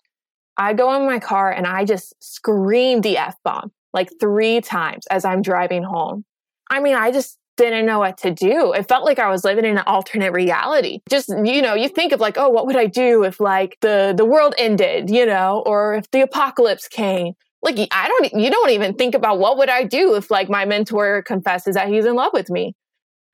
I 0.59 0.75
go 0.75 0.95
in 0.95 1.07
my 1.07 1.19
car 1.19 1.51
and 1.51 1.67
I 1.67 1.87
just 1.87 2.15
scream 2.23 3.01
the 3.01 3.17
F 3.17 3.37
bomb 3.43 3.73
like 3.93 4.11
three 4.21 4.61
times 4.61 5.07
as 5.07 5.25
I'm 5.25 5.43
driving 5.43 5.83
home. 5.83 6.25
I 6.71 6.81
mean, 6.81 6.95
I 6.95 7.11
just 7.11 7.39
didn't 7.57 7.87
know 7.87 7.99
what 7.99 8.17
to 8.19 8.31
do. 8.31 8.73
It 8.73 8.89
felt 8.89 9.05
like 9.05 9.19
I 9.19 9.29
was 9.29 9.45
living 9.45 9.65
in 9.65 9.77
an 9.77 9.85
alternate 9.87 10.33
reality. 10.33 11.01
Just, 11.09 11.29
you 11.29 11.61
know, 11.61 11.75
you 11.75 11.89
think 11.89 12.13
of 12.13 12.21
like, 12.21 12.39
oh, 12.39 12.49
what 12.49 12.67
would 12.67 12.77
I 12.77 12.87
do 12.87 13.25
if 13.25 13.41
like 13.41 13.77
the, 13.81 14.15
the 14.17 14.25
world 14.25 14.55
ended, 14.57 15.11
you 15.11 15.27
know, 15.27 15.63
or 15.67 15.95
if 15.95 16.11
the 16.11 16.23
apocalypse 16.23 16.89
came? 16.89 17.35
Like, 17.61 17.77
I 17.93 18.09
don't, 18.09 18.43
you 18.43 18.51
don't 18.51 18.71
even 18.71 18.95
think 18.95 19.15
about 19.15 19.39
what 19.39 19.59
would 19.59 19.69
I 19.69 19.85
do 19.85 20.15
if 20.15 20.31
like 20.31 20.49
my 20.49 20.65
mentor 20.65 21.23
confesses 21.23 21.75
that 21.75 21.89
he's 21.89 22.07
in 22.07 22.15
love 22.15 22.33
with 22.33 22.51
me. 22.51 22.75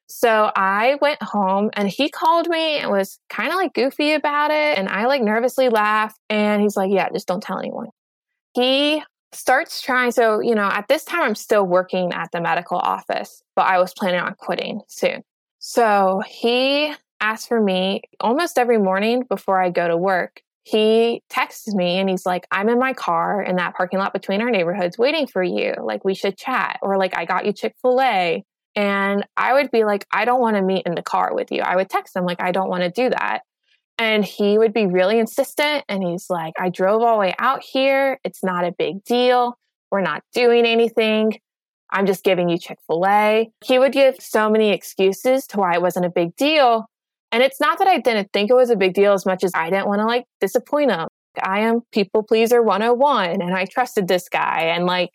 So 0.09 0.51
I 0.57 0.97
went 1.01 1.23
home 1.23 1.71
and 1.75 1.89
he 1.89 2.09
called 2.09 2.49
me 2.49 2.79
and 2.79 2.91
was 2.91 3.19
kind 3.29 3.51
of 3.51 3.57
like 3.57 3.75
goofy 3.75 4.15
about 4.15 4.51
it. 4.51 4.79
And 4.79 4.89
I 4.89 5.07
like 5.07 5.23
nervously 5.23 5.69
laughed. 5.69 6.19
And 6.29 6.63
he's 6.63 6.77
like, 6.77 6.91
yeah, 6.91 7.09
just 7.11 7.29
don't 7.29 7.43
tell 7.43 7.59
anyone. 7.59 7.89
He 8.55 9.03
starts 9.33 9.83
trying. 9.83 10.11
So, 10.11 10.41
you 10.41 10.55
know, 10.55 10.69
at 10.73 10.89
this 10.89 11.05
time, 11.05 11.23
I'm 11.23 11.35
still 11.35 11.65
working 11.65 12.13
at 12.13 12.31
the 12.33 12.41
medical 12.41 12.79
office, 12.79 13.43
but 13.55 13.67
I 13.67 13.79
was 13.79 13.93
planning 13.95 14.21
on 14.21 14.35
quitting 14.35 14.81
soon. 14.89 15.23
So 15.59 16.23
he 16.27 16.95
asked 17.21 17.49
for 17.49 17.61
me 17.61 18.03
almost 18.21 18.59
every 18.59 18.79
morning 18.79 19.25
before 19.29 19.61
I 19.61 19.71
go 19.71 19.89
to 19.89 19.97
work. 19.97 20.43
He 20.65 21.23
texts 21.31 21.75
me 21.75 21.99
and 21.99 22.11
he's 22.11 22.27
like, 22.27 22.47
I'm 22.51 22.69
in 22.69 22.79
my 22.79 22.93
car 22.93 23.43
in 23.43 23.57
that 23.57 23.75
parking 23.75 23.99
lot 23.99 24.13
between 24.13 24.43
our 24.43 24.51
neighborhoods 24.51 24.99
waiting 24.99 25.27
for 25.27 25.43
you. 25.43 25.75
Like, 25.83 26.05
we 26.05 26.15
should 26.15 26.37
chat. 26.37 26.79
Or, 26.83 26.99
like, 26.99 27.17
I 27.17 27.25
got 27.25 27.47
you 27.47 27.53
Chick 27.53 27.75
fil 27.81 28.01
A. 28.01 28.45
And 28.77 29.27
I 29.37 29.55
would 29.55 29.71
be 29.71 29.85
like, 29.85 30.07
I 30.13 30.25
don't 30.27 30.41
want 30.41 30.57
to 30.57 30.63
meet 30.63 30.87
in 30.87 30.95
the 30.95 31.03
car 31.03 31.35
with 31.35 31.51
you. 31.51 31.63
I 31.63 31.75
would 31.75 31.89
text 31.89 32.15
him, 32.15 32.25
like, 32.25 32.41
I 32.41 32.53
don't 32.53 32.69
want 32.69 32.83
to 32.83 32.91
do 32.91 33.09
that. 33.09 33.41
And 33.99 34.25
he 34.25 34.59
would 34.59 34.73
be 34.73 34.87
really 34.87 35.19
insistent. 35.19 35.85
And 35.89 36.03
he's 36.03 36.27
like, 36.31 36.55
I 36.59 36.69
drove 36.69 37.03
all 37.03 37.15
the 37.15 37.21
way 37.21 37.35
out 37.39 37.63
here. 37.65 38.21
It's 38.25 38.45
not 38.45 38.65
a 38.65 38.73
big 38.73 39.05
deal. 39.05 39.59
We're 39.91 40.03
not 40.03 40.23
doing 40.33 40.67
anything. 40.67 41.39
I'm 41.91 42.07
just 42.07 42.23
giving 42.23 42.49
you 42.49 42.59
Chick 42.59 42.79
fil 42.87 43.05
A. 43.07 43.51
He 43.65 43.79
would 43.79 43.93
give 43.93 44.17
so 44.21 44.51
many 44.51 44.71
excuses 44.71 45.47
to 45.49 45.59
why 45.59 45.75
it 45.75 45.83
wasn't 45.83 46.07
a 46.07 46.11
big 46.11 46.37
deal. 46.37 46.87
And 47.33 47.43
it's 47.43 47.61
not 47.61 47.79
that 47.79 47.89
I 47.89 47.99
didn't 47.99 48.31
think 48.33 48.51
it 48.51 48.55
was 48.55 48.71
a 48.71 48.77
big 48.77 48.95
deal 48.95 49.13
as 49.13 49.27
much 49.27 49.43
as 49.45 49.53
I 49.55 49.71
didn't 49.71 49.89
want 49.89 50.01
to 50.01 50.07
like 50.07 50.25
disappoint 50.41 50.91
him. 50.91 51.09
I 51.43 51.61
am 51.61 51.83
people 51.93 52.23
pleaser 52.23 52.63
101 52.63 53.43
and 53.43 53.55
I 53.55 53.65
trusted 53.65 54.09
this 54.09 54.29
guy. 54.29 54.63
And 54.75 54.87
like, 54.87 55.11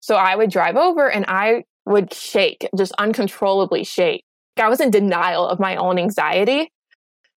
so 0.00 0.16
I 0.16 0.36
would 0.36 0.50
drive 0.50 0.76
over 0.76 1.10
and 1.10 1.24
I 1.28 1.64
would 1.86 2.12
shake, 2.12 2.68
just 2.76 2.92
uncontrollably 2.98 3.84
shake. 3.84 4.24
I 4.56 4.68
was 4.68 4.80
in 4.80 4.90
denial 4.90 5.46
of 5.46 5.58
my 5.58 5.76
own 5.76 5.98
anxiety. 5.98 6.70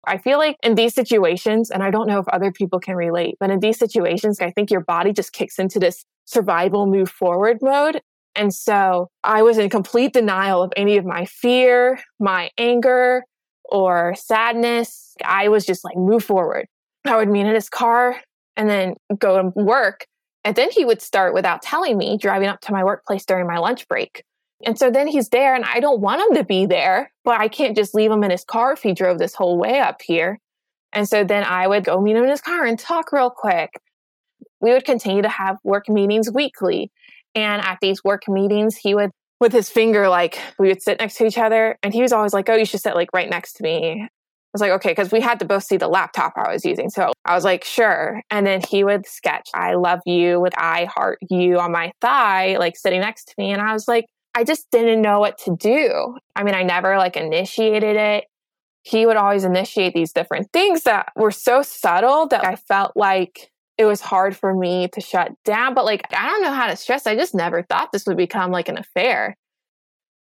I 0.07 0.17
feel 0.17 0.37
like 0.37 0.57
in 0.63 0.75
these 0.75 0.95
situations, 0.95 1.69
and 1.69 1.83
I 1.83 1.91
don't 1.91 2.07
know 2.07 2.19
if 2.19 2.27
other 2.29 2.51
people 2.51 2.79
can 2.79 2.95
relate, 2.95 3.35
but 3.39 3.51
in 3.51 3.59
these 3.59 3.77
situations, 3.77 4.39
I 4.39 4.51
think 4.51 4.71
your 4.71 4.81
body 4.81 5.13
just 5.13 5.33
kicks 5.33 5.59
into 5.59 5.79
this 5.79 6.05
survival 6.25 6.87
move 6.87 7.09
forward 7.09 7.59
mode. 7.61 8.01
And 8.35 8.53
so 8.53 9.09
I 9.23 9.41
was 9.41 9.57
in 9.57 9.69
complete 9.69 10.13
denial 10.13 10.61
of 10.63 10.71
any 10.77 10.97
of 10.97 11.05
my 11.05 11.25
fear, 11.25 11.99
my 12.19 12.49
anger, 12.57 13.23
or 13.65 14.15
sadness. 14.15 15.15
I 15.25 15.49
was 15.49 15.65
just 15.65 15.83
like, 15.83 15.97
move 15.97 16.23
forward. 16.23 16.67
I 17.05 17.17
would 17.17 17.29
meet 17.29 17.47
in 17.47 17.55
his 17.55 17.69
car 17.69 18.21
and 18.55 18.69
then 18.69 18.95
go 19.17 19.41
to 19.41 19.51
work. 19.55 20.05
And 20.43 20.55
then 20.55 20.69
he 20.71 20.85
would 20.85 21.01
start 21.01 21.33
without 21.33 21.61
telling 21.61 21.97
me 21.97 22.17
driving 22.17 22.47
up 22.47 22.61
to 22.61 22.71
my 22.71 22.83
workplace 22.83 23.25
during 23.25 23.47
my 23.47 23.57
lunch 23.57 23.87
break. 23.87 24.23
And 24.65 24.77
so 24.77 24.89
then 24.89 25.07
he's 25.07 25.29
there 25.29 25.55
and 25.55 25.65
I 25.65 25.79
don't 25.79 26.01
want 26.01 26.21
him 26.21 26.37
to 26.37 26.43
be 26.43 26.65
there, 26.65 27.11
but 27.23 27.39
I 27.39 27.47
can't 27.47 27.75
just 27.75 27.93
leave 27.93 28.11
him 28.11 28.23
in 28.23 28.31
his 28.31 28.43
car 28.43 28.73
if 28.73 28.81
he 28.81 28.93
drove 28.93 29.19
this 29.19 29.35
whole 29.35 29.57
way 29.57 29.79
up 29.79 30.01
here. 30.01 30.39
And 30.93 31.07
so 31.07 31.23
then 31.23 31.43
I 31.43 31.67
would 31.67 31.83
go 31.83 32.01
meet 32.01 32.15
him 32.15 32.23
in 32.23 32.29
his 32.29 32.41
car 32.41 32.65
and 32.65 32.79
talk 32.79 33.11
real 33.11 33.29
quick. 33.29 33.69
We 34.59 34.71
would 34.71 34.85
continue 34.85 35.21
to 35.21 35.29
have 35.29 35.57
work 35.63 35.87
meetings 35.89 36.31
weekly. 36.31 36.91
And 37.35 37.61
at 37.63 37.77
these 37.81 38.03
work 38.03 38.27
meetings, 38.27 38.75
he 38.77 38.95
would, 38.95 39.11
with 39.39 39.53
his 39.53 39.69
finger, 39.69 40.09
like 40.09 40.39
we 40.57 40.69
would 40.69 40.81
sit 40.81 40.99
next 40.99 41.17
to 41.17 41.27
each 41.27 41.37
other. 41.37 41.77
And 41.83 41.93
he 41.93 42.01
was 42.01 42.11
always 42.11 42.33
like, 42.33 42.49
Oh, 42.49 42.55
you 42.55 42.65
should 42.65 42.81
sit 42.81 42.95
like 42.95 43.09
right 43.13 43.29
next 43.29 43.53
to 43.53 43.63
me. 43.63 44.07
I 44.47 44.49
was 44.53 44.61
like, 44.61 44.71
okay, 44.71 44.91
because 44.91 45.11
we 45.11 45.19
had 45.19 45.39
to 45.39 45.45
both 45.45 45.65
see 45.65 45.75
the 45.75 45.89
laptop 45.89 46.33
I 46.37 46.51
was 46.51 46.65
using. 46.65 46.89
So 46.89 47.11
I 47.25 47.35
was 47.35 47.43
like, 47.43 47.65
sure. 47.65 48.21
And 48.31 48.47
then 48.47 48.61
he 48.67 48.83
would 48.83 49.05
sketch, 49.05 49.49
I 49.53 49.75
love 49.75 49.99
you 50.05 50.39
with 50.39 50.57
I 50.57 50.85
heart 50.85 51.19
you 51.29 51.59
on 51.59 51.73
my 51.73 51.91
thigh, 51.99 52.57
like 52.57 52.77
sitting 52.77 53.01
next 53.01 53.25
to 53.25 53.33
me. 53.37 53.51
And 53.51 53.61
I 53.61 53.73
was 53.73 53.89
like, 53.89 54.05
I 54.37 54.43
just 54.43 54.69
didn't 54.69 55.01
know 55.01 55.19
what 55.19 55.39
to 55.39 55.55
do. 55.55 56.15
I 56.35 56.43
mean, 56.43 56.53
I 56.53 56.61
never 56.61 56.99
like 56.99 57.17
initiated 57.17 57.95
it. 57.95 58.25
He 58.83 59.07
would 59.07 59.17
always 59.17 59.43
initiate 59.43 59.95
these 59.95 60.13
different 60.13 60.53
things 60.53 60.83
that 60.83 61.11
were 61.15 61.31
so 61.31 61.63
subtle 61.63 62.27
that 62.27 62.45
I 62.45 62.55
felt 62.55 62.91
like 62.95 63.49
it 63.79 63.85
was 63.85 63.99
hard 63.99 64.37
for 64.37 64.53
me 64.53 64.89
to 64.89 65.01
shut 65.01 65.31
down. 65.43 65.73
But 65.73 65.85
like, 65.85 66.05
I 66.13 66.29
don't 66.29 66.43
know 66.43 66.53
how 66.53 66.67
to 66.67 66.75
stress. 66.75 67.07
I 67.07 67.15
just 67.15 67.33
never 67.33 67.63
thought 67.63 67.91
this 67.91 68.05
would 68.05 68.15
become 68.15 68.51
like 68.51 68.69
an 68.69 68.77
affair. 68.77 69.35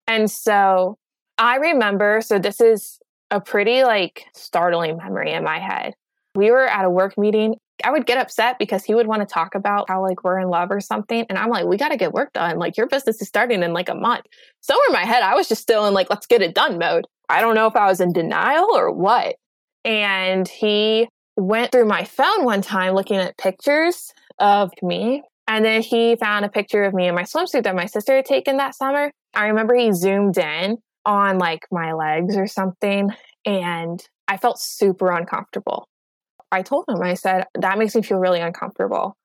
And 0.07 0.31
so 0.31 0.99
I 1.39 1.57
remember, 1.57 2.21
so 2.21 2.39
this 2.39 2.61
is 2.61 2.99
a 3.31 3.41
pretty 3.41 3.83
like 3.83 4.27
startling 4.35 4.99
memory 4.99 5.33
in 5.33 5.43
my 5.43 5.59
head. 5.59 5.95
We 6.35 6.51
were 6.51 6.69
at 6.69 6.85
a 6.85 6.91
work 6.91 7.17
meeting 7.17 7.55
I 7.85 7.91
would 7.91 8.07
get 8.07 8.19
upset 8.19 8.59
because 8.59 8.85
he 8.85 8.95
would 8.95 9.07
want 9.07 9.27
to 9.27 9.33
talk 9.33 9.55
about 9.55 9.89
how 9.89 10.03
like 10.03 10.25
we're 10.25 10.39
in 10.39 10.49
love 10.49 10.71
or 10.71 10.81
something. 10.81 11.25
And 11.29 11.39
I'm 11.39 11.49
like, 11.49 11.67
we 11.67 11.77
got 11.77 11.89
to 11.89 11.97
get 11.97 12.13
work 12.13 12.33
done. 12.33 12.59
Like 12.59 12.77
your 12.77 12.87
business 12.87 13.21
is 13.21 13.29
starting 13.29 13.63
in 13.63 13.73
like 13.73 13.89
a 13.89 13.95
month. 13.95 14.27
Somewhere 14.61 14.87
in 14.89 14.93
my 14.93 15.05
head, 15.05 15.23
I 15.23 15.35
was 15.35 15.49
just 15.49 15.63
still 15.63 15.87
in 15.87 15.95
like, 15.95 16.11
let's 16.11 16.27
get 16.27 16.43
it 16.43 16.55
done 16.55 16.79
mode. 16.79 17.07
I 17.29 17.41
don't 17.41 17.55
know 17.55 17.67
if 17.67 17.77
I 17.77 17.87
was 17.87 18.01
in 18.01 18.13
denial 18.13 18.69
or 18.73 18.93
what. 18.93 19.37
And 19.85 20.47
he 20.47 21.09
went 21.37 21.73
through 21.73 21.87
my 21.87 22.05
phone 22.05 22.45
one 22.45 22.63
time 22.63 22.95
looking 22.95 23.17
at 23.17 23.37
pictures 23.39 24.13
of 24.39 24.71
me. 24.83 25.23
And 25.49 25.65
then 25.65 25.83
he 25.83 26.17
found 26.17 26.45
a 26.45 26.49
picture 26.49 26.85
of 26.85 26.95
me 26.95 27.09
in 27.09 27.15
my 27.15 27.23
swimsuit 27.23 27.65
that 27.65 27.75
my 27.75 27.87
sister 27.87 28.15
had 28.17 28.27
taken 28.27 28.59
that 28.59 28.75
summer. 28.75 29.11
I 29.35 29.47
remember 29.49 29.75
he 29.75 29.93
zoomed 29.93 30.39
in 30.39 30.79
on 31.05 31.39
like 31.39 31.67
my 31.73 31.95
legs 31.95 32.37
or 32.37 32.47
something. 32.47 33.11
And 33.45 34.03
I 34.29 34.37
felt 34.37 34.61
super 34.61 35.11
uncomfortable. 35.11 35.89
I 36.53 36.63
told 36.63 36.85
him, 36.87 37.03
I 37.03 37.15
said, 37.15 37.47
that 37.55 37.79
makes 37.79 37.95
me 37.97 38.03
feel 38.03 38.19
really 38.19 38.41
uncomfortable. 38.41 39.17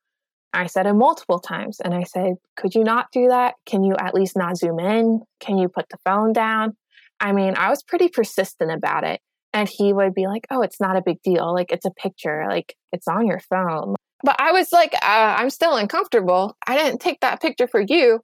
I 0.53 0.67
said 0.67 0.88
it 0.88 0.93
multiple 0.93 1.39
times. 1.39 1.80
And 1.82 1.93
I 1.93 2.03
said, 2.03 2.36
could 2.55 2.73
you 2.73 2.84
not 2.84 3.11
do 3.11 3.28
that? 3.28 3.55
Can 3.65 3.84
you 3.84 3.95
at 3.99 4.15
least 4.15 4.38
not 4.38 4.57
zoom 4.57 4.80
in? 4.80 5.21
Can 5.39 5.57
you 5.57 5.67
put 5.67 5.89
the 5.89 5.97
phone 6.05 6.32
down? 6.34 6.75
I 7.19 7.34
mean, 7.34 7.55
I 7.57 7.69
was 7.69 7.84
pretty 7.84 8.07
persistent 8.07 8.71
about 8.71 9.03
it. 9.03 9.19
And 9.53 9.67
he 9.67 9.91
would 9.91 10.13
be 10.13 10.28
like, 10.28 10.47
oh, 10.49 10.61
it's 10.61 10.80
not 10.80 10.95
a 10.95 11.01
big 11.01 11.21
deal. 11.21 11.53
Like, 11.53 11.71
it's 11.71 11.86
a 11.86 11.91
picture, 11.91 12.45
like, 12.47 12.75
it's 12.91 13.07
on 13.07 13.28
your 13.28 13.39
phone. 13.39 13.95
But 14.23 14.38
I 14.39 14.51
was 14.51 14.71
like, 14.71 14.93
uh, 14.93 15.36
I'm 15.38 15.49
still 15.49 15.75
uncomfortable. 15.75 16.55
I 16.65 16.78
didn't 16.78 17.01
take 17.01 17.19
that 17.21 17.41
picture 17.41 17.67
for 17.67 17.82
you. 17.82 18.21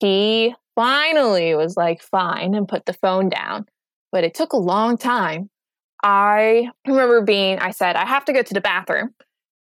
He 0.00 0.54
finally 0.74 1.54
was 1.54 1.76
like, 1.76 2.02
fine, 2.02 2.54
and 2.54 2.68
put 2.68 2.86
the 2.86 2.92
phone 2.92 3.28
down. 3.28 3.66
But 4.12 4.24
it 4.24 4.34
took 4.34 4.52
a 4.52 4.58
long 4.58 4.98
time 4.98 5.50
I 6.06 6.70
remember 6.86 7.20
being, 7.22 7.58
I 7.58 7.72
said, 7.72 7.96
I 7.96 8.06
have 8.06 8.24
to 8.26 8.32
go 8.32 8.40
to 8.40 8.54
the 8.54 8.60
bathroom. 8.60 9.12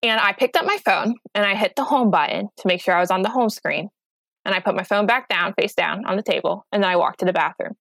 And 0.03 0.21
I 0.21 0.31
picked 0.31 0.55
up 0.55 0.63
my 0.63 0.77
phone 0.85 1.15
and 1.33 1.43
I 1.43 1.55
hit 1.55 1.75
the 1.75 1.83
home 1.83 2.11
button 2.11 2.49
to 2.57 2.67
make 2.67 2.81
sure 2.81 2.93
I 2.93 2.99
was 2.99 3.09
on 3.09 3.23
the 3.23 3.29
home 3.29 3.49
screen. 3.49 3.89
And 4.45 4.53
I 4.53 4.59
put 4.59 4.75
my 4.75 4.83
phone 4.83 5.07
back 5.07 5.27
down, 5.27 5.55
face 5.59 5.73
down 5.73 6.05
on 6.05 6.17
the 6.17 6.21
table. 6.21 6.63
And 6.71 6.83
then 6.83 6.91
I 6.91 6.97
walked 6.97 7.21
to 7.21 7.25
the 7.25 7.33
bathroom 7.33 7.73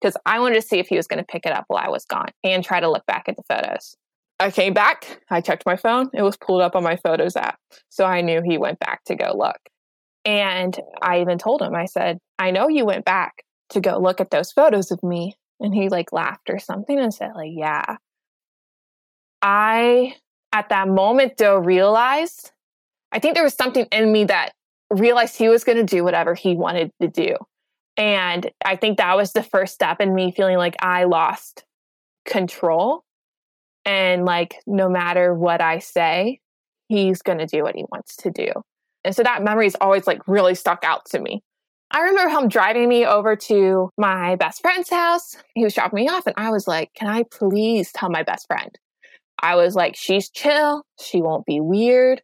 because 0.00 0.16
I 0.24 0.38
wanted 0.38 0.54
to 0.54 0.62
see 0.62 0.78
if 0.78 0.86
he 0.86 0.96
was 0.96 1.08
going 1.08 1.18
to 1.18 1.26
pick 1.26 1.46
it 1.46 1.52
up 1.52 1.64
while 1.66 1.84
I 1.84 1.90
was 1.90 2.04
gone 2.04 2.28
and 2.44 2.62
try 2.64 2.78
to 2.78 2.88
look 2.88 3.04
back 3.06 3.28
at 3.28 3.34
the 3.34 3.42
photos. 3.48 3.96
I 4.38 4.52
came 4.52 4.72
back, 4.72 5.20
I 5.28 5.40
checked 5.40 5.66
my 5.66 5.74
phone, 5.74 6.08
it 6.14 6.22
was 6.22 6.36
pulled 6.36 6.62
up 6.62 6.76
on 6.76 6.84
my 6.84 6.94
photos 6.94 7.34
app. 7.34 7.58
So 7.88 8.04
I 8.04 8.20
knew 8.20 8.40
he 8.44 8.56
went 8.56 8.78
back 8.78 9.02
to 9.06 9.16
go 9.16 9.34
look. 9.36 9.58
And 10.24 10.78
I 11.02 11.20
even 11.22 11.38
told 11.38 11.60
him, 11.60 11.74
I 11.74 11.86
said, 11.86 12.18
I 12.38 12.52
know 12.52 12.68
you 12.68 12.84
went 12.84 13.04
back 13.04 13.42
to 13.70 13.80
go 13.80 13.98
look 13.98 14.20
at 14.20 14.30
those 14.30 14.52
photos 14.52 14.92
of 14.92 15.02
me 15.02 15.34
and 15.58 15.74
he 15.74 15.88
like 15.88 16.12
laughed 16.12 16.50
or 16.50 16.60
something 16.60 17.00
and 17.00 17.12
said, 17.12 17.32
like, 17.34 17.50
yeah. 17.52 17.96
I, 19.42 20.16
at 20.52 20.68
that 20.68 20.88
moment, 20.88 21.36
though, 21.36 21.58
realized 21.58 22.52
I 23.12 23.18
think 23.18 23.34
there 23.34 23.44
was 23.44 23.54
something 23.54 23.86
in 23.92 24.10
me 24.10 24.24
that 24.24 24.52
realized 24.90 25.36
he 25.36 25.48
was 25.48 25.64
going 25.64 25.78
to 25.78 25.84
do 25.84 26.02
whatever 26.02 26.34
he 26.34 26.56
wanted 26.56 26.90
to 27.00 27.08
do. 27.08 27.36
And 27.96 28.50
I 28.64 28.76
think 28.76 28.96
that 28.98 29.16
was 29.16 29.32
the 29.32 29.42
first 29.42 29.74
step 29.74 30.00
in 30.00 30.14
me 30.14 30.32
feeling 30.32 30.56
like 30.56 30.76
I 30.80 31.04
lost 31.04 31.64
control. 32.24 33.04
And 33.84 34.24
like, 34.24 34.56
no 34.66 34.88
matter 34.88 35.34
what 35.34 35.60
I 35.60 35.80
say, 35.80 36.40
he's 36.88 37.20
going 37.20 37.38
to 37.38 37.46
do 37.46 37.62
what 37.62 37.76
he 37.76 37.84
wants 37.90 38.16
to 38.16 38.30
do. 38.30 38.50
And 39.04 39.14
so 39.14 39.22
that 39.22 39.42
memory 39.42 39.66
is 39.66 39.76
always 39.80 40.06
like 40.06 40.26
really 40.26 40.54
stuck 40.54 40.84
out 40.84 41.04
to 41.06 41.20
me. 41.20 41.42
I 41.90 42.00
remember 42.00 42.30
him 42.30 42.48
driving 42.48 42.88
me 42.88 43.04
over 43.04 43.36
to 43.36 43.90
my 43.98 44.36
best 44.36 44.62
friend's 44.62 44.88
house. 44.88 45.36
He 45.54 45.64
was 45.64 45.74
dropping 45.74 45.96
me 45.96 46.08
off, 46.08 46.26
and 46.26 46.34
I 46.38 46.50
was 46.50 46.66
like, 46.66 46.94
Can 46.94 47.08
I 47.08 47.24
please 47.24 47.92
tell 47.92 48.08
my 48.08 48.22
best 48.22 48.46
friend? 48.46 48.70
I 49.42 49.56
was 49.56 49.74
like, 49.74 49.96
She's 49.96 50.30
chill. 50.30 50.84
She 51.00 51.20
won't 51.20 51.46
be 51.46 51.60
weird. 51.60 52.22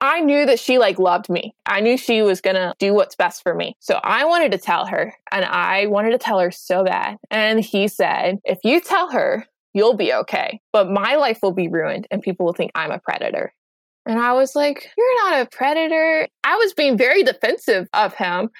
I 0.00 0.20
knew 0.20 0.46
that 0.46 0.60
she 0.60 0.78
like 0.78 0.98
loved 0.98 1.28
me. 1.28 1.54
I 1.66 1.80
knew 1.80 1.96
she 1.96 2.22
was 2.22 2.40
going 2.40 2.54
to 2.54 2.72
do 2.78 2.94
what's 2.94 3.16
best 3.16 3.42
for 3.42 3.54
me. 3.54 3.76
So 3.80 3.98
I 4.04 4.24
wanted 4.26 4.52
to 4.52 4.58
tell 4.58 4.86
her 4.86 5.12
and 5.32 5.44
I 5.44 5.86
wanted 5.86 6.12
to 6.12 6.18
tell 6.18 6.38
her 6.38 6.52
so 6.52 6.84
bad. 6.84 7.16
And 7.30 7.60
he 7.60 7.88
said, 7.88 8.38
if 8.44 8.58
you 8.62 8.80
tell 8.80 9.10
her, 9.10 9.44
you'll 9.74 9.96
be 9.96 10.12
okay, 10.12 10.60
but 10.72 10.88
my 10.88 11.16
life 11.16 11.40
will 11.42 11.52
be 11.52 11.68
ruined 11.68 12.06
and 12.10 12.22
people 12.22 12.46
will 12.46 12.52
think 12.52 12.70
I'm 12.74 12.92
a 12.92 13.00
predator. 13.00 13.52
And 14.06 14.18
I 14.18 14.32
was 14.32 14.56
like, 14.56 14.90
You're 14.96 15.30
not 15.30 15.42
a 15.42 15.46
predator. 15.50 16.26
I 16.42 16.56
was 16.56 16.72
being 16.72 16.96
very 16.96 17.22
defensive 17.22 17.88
of 17.92 18.14
him. 18.14 18.50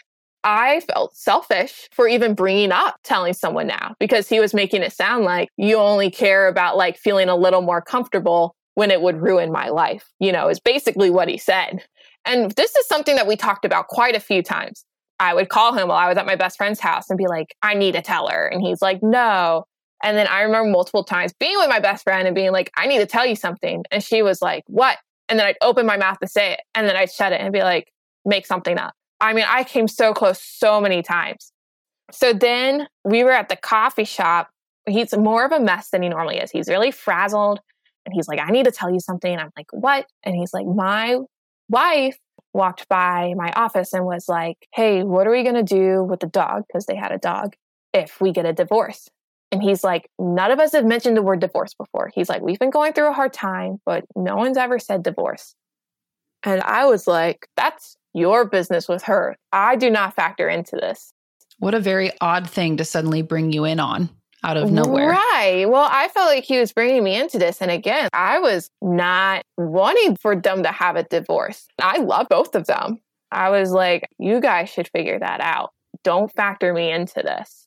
I 0.45 0.81
felt 0.81 1.17
selfish 1.17 1.89
for 1.93 2.07
even 2.09 2.35
bringing 2.35 2.73
up 2.73 2.97
telling 3.03 3.33
someone 3.33 3.67
now 3.67 3.95
because 3.99 4.29
he 4.29 4.41
was 4.41 4.55
making 4.55 4.83
it 4.83 4.93
sound 4.93 5.25
like 5.25 5.49
you 5.57 5.77
only 5.77 6.11
care 6.11 6.49
about 6.49 6.77
like 6.77 6.97
feeling 6.97 7.29
a 7.29 7.37
little 7.37 7.61
more 7.61 7.83
comfortable 7.83 8.55
when 8.75 8.91
it 8.91 9.03
would 9.03 9.21
ruin 9.21 9.51
my 9.51 9.69
life, 9.69 10.09
you 10.21 10.31
know, 10.31 10.49
is 10.49 10.61
basically 10.61 11.11
what 11.11 11.29
he 11.29 11.37
said. 11.37 11.85
And 12.25 12.53
this 12.53 12.77
is 12.77 12.87
something 12.87 13.17
that 13.17 13.27
we 13.27 13.35
talked 13.35 13.65
about 13.65 13.89
quite 13.89 14.15
a 14.15 14.21
few 14.21 14.43
times. 14.43 14.85
I 15.19 15.35
would 15.35 15.49
call 15.49 15.75
him 15.75 15.89
while 15.89 15.99
I 15.99 16.09
was 16.09 16.17
at 16.17 16.27
my 16.27 16.37
best 16.37 16.57
friend's 16.57 16.79
house 16.79 17.11
and 17.11 17.19
be 17.19 17.27
like, 17.27 17.57
I 17.63 17.75
need 17.75 17.93
to 17.93 18.03
tell 18.03 18.29
her. 18.29 18.47
And 18.47 18.63
he's 18.63 18.81
like, 18.81 19.03
no. 19.03 19.65
And 20.05 20.17
then 20.17 20.29
I 20.29 20.43
remember 20.43 20.71
multiple 20.71 21.03
times 21.03 21.33
being 21.41 21.59
with 21.59 21.69
my 21.69 21.81
best 21.81 22.05
friend 22.05 22.29
and 22.29 22.35
being 22.35 22.53
like, 22.53 22.71
I 22.77 22.87
need 22.87 22.99
to 22.99 23.07
tell 23.07 23.27
you 23.27 23.35
something. 23.35 23.85
And 23.91 24.03
she 24.03 24.23
was 24.23 24.41
like, 24.41 24.63
what? 24.69 24.99
And 25.29 25.39
then 25.39 25.47
I'd 25.47 25.57
open 25.61 25.85
my 25.85 25.97
mouth 25.97 26.19
to 26.21 26.29
say 26.29 26.53
it. 26.53 26.61
And 26.75 26.89
then 26.89 26.97
I'd 26.97 27.11
shut 27.11 27.33
it 27.33 27.41
and 27.41 27.53
be 27.53 27.63
like, 27.63 27.93
make 28.25 28.47
something 28.47 28.79
up. 28.79 28.95
I 29.21 29.33
mean, 29.33 29.47
I 29.49 29.65
came 29.65 29.89
so 29.89 30.15
close 30.15 30.41
so 30.41 30.81
many 30.81 31.03
times. 31.03 31.53
So 32.11 32.33
then 32.33 32.89
we 33.05 33.25
were 33.25 33.33
at 33.33 33.49
the 33.49 33.57
coffee 33.57 34.05
shop. 34.05 34.51
He's 34.89 35.17
more 35.17 35.45
of 35.45 35.53
a 35.53 35.61
mess 35.61 35.91
than 35.91 36.03
he 36.03 36.09
normally 36.09 36.39
is. 36.39 36.51
He's 36.51 36.69
really 36.69 36.91
frazzled. 36.91 37.61
And 38.07 38.15
he's 38.15 38.29
like, 38.29 38.41
I 38.41 38.51
need 38.51 38.65
to 38.65 38.71
tell 38.71 38.91
you 38.91 39.01
something. 39.01 39.31
And 39.31 39.41
I'm 39.41 39.51
like, 39.57 39.67
what? 39.73 40.07
And 40.25 40.35
he's 40.35 40.55
like, 40.55 40.67
my 40.67 41.19
wife 41.69 42.17
walked 42.55 42.89
by 42.89 43.35
my 43.37 43.53
office 43.53 43.93
and 43.93 44.05
was 44.05 44.29
like, 44.29 44.67
Hey, 44.75 45.03
what 45.03 45.27
are 45.27 45.31
we 45.31 45.43
going 45.43 45.55
to 45.55 45.63
do 45.63 46.03
with 46.03 46.21
the 46.21 46.27
dog? 46.27 46.65
Because 46.67 46.87
they 46.87 46.97
had 46.97 47.13
a 47.13 47.19
dog 47.19 47.55
if 47.93 48.21
we 48.21 48.33
get 48.33 48.47
a 48.47 48.53
divorce. 48.53 49.09
And 49.53 49.63
he's 49.63 49.85
like, 49.85 50.09
None 50.19 50.51
of 50.51 50.59
us 50.59 50.73
have 50.73 50.87
mentioned 50.87 51.17
the 51.17 51.23
word 51.23 51.41
divorce 51.41 51.75
before. 51.75 52.11
He's 52.15 52.29
like, 52.29 52.43
We've 52.43 52.59
been 52.59 52.71
going 52.71 52.93
through 52.93 53.11
a 53.11 53.15
hard 53.15 53.33
time, 53.33 53.81
but 53.85 54.05
no 54.17 54.37
one's 54.37 54.57
ever 54.57 54.79
said 54.79 55.03
divorce. 55.03 55.55
And 56.43 56.63
I 56.63 56.87
was 56.87 57.07
like, 57.07 57.47
That's 57.57 57.97
your 58.15 58.45
business 58.45 58.89
with 58.89 59.03
her. 59.05 59.37
I 59.53 59.77
do 59.77 59.91
not 59.91 60.15
factor 60.15 60.49
into 60.49 60.77
this. 60.77 61.13
What 61.59 61.75
a 61.75 61.81
very 61.81 62.13
odd 62.21 62.49
thing 62.49 62.77
to 62.77 62.85
suddenly 62.85 63.23
bring 63.23 63.53
you 63.53 63.65
in 63.65 63.81
on 63.81 64.11
out 64.45 64.57
of 64.57 64.71
nowhere. 64.71 65.11
Right. 65.11 65.65
Well, 65.69 65.89
I 65.91 66.09
felt 66.09 66.29
like 66.29 66.45
he 66.45 66.59
was 66.59 66.73
bringing 66.73 67.03
me 67.03 67.17
into 67.17 67.39
this. 67.39 67.61
And 67.61 67.71
again, 67.71 68.09
I 68.13 68.39
was 68.39 68.71
not 68.81 69.43
wanting 69.57 70.17
for 70.17 70.37
them 70.37 70.63
to 70.63 70.71
have 70.71 70.97
a 70.97 71.03
divorce. 71.03 71.67
I 71.81 71.99
love 71.99 72.29
both 72.31 72.55
of 72.55 72.67
them. 72.67 73.01
I 73.33 73.51
was 73.51 73.73
like, 73.73 74.09
you 74.19 74.41
guys 74.41 74.71
should 74.71 74.89
figure 74.89 75.19
that 75.19 75.41
out. 75.41 75.73
Don't 76.05 76.33
factor 76.33 76.73
me 76.73 76.91
into 76.91 77.23
this. 77.23 77.67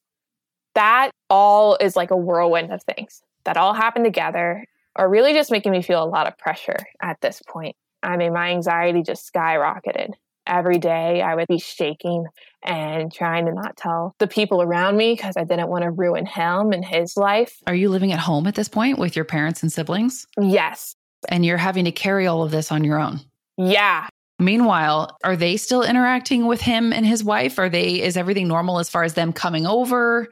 That 0.74 1.12
all 1.30 1.78
is 1.82 1.96
like 1.98 2.12
a 2.12 2.18
whirlwind 2.18 2.72
of 2.72 2.82
things 2.84 3.22
that 3.44 3.58
all 3.58 3.74
happened 3.74 4.06
together 4.06 4.66
are 4.96 5.10
really 5.10 5.34
just 5.34 5.52
making 5.52 5.72
me 5.72 5.82
feel 5.82 6.04
a 6.04 6.06
lot 6.06 6.28
of 6.28 6.38
pressure 6.38 6.78
at 7.02 7.20
this 7.22 7.42
point. 7.48 7.76
I 8.04 8.18
mean, 8.18 8.34
my 8.34 8.52
anxiety 8.52 9.04
just 9.04 9.32
skyrocketed 9.32 10.12
every 10.52 10.78
day 10.78 11.22
I 11.22 11.34
would 11.34 11.48
be 11.48 11.58
shaking 11.58 12.26
and 12.62 13.12
trying 13.12 13.46
to 13.46 13.54
not 13.54 13.78
tell 13.78 14.14
the 14.20 14.28
people 14.28 14.62
around 14.62 14.98
me 14.98 15.14
because 15.14 15.36
I 15.38 15.46
didn't 15.46 15.70
want 15.70 15.84
to 15.84 15.90
ruin 15.90 16.26
him 16.26 16.74
and 16.74 16.86
his 16.86 17.18
life. 17.18 17.58
Are 17.66 17.74
you 17.74 17.90
living 17.90 18.12
at 18.12 18.20
home 18.20 18.46
at 18.46 18.56
this 18.56 18.68
point 18.68 19.00
with 19.00 19.16
your 19.16 19.26
parents 19.26 19.64
and 19.64 19.72
siblings? 19.72 20.28
Yes. 20.40 20.96
And 21.30 21.46
you're 21.46 21.58
having 21.58 21.86
to 21.86 21.92
carry 21.92 22.28
all 22.28 22.44
of 22.44 22.52
this 22.52 22.72
on 22.72 22.84
your 22.84 23.00
own? 23.00 23.22
Yeah. 23.58 24.08
Meanwhile, 24.38 25.18
are 25.24 25.36
they 25.36 25.56
still 25.56 25.84
interacting 25.84 26.46
with 26.48 26.62
him 26.62 26.92
and 26.92 27.06
his 27.06 27.24
wife? 27.24 27.58
Are 27.58 27.70
they 27.70 28.02
is 28.02 28.18
everything 28.18 28.48
normal 28.48 28.80
as 28.80 28.90
far 28.90 29.04
as 29.04 29.14
them 29.14 29.34
coming 29.34 29.66
over? 29.66 30.28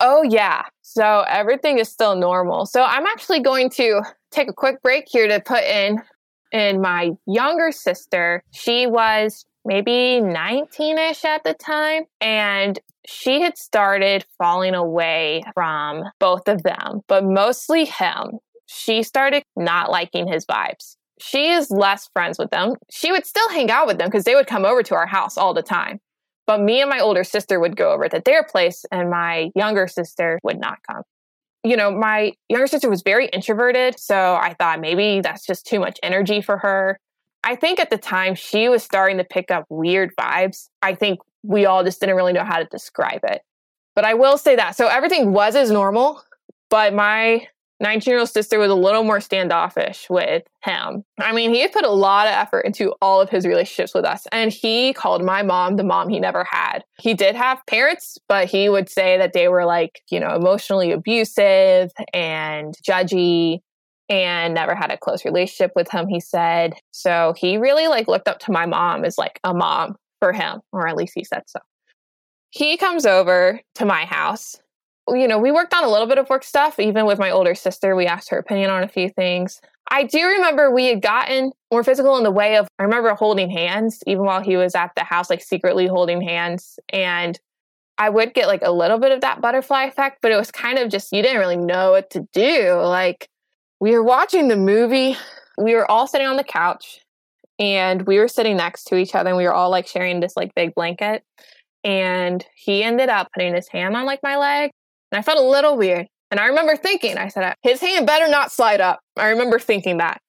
Oh 0.00 0.22
yeah. 0.22 0.62
So 0.82 1.24
everything 1.28 1.78
is 1.78 1.88
still 1.88 2.16
normal. 2.16 2.66
So 2.66 2.82
I'm 2.82 3.06
actually 3.06 3.40
going 3.40 3.70
to 3.70 4.02
take 4.30 4.48
a 4.48 4.52
quick 4.52 4.82
break 4.82 5.06
here 5.08 5.26
to 5.26 5.40
put 5.40 5.64
in 5.64 6.02
and 6.52 6.80
my 6.80 7.10
younger 7.26 7.72
sister, 7.72 8.42
she 8.52 8.86
was 8.86 9.44
maybe 9.66 10.20
19 10.20 10.98
ish 10.98 11.24
at 11.24 11.44
the 11.44 11.54
time. 11.54 12.04
And 12.20 12.78
she 13.06 13.40
had 13.40 13.58
started 13.58 14.24
falling 14.38 14.74
away 14.74 15.42
from 15.54 16.04
both 16.18 16.48
of 16.48 16.62
them, 16.62 17.00
but 17.08 17.24
mostly 17.24 17.84
him. 17.84 18.38
She 18.66 19.02
started 19.02 19.42
not 19.56 19.90
liking 19.90 20.26
his 20.26 20.46
vibes. 20.46 20.96
She 21.20 21.50
is 21.50 21.70
less 21.70 22.08
friends 22.12 22.38
with 22.38 22.50
them. 22.50 22.74
She 22.90 23.12
would 23.12 23.26
still 23.26 23.48
hang 23.50 23.70
out 23.70 23.86
with 23.86 23.98
them 23.98 24.08
because 24.08 24.24
they 24.24 24.34
would 24.34 24.46
come 24.46 24.64
over 24.64 24.82
to 24.82 24.94
our 24.94 25.06
house 25.06 25.38
all 25.38 25.54
the 25.54 25.62
time. 25.62 26.00
But 26.46 26.60
me 26.60 26.80
and 26.80 26.90
my 26.90 27.00
older 27.00 27.24
sister 27.24 27.58
would 27.58 27.76
go 27.76 27.92
over 27.92 28.08
to 28.08 28.22
their 28.24 28.44
place, 28.44 28.84
and 28.92 29.10
my 29.10 29.50
younger 29.56 29.88
sister 29.88 30.38
would 30.44 30.60
not 30.60 30.78
come 30.88 31.02
you 31.66 31.76
know, 31.76 31.90
my 31.90 32.32
younger 32.48 32.68
sister 32.68 32.88
was 32.88 33.02
very 33.02 33.26
introverted. 33.26 33.98
So 33.98 34.36
I 34.36 34.54
thought 34.54 34.80
maybe 34.80 35.20
that's 35.20 35.44
just 35.44 35.66
too 35.66 35.80
much 35.80 35.98
energy 36.00 36.40
for 36.40 36.58
her. 36.58 37.00
I 37.44 37.56
think 37.56 37.78
at 37.78 37.90
the 37.90 37.98
time 37.98 38.34
she 38.34 38.68
was 38.68 38.82
starting 38.82 39.18
to 39.18 39.24
pick 39.24 39.50
up 39.50 39.66
weird 39.68 40.14
vibes. 40.16 40.68
I 40.82 40.94
think 40.94 41.20
we 41.42 41.64
all 41.66 41.84
just 41.84 42.00
didn't 42.00 42.16
really 42.16 42.32
know 42.32 42.44
how 42.44 42.58
to 42.58 42.64
describe 42.64 43.20
it. 43.24 43.42
But 43.94 44.04
I 44.04 44.14
will 44.14 44.36
say 44.36 44.56
that. 44.56 44.76
So 44.76 44.88
everything 44.88 45.32
was 45.32 45.56
as 45.56 45.70
normal, 45.70 46.22
but 46.68 46.92
my 46.92 47.46
19 47.80 48.10
year 48.10 48.20
old 48.20 48.28
sister 48.28 48.58
was 48.58 48.70
a 48.70 48.74
little 48.74 49.04
more 49.04 49.20
standoffish 49.20 50.06
with 50.08 50.42
him. 50.64 51.04
I 51.20 51.32
mean, 51.32 51.52
he 51.52 51.60
had 51.60 51.72
put 51.72 51.84
a 51.84 51.90
lot 51.90 52.26
of 52.26 52.32
effort 52.32 52.60
into 52.60 52.94
all 53.02 53.20
of 53.20 53.28
his 53.28 53.46
relationships 53.46 53.94
with 53.94 54.04
us, 54.04 54.26
and 54.32 54.50
he 54.50 54.92
called 54.92 55.22
my 55.22 55.42
mom 55.42 55.76
the 55.76 55.84
mom 55.84 56.08
he 56.08 56.18
never 56.18 56.46
had. 56.50 56.84
He 56.98 57.14
did 57.14 57.36
have 57.36 57.64
parents, 57.66 58.18
but 58.28 58.48
he 58.48 58.68
would 58.68 58.88
say 58.88 59.18
that 59.18 59.34
they 59.34 59.48
were 59.48 59.66
like, 59.66 60.02
you 60.10 60.18
know, 60.18 60.34
emotionally 60.34 60.92
abusive 60.92 61.90
and 62.14 62.74
judgy 62.82 63.60
and 64.08 64.54
never 64.54 64.74
had 64.74 64.90
a 64.90 64.98
close 64.98 65.24
relationship 65.24 65.72
with 65.74 65.90
him, 65.90 66.08
he 66.08 66.20
said. 66.20 66.74
So 66.92 67.34
he 67.36 67.56
really 67.56 67.88
like 67.88 68.08
looked 68.08 68.28
up 68.28 68.38
to 68.40 68.52
my 68.52 68.66
mom 68.66 69.04
as 69.04 69.18
like 69.18 69.40
a 69.44 69.52
mom 69.52 69.96
for 70.20 70.32
him, 70.32 70.60
or 70.72 70.86
at 70.86 70.96
least 70.96 71.14
he 71.14 71.24
said 71.24 71.42
so. 71.46 71.58
He 72.50 72.76
comes 72.76 73.04
over 73.04 73.60
to 73.74 73.84
my 73.84 74.04
house 74.04 74.56
you 75.08 75.28
know, 75.28 75.38
we 75.38 75.52
worked 75.52 75.74
on 75.74 75.84
a 75.84 75.88
little 75.88 76.06
bit 76.06 76.18
of 76.18 76.28
work 76.28 76.42
stuff. 76.42 76.78
Even 76.78 77.06
with 77.06 77.18
my 77.18 77.30
older 77.30 77.54
sister, 77.54 77.94
we 77.94 78.06
asked 78.06 78.30
her 78.30 78.38
opinion 78.38 78.70
on 78.70 78.82
a 78.82 78.88
few 78.88 79.08
things. 79.08 79.60
I 79.90 80.02
do 80.02 80.26
remember 80.26 80.70
we 80.70 80.86
had 80.86 81.00
gotten 81.00 81.52
more 81.70 81.84
physical 81.84 82.16
in 82.16 82.24
the 82.24 82.30
way 82.30 82.56
of, 82.56 82.66
I 82.78 82.82
remember 82.82 83.14
holding 83.14 83.50
hands, 83.50 84.02
even 84.06 84.24
while 84.24 84.40
he 84.40 84.56
was 84.56 84.74
at 84.74 84.90
the 84.96 85.04
house, 85.04 85.30
like 85.30 85.42
secretly 85.42 85.86
holding 85.86 86.20
hands. 86.20 86.80
And 86.88 87.38
I 87.98 88.08
would 88.08 88.34
get 88.34 88.48
like 88.48 88.62
a 88.62 88.72
little 88.72 88.98
bit 88.98 89.12
of 89.12 89.20
that 89.20 89.40
butterfly 89.40 89.84
effect, 89.84 90.18
but 90.22 90.32
it 90.32 90.36
was 90.36 90.50
kind 90.50 90.78
of 90.78 90.90
just, 90.90 91.12
you 91.12 91.22
didn't 91.22 91.38
really 91.38 91.56
know 91.56 91.92
what 91.92 92.10
to 92.10 92.26
do. 92.32 92.72
Like, 92.72 93.28
we 93.80 93.92
were 93.92 94.02
watching 94.02 94.48
the 94.48 94.56
movie, 94.56 95.16
we 95.58 95.74
were 95.74 95.90
all 95.90 96.06
sitting 96.06 96.26
on 96.26 96.36
the 96.36 96.44
couch, 96.44 97.00
and 97.58 98.02
we 98.06 98.18
were 98.18 98.28
sitting 98.28 98.56
next 98.56 98.84
to 98.84 98.96
each 98.96 99.14
other, 99.14 99.30
and 99.30 99.36
we 99.36 99.44
were 99.44 99.54
all 99.54 99.70
like 99.70 99.86
sharing 99.86 100.20
this 100.20 100.36
like 100.36 100.54
big 100.54 100.74
blanket. 100.74 101.22
And 101.84 102.44
he 102.56 102.82
ended 102.82 103.08
up 103.08 103.28
putting 103.32 103.54
his 103.54 103.68
hand 103.68 103.96
on 103.96 104.06
like 104.06 104.20
my 104.22 104.36
leg 104.36 104.72
and 105.10 105.18
I 105.18 105.22
felt 105.22 105.38
a 105.38 105.42
little 105.42 105.76
weird. 105.76 106.06
And 106.30 106.40
I 106.40 106.46
remember 106.46 106.76
thinking, 106.76 107.16
I 107.16 107.28
said, 107.28 107.54
his 107.62 107.80
hand 107.80 108.06
better 108.06 108.28
not 108.28 108.50
slide 108.50 108.80
up. 108.80 109.00
I 109.16 109.28
remember 109.28 109.58
thinking 109.58 109.98
that. 109.98 110.20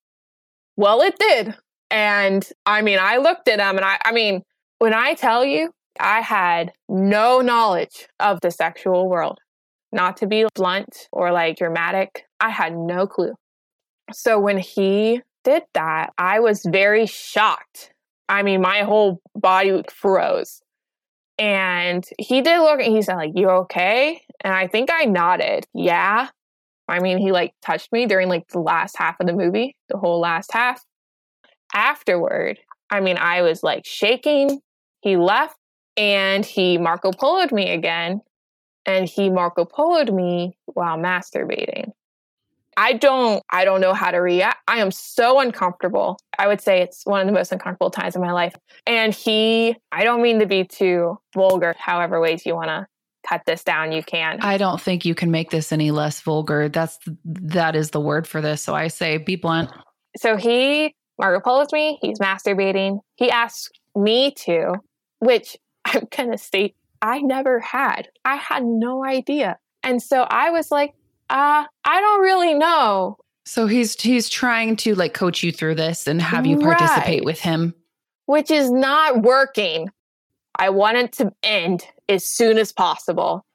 Well, 0.76 1.02
it 1.02 1.18
did. 1.20 1.56
And 1.90 2.48
I 2.66 2.82
mean, 2.82 3.00
I 3.02 3.18
looked 3.18 3.48
at 3.48 3.60
him 3.60 3.78
and 3.78 3.86
I, 3.86 3.98
I 4.06 4.12
mean, 4.12 4.44
when 4.80 4.94
I 4.94 5.16
tell 5.16 5.44
you, 5.44 5.72
I 6.00 6.22
had 6.22 6.72
no 6.88 7.42
knowledge 7.42 8.08
of 8.20 8.40
the 8.42 8.52
sexual 8.52 9.10
world. 9.10 9.40
Not 9.92 10.18
to 10.18 10.28
be 10.28 10.46
blunt 10.54 11.08
or 11.12 11.32
like 11.32 11.58
dramatic, 11.58 12.26
I 12.40 12.50
had 12.50 12.76
no 12.76 13.08
clue. 13.08 13.34
So 14.12 14.40
when 14.40 14.58
he 14.58 15.22
did 15.44 15.64
that, 15.74 16.14
I 16.18 16.40
was 16.40 16.64
very 16.66 17.06
shocked. 17.06 17.92
I 18.30 18.44
mean, 18.44 18.62
my 18.62 18.84
whole 18.84 19.22
body 19.36 19.82
froze. 19.90 20.62
And 21.40 22.04
he 22.18 22.42
did 22.42 22.60
look 22.60 22.80
and 22.80 22.96
he 22.96 23.02
said, 23.02 23.16
like, 23.16 23.34
you 23.36 23.50
okay? 23.50 24.22
And 24.42 24.54
I 24.54 24.68
think 24.68 24.90
I 24.92 25.06
nodded, 25.06 25.66
yeah. 25.74 26.30
I 26.88 27.00
mean, 27.00 27.18
he 27.18 27.32
like 27.32 27.54
touched 27.62 27.92
me 27.92 28.06
during 28.06 28.30
like 28.30 28.48
the 28.48 28.60
last 28.60 28.98
half 28.98 29.20
of 29.20 29.28
the 29.28 29.34
movie, 29.34 29.76
the 29.90 29.98
whole 29.98 30.20
last 30.20 30.52
half. 30.52 30.84
Afterward, 31.74 32.60
I 32.90 33.02
mean, 33.02 33.18
I 33.18 33.42
was 33.42 33.62
like 33.62 33.86
shaking. 33.86 34.62
He 35.02 35.18
left 35.18 35.58
and 35.96 36.46
he 36.46 36.78
Marco 36.78 37.12
Poloed 37.12 37.52
me 37.52 37.72
again. 37.72 38.22
And 38.86 39.08
he 39.08 39.30
Marco 39.30 39.66
Poloed 39.66 40.14
me 40.14 40.58
while 40.66 40.98
masturbating. 40.98 41.92
I 42.78 42.94
don't 42.94 43.44
I 43.50 43.66
don't 43.66 43.82
know 43.82 43.94
how 43.94 44.12
to 44.12 44.20
react. 44.20 44.60
I 44.68 44.78
am 44.78 44.92
so 44.92 45.40
uncomfortable. 45.40 46.20
I 46.38 46.48
would 46.48 46.62
say 46.62 46.82
it's 46.82 47.06
one 47.06 47.20
of 47.20 47.26
the 47.28 47.34
most 47.34 47.52
uncomfortable 47.52 47.90
times 47.90 48.16
of 48.16 48.22
my 48.22 48.32
life. 48.32 48.56
And 48.86 49.14
he 49.14 49.76
I 49.92 50.04
don't 50.04 50.22
mean 50.22 50.40
to 50.40 50.46
be 50.46 50.64
too 50.64 51.18
vulgar, 51.34 51.76
however 51.78 52.22
ways 52.22 52.46
you 52.46 52.56
want 52.56 52.68
to 52.68 52.88
cut 53.28 53.42
this 53.46 53.64
down 53.64 53.92
you 53.92 54.04
can. 54.04 54.40
I 54.42 54.58
don't 54.58 54.80
think 54.80 55.04
you 55.04 55.16
can 55.16 55.32
make 55.32 55.50
this 55.50 55.72
any 55.72 55.90
less 55.90 56.22
vulgar. 56.22 56.70
That's 56.70 57.00
that 57.26 57.76
is 57.76 57.90
the 57.90 58.00
word 58.00 58.28
for 58.28 58.42
this. 58.42 58.62
So 58.62 58.76
I 58.76 58.88
say 58.90 59.18
be 59.18 59.36
blunt. 59.36 59.72
So 60.16 60.38
he 60.38 60.96
Marco 61.20 61.42
Polo's 61.44 61.74
me, 61.74 61.98
he's 62.02 62.20
masturbating. 62.20 63.00
He 63.16 63.32
asks 63.32 63.72
me 63.96 64.32
to, 64.46 64.76
which 65.20 65.58
I'm 65.86 66.08
gonna 66.16 66.38
state 66.38 66.76
I 67.02 67.20
never 67.22 67.60
had. 67.60 68.10
I 68.24 68.36
had 68.36 68.64
no 68.64 69.04
idea. 69.04 69.58
And 69.84 70.02
so 70.02 70.24
I 70.24 70.50
was 70.50 70.72
like, 70.72 70.94
uh, 71.30 71.66
I 71.86 72.02
don't 72.02 72.22
really 72.22 72.54
know. 72.54 73.18
So 73.46 73.66
he's 73.68 74.00
he's 74.02 74.28
trying 74.30 74.76
to 74.78 74.94
like 74.96 75.14
coach 75.14 75.42
you 75.44 75.52
through 75.52 75.76
this 75.76 76.08
and 76.08 76.22
have 76.22 76.46
you 76.46 76.58
participate 76.58 77.20
Right. 77.22 77.26
with 77.26 77.40
him. 77.40 77.74
which 78.26 78.52
is 78.52 78.70
not 78.70 79.22
working. 79.22 79.90
I 80.60 80.70
want 80.70 80.98
it 80.98 81.14
to 81.14 81.32
end 81.44 81.86
as 82.10 82.26
soon 82.26 82.58
as 82.58 82.74
possible. 82.74 83.46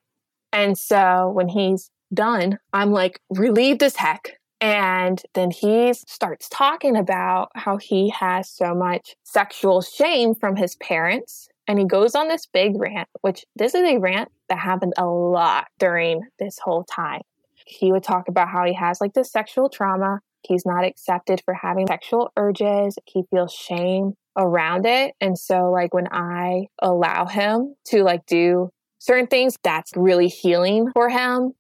And 0.52 0.78
so 0.78 1.30
when 1.30 1.48
he's 1.48 1.90
done, 2.14 2.58
I'm 2.72 2.90
like 2.92 3.20
relieved 3.30 3.82
as 3.82 3.96
heck. 3.96 4.32
And 4.62 5.20
then 5.34 5.50
he 5.50 5.92
starts 5.92 6.48
talking 6.48 6.96
about 6.96 7.50
how 7.54 7.76
he 7.78 8.08
has 8.10 8.48
so 8.48 8.74
much 8.74 9.16
sexual 9.24 9.82
shame 9.82 10.34
from 10.34 10.54
his 10.56 10.76
parents. 10.76 11.48
And 11.66 11.78
he 11.78 11.84
goes 11.84 12.14
on 12.14 12.28
this 12.28 12.46
big 12.46 12.72
rant, 12.80 13.08
which 13.22 13.44
this 13.56 13.74
is 13.74 13.82
a 13.82 13.98
rant 13.98 14.30
that 14.48 14.58
happened 14.58 14.92
a 14.96 15.06
lot 15.06 15.66
during 15.78 16.22
this 16.38 16.58
whole 16.62 16.84
time. 16.84 17.22
He 17.66 17.92
would 17.92 18.02
talk 18.02 18.28
about 18.28 18.48
how 18.48 18.64
he 18.64 18.74
has 18.74 19.00
like 19.00 19.14
this 19.14 19.30
sexual 19.30 19.68
trauma. 19.68 20.20
He's 20.42 20.66
not 20.66 20.84
accepted 20.84 21.40
for 21.44 21.54
having 21.54 21.86
sexual 21.86 22.32
urges. 22.36 22.98
He 23.06 23.22
feels 23.30 23.52
shame 23.52 24.14
around 24.36 24.86
it. 24.86 25.14
And 25.20 25.38
so 25.38 25.70
like 25.70 25.94
when 25.94 26.08
I 26.10 26.66
allow 26.80 27.26
him 27.26 27.74
to 27.86 28.02
like 28.02 28.26
do 28.26 28.70
certain 28.98 29.26
things, 29.26 29.56
that's 29.62 29.92
really 29.96 30.28
healing 30.28 30.90
for 30.92 31.08
him. 31.08 31.52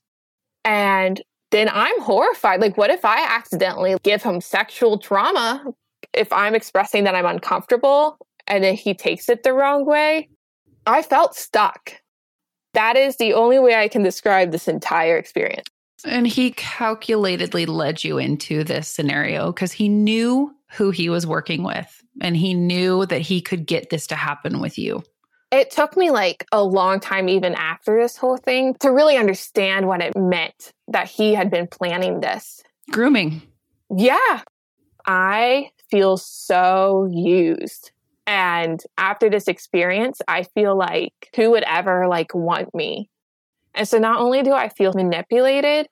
And 0.64 1.20
then 1.50 1.68
I'm 1.70 2.00
horrified. 2.00 2.60
Like, 2.60 2.76
what 2.76 2.90
if 2.90 3.04
I 3.04 3.24
accidentally 3.24 3.96
give 4.02 4.22
him 4.22 4.40
sexual 4.40 4.98
trauma? 4.98 5.64
If 6.14 6.32
I'm 6.32 6.54
expressing 6.54 7.04
that 7.04 7.14
I'm 7.14 7.26
uncomfortable 7.26 8.16
and 8.46 8.64
then 8.64 8.74
he 8.74 8.94
takes 8.94 9.28
it 9.28 9.42
the 9.42 9.52
wrong 9.52 9.84
way, 9.84 10.28
I 10.86 11.02
felt 11.02 11.36
stuck. 11.36 11.92
That 12.74 12.96
is 12.96 13.16
the 13.16 13.34
only 13.34 13.58
way 13.58 13.74
I 13.74 13.88
can 13.88 14.02
describe 14.02 14.50
this 14.50 14.66
entire 14.66 15.18
experience. 15.18 15.68
And 16.04 16.26
he 16.26 16.52
calculatedly 16.52 17.66
led 17.66 18.02
you 18.02 18.18
into 18.18 18.64
this 18.64 18.88
scenario 18.88 19.52
because 19.52 19.72
he 19.72 19.88
knew 19.88 20.54
who 20.72 20.90
he 20.90 21.08
was 21.08 21.26
working 21.26 21.62
with 21.62 22.02
and 22.20 22.36
he 22.36 22.54
knew 22.54 23.06
that 23.06 23.20
he 23.20 23.40
could 23.40 23.66
get 23.66 23.90
this 23.90 24.06
to 24.08 24.16
happen 24.16 24.60
with 24.60 24.78
you. 24.78 25.02
It 25.50 25.70
took 25.70 25.96
me 25.98 26.10
like 26.10 26.46
a 26.50 26.64
long 26.64 26.98
time, 26.98 27.28
even 27.28 27.54
after 27.54 28.00
this 28.00 28.16
whole 28.16 28.38
thing, 28.38 28.74
to 28.80 28.90
really 28.90 29.18
understand 29.18 29.86
what 29.86 30.00
it 30.00 30.16
meant 30.16 30.72
that 30.88 31.08
he 31.08 31.34
had 31.34 31.50
been 31.50 31.66
planning 31.66 32.20
this. 32.20 32.62
Grooming. 32.90 33.42
Yeah. 33.94 34.40
I 35.06 35.70
feel 35.90 36.16
so 36.16 37.06
used. 37.12 37.90
And 38.26 38.80
after 38.96 39.28
this 39.28 39.46
experience, 39.46 40.22
I 40.26 40.44
feel 40.44 40.76
like 40.76 41.12
who 41.36 41.50
would 41.50 41.64
ever 41.64 42.08
like 42.08 42.34
want 42.34 42.74
me? 42.74 43.10
And 43.74 43.88
so 43.88 43.98
not 43.98 44.20
only 44.20 44.42
do 44.42 44.52
I 44.52 44.68
feel 44.68 44.92
manipulated 44.92 45.88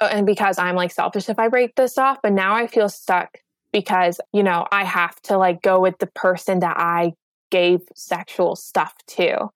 uh, 0.00 0.08
and 0.10 0.26
because 0.26 0.58
I'm 0.58 0.76
like 0.76 0.92
selfish 0.92 1.28
if 1.28 1.38
I 1.38 1.48
break 1.48 1.74
this 1.74 1.98
off, 1.98 2.18
but 2.22 2.32
now 2.32 2.54
I 2.54 2.66
feel 2.66 2.88
stuck 2.88 3.38
because, 3.72 4.20
you 4.32 4.42
know, 4.42 4.66
I 4.70 4.84
have 4.84 5.20
to 5.22 5.38
like 5.38 5.62
go 5.62 5.80
with 5.80 5.98
the 5.98 6.08
person 6.08 6.60
that 6.60 6.76
I 6.78 7.12
gave 7.50 7.80
sexual 7.94 8.56
stuff 8.56 8.94
to. 9.08 9.48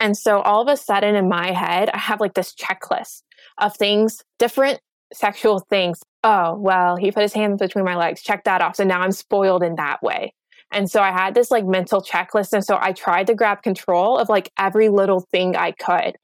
And 0.00 0.16
so 0.16 0.40
all 0.40 0.60
of 0.60 0.68
a 0.68 0.76
sudden 0.76 1.14
in 1.14 1.28
my 1.28 1.52
head, 1.52 1.90
I 1.90 1.98
have 1.98 2.20
like 2.20 2.34
this 2.34 2.54
checklist 2.54 3.22
of 3.58 3.76
things, 3.76 4.22
different 4.38 4.80
sexual 5.12 5.60
things. 5.60 6.00
Oh, 6.22 6.56
well, 6.56 6.96
he 6.96 7.10
put 7.12 7.22
his 7.22 7.32
hands 7.32 7.60
between 7.60 7.84
my 7.84 7.96
legs. 7.96 8.22
Check 8.22 8.44
that 8.44 8.60
off. 8.60 8.76
So 8.76 8.84
now 8.84 9.00
I'm 9.00 9.12
spoiled 9.12 9.62
in 9.62 9.76
that 9.76 10.02
way. 10.02 10.34
And 10.72 10.90
so 10.90 11.00
I 11.00 11.12
had 11.12 11.34
this 11.34 11.50
like 11.50 11.64
mental 11.64 12.02
checklist. 12.02 12.52
And 12.52 12.64
so 12.64 12.78
I 12.80 12.92
tried 12.92 13.28
to 13.28 13.34
grab 13.34 13.62
control 13.62 14.18
of 14.18 14.28
like 14.28 14.50
every 14.58 14.88
little 14.88 15.20
thing 15.20 15.56
I 15.56 15.70
could. 15.72 16.16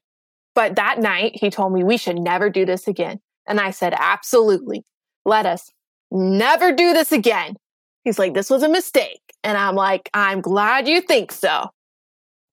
But 0.53 0.75
that 0.75 0.99
night, 0.99 1.33
he 1.35 1.49
told 1.49 1.73
me 1.73 1.83
we 1.83 1.97
should 1.97 2.17
never 2.17 2.49
do 2.49 2.65
this 2.65 2.87
again. 2.87 3.19
And 3.47 3.59
I 3.59 3.71
said, 3.71 3.93
absolutely. 3.97 4.83
Let 5.25 5.45
us 5.45 5.71
never 6.11 6.71
do 6.71 6.93
this 6.93 7.11
again. 7.11 7.55
He's 8.03 8.19
like, 8.19 8.33
this 8.33 8.49
was 8.49 8.63
a 8.63 8.69
mistake. 8.69 9.21
And 9.43 9.57
I'm 9.57 9.75
like, 9.75 10.09
I'm 10.13 10.41
glad 10.41 10.87
you 10.87 11.01
think 11.01 11.31
so. 11.31 11.69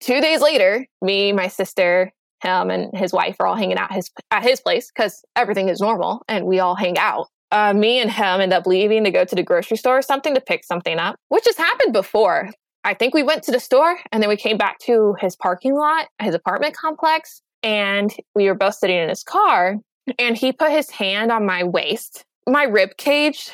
Two 0.01 0.21
days 0.21 0.41
later, 0.41 0.87
me, 1.03 1.33
my 1.33 1.49
sister, 1.49 2.13
him, 2.43 2.71
and 2.71 2.97
his 2.97 3.13
wife 3.13 3.37
are 3.41 3.47
all 3.47 3.57
hanging 3.57 3.79
out 3.79 3.93
his, 3.93 4.11
at 4.31 4.43
his 4.43 4.61
place 4.61 4.91
because 4.95 5.25
everything 5.35 5.69
is 5.69 5.81
normal 5.81 6.23
and 6.29 6.47
we 6.47 6.61
all 6.61 6.77
hang 6.77 6.97
out. 6.99 7.27
Uh, 7.51 7.73
me 7.73 7.99
and 7.99 8.11
him 8.11 8.41
end 8.41 8.53
up 8.53 8.67
leaving 8.67 9.05
to 9.05 9.11
go 9.11 9.25
to 9.25 9.35
the 9.35 9.43
grocery 9.43 9.77
store 9.77 9.99
or 9.99 10.03
something 10.03 10.35
to 10.35 10.41
pick 10.41 10.65
something 10.65 10.99
up, 10.99 11.17
which 11.29 11.47
has 11.47 11.57
happened 11.57 11.93
before. 11.93 12.51
I 12.85 12.95
think 12.95 13.15
we 13.15 13.23
went 13.23 13.43
to 13.45 13.53
the 13.53 13.61
store 13.61 13.99
and 14.13 14.23
then 14.23 14.29
we 14.29 14.37
came 14.37 14.57
back 14.57 14.79
to 14.81 15.17
his 15.19 15.35
parking 15.35 15.75
lot, 15.75 16.09
his 16.21 16.35
apartment 16.35 16.77
complex, 16.77 17.43
and 17.63 18.15
we 18.35 18.47
were 18.47 18.55
both 18.55 18.75
sitting 18.75 18.97
in 18.97 19.09
his 19.09 19.23
car. 19.23 19.77
And 20.19 20.37
he 20.37 20.53
put 20.53 20.71
his 20.71 20.91
hand 20.91 21.31
on 21.31 21.45
my 21.45 21.65
waist, 21.65 22.25
my 22.47 22.63
rib 22.63 22.97
cage. 22.97 23.51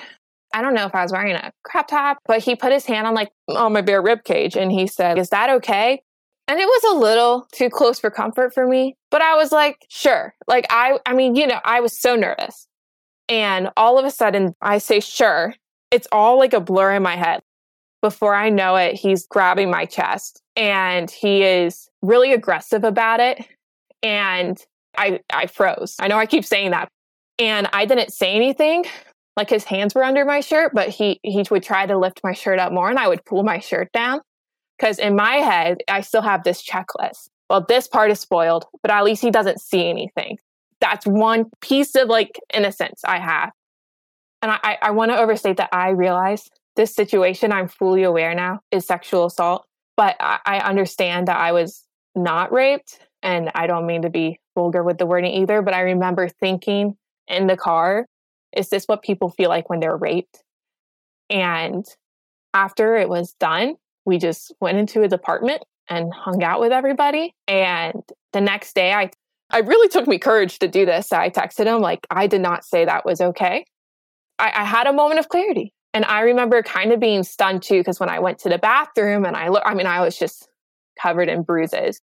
I 0.53 0.63
don't 0.63 0.75
know 0.75 0.87
if 0.87 0.95
I 0.95 1.03
was 1.03 1.11
wearing 1.11 1.35
a 1.35 1.53
crop 1.65 1.89
top, 1.89 2.19
but 2.27 2.43
he 2.43 2.55
put 2.55 2.71
his 2.71 2.87
hand 2.87 3.09
on 3.09 3.15
like 3.15 3.33
on 3.49 3.73
my 3.73 3.81
bare 3.81 4.01
rib 4.01 4.23
cage 4.23 4.57
and 4.57 4.71
he 4.71 4.87
said, 4.87 5.19
Is 5.19 5.31
that 5.31 5.51
okay? 5.51 6.01
And 6.47 6.61
it 6.61 6.67
was 6.67 6.95
a 6.95 7.01
little 7.01 7.49
too 7.53 7.71
close 7.71 7.99
for 7.99 8.11
comfort 8.11 8.55
for 8.55 8.67
me, 8.67 8.97
but 9.11 9.23
I 9.23 9.35
was 9.35 9.51
like, 9.51 9.79
sure. 9.89 10.35
Like 10.47 10.67
I 10.71 10.99
I 11.07 11.15
mean, 11.15 11.35
you 11.35 11.47
know, 11.47 11.61
I 11.65 11.81
was 11.81 11.99
so 11.99 12.15
nervous. 12.15 12.69
And 13.29 13.71
all 13.77 13.99
of 13.99 14.05
a 14.05 14.11
sudden 14.11 14.55
I 14.61 14.79
say 14.79 15.01
sure. 15.01 15.55
It's 15.91 16.07
all 16.13 16.39
like 16.39 16.53
a 16.53 16.61
blur 16.61 16.95
in 16.95 17.03
my 17.03 17.17
head. 17.17 17.41
Before 18.01 18.35
I 18.35 18.51
know 18.51 18.77
it, 18.77 18.95
he's 18.95 19.27
grabbing 19.27 19.71
my 19.71 19.87
chest 19.87 20.43
and 20.57 21.11
he 21.11 21.43
is 21.43 21.89
really 22.03 22.33
aggressive 22.33 22.85
about 22.85 23.19
it. 23.19 23.45
And 24.05 24.57
I 24.97 25.21
I 25.33 25.47
froze. 25.47 25.97
I 25.99 26.07
know 26.07 26.19
I 26.19 26.27
keep 26.27 26.45
saying 26.45 26.71
that. 26.71 26.89
And 27.39 27.69
I 27.73 27.85
didn't 27.85 28.13
say 28.13 28.35
anything. 28.35 28.85
Like 29.37 29.51
his 29.51 29.65
hands 29.65 29.95
were 29.97 30.05
under 30.05 30.25
my 30.25 30.41
shirt, 30.41 30.73
but 30.73 30.89
he 30.91 31.19
he 31.25 31.45
would 31.51 31.65
try 31.65 31.87
to 31.87 31.99
lift 31.99 32.21
my 32.23 32.33
shirt 32.33 32.61
up 32.61 32.73
more 32.73 32.89
and 32.89 32.99
I 32.99 33.09
would 33.09 33.25
pull 33.25 33.43
my 33.43 33.59
shirt 33.59 33.91
down. 33.93 34.21
Because 34.79 34.99
in 34.99 35.17
my 35.17 35.37
head, 35.37 35.79
I 35.89 36.01
still 36.03 36.23
have 36.23 36.45
this 36.45 36.63
checklist. 36.63 37.29
Well, 37.49 37.65
this 37.67 37.87
part 37.89 38.11
is 38.11 38.21
spoiled, 38.21 38.67
but 38.83 38.91
at 38.91 39.05
least 39.05 39.23
he 39.23 39.31
doesn't 39.31 39.61
see 39.61 39.89
anything. 39.89 40.39
That's 40.81 41.07
one 41.07 41.47
piece 41.61 41.95
of 41.95 42.09
like 42.09 42.39
innocence 42.53 43.03
I 43.05 43.19
have. 43.19 43.51
And 44.43 44.53
I, 44.53 44.59
I, 44.63 44.79
I 44.83 44.91
want 44.91 45.11
to 45.11 45.19
overstate 45.19 45.57
that 45.57 45.71
I 45.73 45.91
realize 45.91 46.49
this 46.77 46.95
situation, 46.95 47.53
I'm 47.53 47.69
fully 47.69 48.03
aware 48.03 48.35
now, 48.35 48.61
is 48.71 48.87
sexual 48.87 49.27
assault. 49.27 49.65
But 49.97 50.17
I, 50.19 50.39
I 50.45 50.59
understand 50.59 51.29
that 51.29 51.37
I 51.37 51.53
was 51.53 51.85
not 52.15 52.53
raped. 52.53 52.99
And 53.25 53.51
I 53.55 53.67
don't 53.67 53.87
mean 53.87 54.03
to 54.03 54.11
be 54.11 54.39
vulgar 54.55 54.85
with 54.85 54.99
the 54.99 55.07
wording 55.07 55.33
either, 55.33 55.63
but 55.63 55.75
I 55.75 55.81
remember 55.81 56.29
thinking 56.29 56.97
in 57.27 57.47
the 57.47 57.57
car, 57.57 58.07
is 58.55 58.69
this 58.69 58.85
what 58.85 59.03
people 59.03 59.31
feel 59.31 59.49
like 59.49 59.71
when 59.71 59.81
they're 59.81 59.97
raped? 59.97 60.45
And 61.31 61.87
after 62.53 62.97
it 62.97 63.09
was 63.09 63.33
done, 63.41 63.77
we 64.05 64.19
just 64.19 64.53
went 64.61 64.77
into 64.77 65.01
his 65.01 65.15
apartment 65.15 65.65
and 65.89 66.13
hung 66.13 66.43
out 66.43 66.61
with 66.61 66.71
everybody. 66.71 67.35
And 67.49 68.03
the 68.35 68.43
next 68.43 68.75
day, 68.75 68.93
I, 68.93 69.11
I 69.51 69.61
really 69.61 69.89
took 69.89 70.07
me 70.07 70.19
courage 70.19 70.59
to 70.59 70.69
do 70.69 70.85
this. 70.85 71.11
I 71.11 71.31
texted 71.31 71.65
him, 71.65 71.81
like, 71.81 72.07
I 72.11 72.27
did 72.27 72.43
not 72.43 72.65
say 72.65 72.85
that 72.85 73.07
was 73.07 73.23
okay. 73.23 73.65
I, 74.39 74.53
I 74.55 74.65
had 74.65 74.87
a 74.87 74.93
moment 74.93 75.19
of 75.19 75.31
clarity. 75.31 75.73
And 75.95 76.05
I 76.05 76.21
remember 76.21 76.63
kind 76.63 76.93
of 76.93 77.01
being 77.01 77.23
stunned 77.23 77.63
too, 77.63 77.81
because 77.81 77.99
when 77.99 78.11
I 78.11 78.19
went 78.19 78.39
to 78.41 78.51
the 78.51 78.59
bathroom 78.59 79.25
and 79.25 79.35
I 79.35 79.49
look, 79.49 79.63
I 79.65 79.73
mean, 79.73 79.87
I 79.87 80.03
was 80.03 80.19
just 80.19 80.49
covered 81.01 81.31
in 81.31 81.43
bruises. 81.43 82.01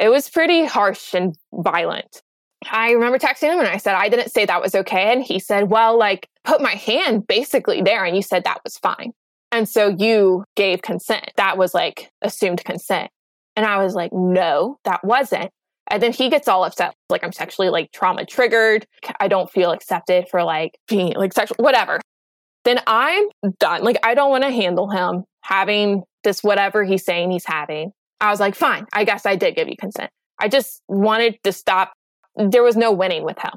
It 0.00 0.10
was 0.10 0.28
pretty 0.28 0.64
harsh 0.64 1.14
and 1.14 1.36
violent. 1.52 2.22
I 2.70 2.90
remember 2.92 3.18
texting 3.18 3.52
him 3.52 3.58
and 3.58 3.68
I 3.68 3.76
said, 3.76 3.94
I 3.94 4.08
didn't 4.08 4.30
say 4.30 4.44
that 4.44 4.62
was 4.62 4.74
okay. 4.74 5.12
And 5.12 5.22
he 5.22 5.38
said, 5.38 5.70
Well, 5.70 5.98
like, 5.98 6.28
put 6.44 6.60
my 6.60 6.72
hand 6.72 7.26
basically 7.26 7.82
there. 7.82 8.04
And 8.04 8.16
you 8.16 8.22
said 8.22 8.44
that 8.44 8.60
was 8.64 8.78
fine. 8.78 9.12
And 9.52 9.68
so 9.68 9.88
you 9.88 10.44
gave 10.56 10.82
consent. 10.82 11.30
That 11.36 11.58
was 11.58 11.74
like 11.74 12.10
assumed 12.22 12.64
consent. 12.64 13.10
And 13.54 13.64
I 13.66 13.82
was 13.82 13.94
like, 13.94 14.12
No, 14.12 14.78
that 14.84 15.04
wasn't. 15.04 15.50
And 15.88 16.02
then 16.02 16.12
he 16.12 16.28
gets 16.30 16.48
all 16.48 16.64
upset, 16.64 16.94
like, 17.10 17.22
I'm 17.22 17.32
sexually 17.32 17.68
like 17.68 17.92
trauma 17.92 18.26
triggered. 18.26 18.86
I 19.20 19.28
don't 19.28 19.50
feel 19.50 19.70
accepted 19.70 20.26
for 20.28 20.42
like 20.42 20.78
being 20.88 21.14
like 21.14 21.32
sexual, 21.32 21.56
whatever. 21.60 22.00
Then 22.64 22.80
I'm 22.88 23.28
done. 23.60 23.84
Like, 23.84 23.98
I 24.02 24.14
don't 24.14 24.30
want 24.30 24.42
to 24.42 24.50
handle 24.50 24.90
him 24.90 25.24
having 25.42 26.02
this 26.24 26.42
whatever 26.42 26.82
he's 26.82 27.04
saying 27.04 27.30
he's 27.30 27.44
having. 27.46 27.92
I 28.20 28.30
was 28.30 28.40
like, 28.40 28.54
fine, 28.54 28.86
I 28.92 29.04
guess 29.04 29.26
I 29.26 29.36
did 29.36 29.56
give 29.56 29.68
you 29.68 29.76
consent. 29.78 30.10
I 30.38 30.48
just 30.48 30.82
wanted 30.88 31.38
to 31.44 31.52
stop. 31.52 31.92
There 32.36 32.62
was 32.62 32.76
no 32.76 32.92
winning 32.92 33.24
with 33.24 33.38
him. 33.38 33.52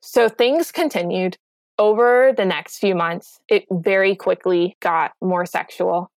So 0.00 0.28
things 0.28 0.70
continued 0.72 1.36
over 1.78 2.32
the 2.36 2.44
next 2.44 2.78
few 2.78 2.94
months. 2.94 3.38
It 3.48 3.64
very 3.70 4.14
quickly 4.14 4.76
got 4.80 5.12
more 5.20 5.46
sexual. 5.46 6.10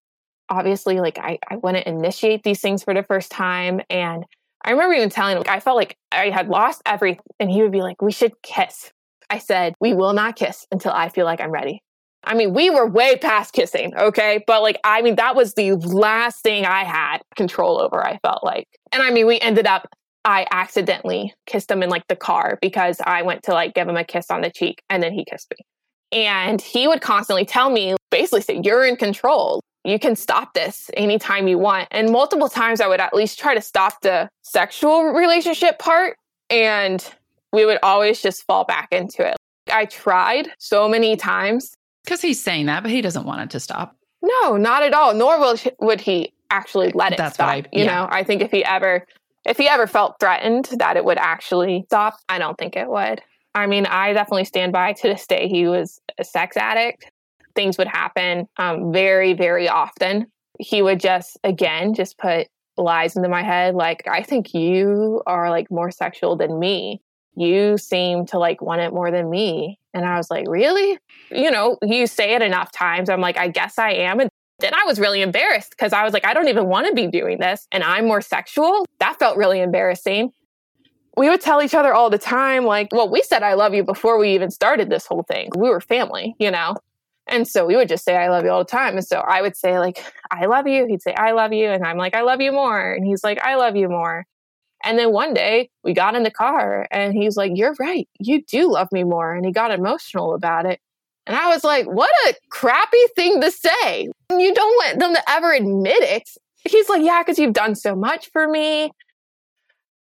Obviously, 0.50 1.00
like 1.00 1.18
I, 1.18 1.38
I 1.50 1.56
wouldn't 1.56 1.86
initiate 1.86 2.42
these 2.42 2.60
things 2.60 2.84
for 2.84 2.94
the 2.94 3.02
first 3.02 3.30
time. 3.30 3.80
And 3.90 4.24
I 4.64 4.70
remember 4.70 4.94
even 4.94 5.10
telling 5.10 5.32
him, 5.32 5.38
like, 5.38 5.48
I 5.48 5.60
felt 5.60 5.76
like 5.76 5.96
I 6.12 6.30
had 6.30 6.48
lost 6.48 6.82
everything. 6.86 7.24
And 7.40 7.50
he 7.50 7.62
would 7.62 7.72
be 7.72 7.82
like, 7.82 8.00
we 8.02 8.12
should 8.12 8.32
kiss. 8.42 8.92
I 9.30 9.38
said, 9.38 9.74
we 9.80 9.94
will 9.94 10.14
not 10.14 10.36
kiss 10.36 10.66
until 10.72 10.92
I 10.92 11.10
feel 11.10 11.24
like 11.26 11.40
I'm 11.40 11.50
ready. 11.50 11.82
I 12.28 12.34
mean, 12.34 12.52
we 12.52 12.68
were 12.68 12.86
way 12.86 13.16
past 13.16 13.54
kissing, 13.54 13.96
okay? 13.96 14.44
But 14.46 14.60
like, 14.60 14.78
I 14.84 15.00
mean, 15.00 15.16
that 15.16 15.34
was 15.34 15.54
the 15.54 15.72
last 15.72 16.42
thing 16.42 16.66
I 16.66 16.84
had 16.84 17.18
control 17.36 17.80
over, 17.80 18.06
I 18.06 18.18
felt 18.18 18.44
like. 18.44 18.68
And 18.92 19.02
I 19.02 19.10
mean, 19.10 19.26
we 19.26 19.40
ended 19.40 19.66
up, 19.66 19.88
I 20.26 20.46
accidentally 20.50 21.32
kissed 21.46 21.70
him 21.70 21.82
in 21.82 21.88
like 21.88 22.06
the 22.06 22.16
car 22.16 22.58
because 22.60 23.00
I 23.04 23.22
went 23.22 23.44
to 23.44 23.54
like 23.54 23.74
give 23.74 23.88
him 23.88 23.96
a 23.96 24.04
kiss 24.04 24.30
on 24.30 24.42
the 24.42 24.50
cheek 24.50 24.82
and 24.90 25.02
then 25.02 25.12
he 25.14 25.24
kissed 25.24 25.50
me. 25.50 25.64
And 26.12 26.60
he 26.60 26.86
would 26.86 27.00
constantly 27.00 27.46
tell 27.46 27.70
me, 27.70 27.96
basically 28.10 28.42
say, 28.42 28.60
you're 28.62 28.84
in 28.84 28.96
control. 28.96 29.60
You 29.84 29.98
can 29.98 30.14
stop 30.14 30.52
this 30.52 30.90
anytime 30.94 31.48
you 31.48 31.58
want. 31.58 31.88
And 31.90 32.10
multiple 32.12 32.50
times 32.50 32.82
I 32.82 32.88
would 32.88 33.00
at 33.00 33.14
least 33.14 33.38
try 33.38 33.54
to 33.54 33.62
stop 33.62 34.02
the 34.02 34.28
sexual 34.42 35.12
relationship 35.12 35.78
part. 35.78 36.16
And 36.50 37.02
we 37.54 37.64
would 37.64 37.78
always 37.82 38.20
just 38.20 38.44
fall 38.44 38.64
back 38.64 38.88
into 38.92 39.26
it. 39.26 39.36
I 39.72 39.86
tried 39.86 40.50
so 40.58 40.88
many 40.88 41.16
times. 41.16 41.74
Because 42.08 42.22
he's 42.22 42.42
saying 42.42 42.66
that, 42.66 42.82
but 42.82 42.90
he 42.90 43.02
doesn't 43.02 43.26
want 43.26 43.42
it 43.42 43.50
to 43.50 43.60
stop. 43.60 43.94
No, 44.22 44.56
not 44.56 44.82
at 44.82 44.94
all. 44.94 45.12
Nor 45.12 45.38
will, 45.38 45.56
would 45.80 46.00
he 46.00 46.32
actually 46.50 46.90
let 46.92 47.12
it 47.12 47.18
That's 47.18 47.34
stop. 47.34 47.48
I- 47.48 47.64
you 47.70 47.84
know, 47.84 48.08
I 48.10 48.24
think 48.24 48.40
if 48.40 48.50
he 48.50 48.64
ever 48.64 49.06
if 49.44 49.56
he 49.56 49.68
ever 49.68 49.86
felt 49.86 50.18
threatened 50.20 50.68
that 50.78 50.96
it 50.96 51.04
would 51.04 51.18
actually 51.18 51.84
stop, 51.86 52.18
I 52.28 52.38
don't 52.38 52.58
think 52.58 52.76
it 52.76 52.88
would. 52.88 53.22
I 53.54 53.66
mean, 53.66 53.86
I 53.86 54.12
definitely 54.12 54.44
stand 54.44 54.72
by 54.72 54.92
to 54.94 55.08
this 55.08 55.26
day. 55.26 55.48
He 55.48 55.66
was 55.66 56.00
a 56.18 56.24
sex 56.24 56.56
addict. 56.56 57.10
Things 57.54 57.78
would 57.78 57.88
happen 57.88 58.48
um, 58.58 58.92
very, 58.92 59.32
very 59.32 59.68
often. 59.68 60.26
He 60.58 60.82
would 60.82 61.00
just, 61.00 61.38
again, 61.44 61.94
just 61.94 62.18
put 62.18 62.48
lies 62.76 63.16
into 63.16 63.28
my 63.28 63.42
head. 63.42 63.74
Like, 63.74 64.06
I 64.06 64.22
think 64.22 64.54
you 64.54 65.22
are 65.26 65.50
like 65.50 65.70
more 65.70 65.90
sexual 65.90 66.36
than 66.36 66.58
me. 66.58 67.00
You 67.38 67.78
seem 67.78 68.26
to 68.26 68.38
like 68.38 68.60
want 68.60 68.80
it 68.80 68.92
more 68.92 69.10
than 69.10 69.30
me. 69.30 69.78
And 69.94 70.04
I 70.04 70.16
was 70.16 70.30
like, 70.30 70.46
really? 70.48 70.98
You 71.30 71.50
know, 71.50 71.78
you 71.82 72.06
say 72.06 72.34
it 72.34 72.42
enough 72.42 72.72
times. 72.72 73.08
I'm 73.08 73.20
like, 73.20 73.38
I 73.38 73.48
guess 73.48 73.78
I 73.78 73.92
am. 73.92 74.18
And 74.18 74.28
then 74.58 74.74
I 74.74 74.84
was 74.86 74.98
really 74.98 75.22
embarrassed 75.22 75.70
because 75.70 75.92
I 75.92 76.02
was 76.02 76.12
like, 76.12 76.26
I 76.26 76.34
don't 76.34 76.48
even 76.48 76.66
want 76.66 76.88
to 76.88 76.94
be 76.94 77.06
doing 77.06 77.38
this. 77.38 77.68
And 77.70 77.84
I'm 77.84 78.06
more 78.06 78.20
sexual. 78.20 78.84
That 78.98 79.20
felt 79.20 79.36
really 79.36 79.60
embarrassing. 79.60 80.32
We 81.16 81.28
would 81.28 81.40
tell 81.40 81.62
each 81.62 81.74
other 81.74 81.94
all 81.94 82.10
the 82.10 82.18
time, 82.18 82.64
like, 82.64 82.88
well, 82.92 83.08
we 83.08 83.22
said 83.22 83.42
I 83.42 83.54
love 83.54 83.72
you 83.72 83.84
before 83.84 84.18
we 84.18 84.34
even 84.34 84.50
started 84.50 84.90
this 84.90 85.06
whole 85.06 85.22
thing. 85.22 85.50
We 85.56 85.68
were 85.68 85.80
family, 85.80 86.34
you 86.40 86.50
know? 86.50 86.76
And 87.28 87.46
so 87.46 87.66
we 87.66 87.76
would 87.76 87.88
just 87.88 88.04
say, 88.04 88.16
I 88.16 88.28
love 88.30 88.44
you 88.44 88.50
all 88.50 88.60
the 88.60 88.70
time. 88.70 88.96
And 88.96 89.06
so 89.06 89.18
I 89.18 89.42
would 89.42 89.56
say, 89.56 89.78
like, 89.78 90.02
I 90.30 90.46
love 90.46 90.66
you. 90.66 90.86
He'd 90.86 91.02
say, 91.02 91.14
I 91.14 91.32
love 91.32 91.52
you. 91.52 91.68
And 91.68 91.84
I'm 91.84 91.98
like, 91.98 92.14
I 92.16 92.22
love 92.22 92.40
you 92.40 92.52
more. 92.52 92.92
And 92.92 93.06
he's 93.06 93.22
like, 93.22 93.40
I 93.42 93.56
love 93.56 93.76
you 93.76 93.88
more. 93.88 94.26
And 94.84 94.98
then 94.98 95.12
one 95.12 95.34
day 95.34 95.70
we 95.82 95.92
got 95.92 96.14
in 96.14 96.22
the 96.22 96.30
car 96.30 96.86
and 96.90 97.12
he's 97.12 97.36
like, 97.36 97.52
You're 97.54 97.74
right. 97.78 98.08
You 98.18 98.42
do 98.42 98.72
love 98.72 98.90
me 98.92 99.04
more. 99.04 99.34
And 99.34 99.44
he 99.44 99.52
got 99.52 99.70
emotional 99.70 100.34
about 100.34 100.66
it. 100.66 100.80
And 101.26 101.36
I 101.36 101.48
was 101.48 101.64
like, 101.64 101.86
What 101.86 102.10
a 102.28 102.34
crappy 102.50 103.06
thing 103.16 103.40
to 103.40 103.50
say. 103.50 104.08
You 104.30 104.54
don't 104.54 104.76
want 104.76 104.98
them 105.00 105.14
to 105.14 105.30
ever 105.30 105.52
admit 105.52 106.02
it. 106.02 106.28
He's 106.64 106.88
like, 106.88 107.02
Yeah, 107.02 107.22
because 107.22 107.38
you've 107.38 107.54
done 107.54 107.74
so 107.74 107.94
much 107.94 108.30
for 108.30 108.48
me. 108.48 108.90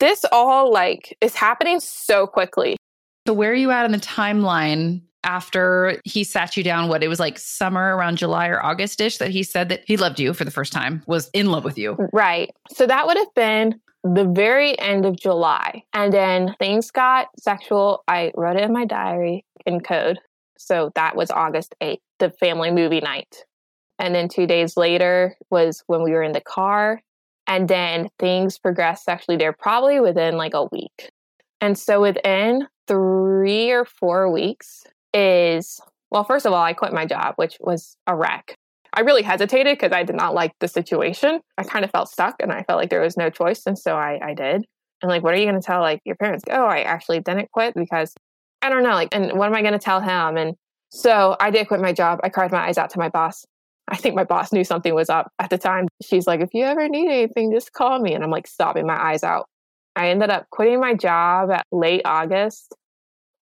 This 0.01 0.25
all 0.33 0.73
like 0.73 1.17
is 1.21 1.35
happening 1.35 1.81
so 1.81 2.27
quickly. 2.27 2.77
So, 3.27 3.33
where 3.33 3.53
are 3.53 3.55
you 3.55 3.71
at 3.71 3.87
in 3.87 3.93
the 3.93 3.99
timeline 3.99 5.03
after 5.23 5.99
he 6.05 6.25
sat 6.25 6.57
you 6.57 6.65
down? 6.65 6.89
What 6.89 7.03
it 7.03 7.09
was 7.09 7.21
like 7.21 7.39
summer 7.39 7.97
around 7.97 8.19
July 8.19 8.49
or 8.49 8.63
August 8.63 9.01
ish 9.01 9.19
that 9.19 9.31
he 9.31 9.43
said 9.43 9.71
that 9.71 9.83
he 9.87 9.97
loved 9.97 10.21
you 10.21 10.35
for 10.35 10.45
the 10.45 10.51
first 10.51 10.73
time, 10.73 11.03
was 11.07 11.31
in 11.33 11.47
love 11.47 11.65
with 11.65 11.79
you. 11.79 11.97
Right. 12.13 12.51
So 12.71 12.87
that 12.87 13.07
would 13.07 13.17
have 13.17 13.33
been 13.35 13.81
the 14.05 14.25
very 14.27 14.79
end 14.79 15.07
of 15.07 15.17
July. 15.17 15.83
And 15.95 16.13
then 16.13 16.55
things 16.59 16.91
got 16.91 17.29
sexual. 17.39 18.05
I 18.07 18.33
wrote 18.37 18.57
it 18.57 18.63
in 18.63 18.73
my 18.73 18.85
diary 18.85 19.45
in 19.65 19.81
code. 19.81 20.19
So 20.59 20.93
that 20.95 21.17
was 21.17 21.31
August 21.31 21.75
8th, 21.83 22.01
the 22.19 22.31
family 22.31 22.71
movie 22.71 23.01
night. 23.01 23.45
And 23.99 24.15
then 24.15 24.29
two 24.29 24.47
days 24.47 24.77
later 24.77 25.37
was 25.51 25.83
when 25.87 26.03
we 26.03 26.13
were 26.13 26.23
in 26.23 26.33
the 26.33 26.41
car. 26.41 27.03
And 27.47 27.69
then 27.69 28.11
things 28.19 28.59
progressed 28.59 29.05
sexually 29.05 29.37
there 29.37 29.53
probably 29.53 30.01
within 30.01 30.37
like 30.37 30.55
a 30.55 30.65
week. 30.71 31.11
And 31.61 31.79
so 31.79 32.03
within 32.03 32.69
three 32.87 33.71
or 33.71 33.85
four 33.85 34.31
weeks 34.31 34.85
is, 35.15 35.81
well, 36.11 36.25
first 36.25 36.47
of 36.47 36.53
all, 36.53 36.63
I 36.63 36.75
quit 36.75 36.93
my 36.93 37.07
job, 37.07 37.35
which 37.37 37.57
was 37.61 37.97
a 38.07 38.15
wreck. 38.15 38.59
I 38.95 39.01
really 39.01 39.23
hesitated 39.23 39.77
because 39.77 39.93
I 39.93 40.05
did 40.05 40.17
not 40.17 40.35
like 40.35 40.53
the 40.61 40.69
situation. 40.69 41.41
I 41.59 41.65
kind 41.65 41.85
of 41.85 41.91
felt 41.91 42.09
stuck 42.09 42.37
and 42.41 42.53
I 42.53 42.63
felt 42.63 42.79
like 42.79 42.91
there 42.91 43.01
was 43.01 43.17
no 43.17 43.29
choice. 43.29 43.63
And 43.67 43.77
so 43.79 43.97
I, 43.97 44.21
I 44.23 44.35
did. 44.35 44.65
And 45.03 45.11
like, 45.11 45.23
what 45.23 45.35
are 45.35 45.37
you 45.37 45.47
going 45.47 45.61
to 45.61 45.67
tell 45.67 45.81
like 45.81 46.01
your 46.05 46.17
parents? 46.17 46.45
Oh, 46.49 46.65
I 46.65 46.83
actually 46.83 47.21
didn't 47.21 47.51
quit 47.51 47.75
because 47.75 48.15
I 48.63 48.69
don't 48.71 48.85
know. 48.85 48.95
Like, 48.95 49.09
and 49.13 49.37
what 49.37 49.47
am 49.49 49.55
I 49.55 49.63
going 49.63 49.73
to 49.73 49.79
tell 49.79 50.01
him? 50.01 50.37
And 50.37 50.55
so 50.91 51.37
I 51.41 51.51
did 51.51 51.67
quit 51.69 51.81
my 51.81 51.93
job. 51.93 52.21
I 52.23 52.29
cried 52.29 52.53
my 52.53 52.69
eyes 52.69 52.79
out 52.79 52.91
to 52.91 52.99
my 52.99 53.09
boss. 53.09 53.45
I 53.89 53.97
think 53.97 54.15
my 54.15 54.25
boss 54.25 54.53
knew 54.53 54.65
something 54.65 54.95
was 54.95 55.11
up 55.11 55.31
at 55.39 55.51
the 55.51 55.59
time. 55.59 55.89
She's 56.01 56.27
like, 56.27 56.41
if 56.41 56.55
you 56.55 56.65
ever 56.65 56.89
need 56.89 57.11
anything, 57.11 57.53
just 57.53 57.73
call 57.73 57.99
me. 57.99 58.15
And 58.15 58.23
I'm 58.23 58.31
like 58.31 58.47
sobbing 58.47 58.87
my 58.87 58.97
eyes 58.97 59.25
out. 59.25 59.47
I 59.97 60.09
ended 60.09 60.31
up 60.31 60.47
quitting 60.51 60.81
my 60.81 60.95
job 60.95 61.51
at 61.51 61.67
late 61.73 62.03
August. 62.05 62.75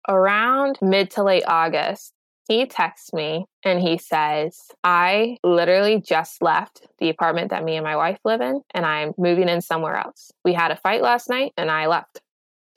Around 0.09 0.79
mid 0.83 1.11
to 1.13 1.25
late 1.25 1.43
August, 1.49 2.13
he 2.49 2.67
texts 2.67 3.13
me 3.13 3.47
and 3.65 3.81
he 3.81 3.99
says, 3.99 4.61
I 4.85 5.39
literally 5.43 6.01
just 6.01 6.43
left 6.43 6.87
the 6.99 7.09
apartment 7.09 7.51
that 7.51 7.65
me 7.65 7.77
and 7.77 7.85
my 7.85 7.97
wife 7.97 8.19
live 8.25 8.41
in 8.41 8.63
and 8.73 8.87
I'm 8.87 9.15
moving 9.19 9.49
in 9.49 9.61
somewhere 9.61 9.97
else. 9.97 10.31
We 10.45 10.53
had 10.53 10.71
a 10.71 10.77
fight 10.77 11.03
last 11.03 11.29
night 11.29 11.53
and 11.57 11.71
I 11.71 11.87
left. 11.87 12.21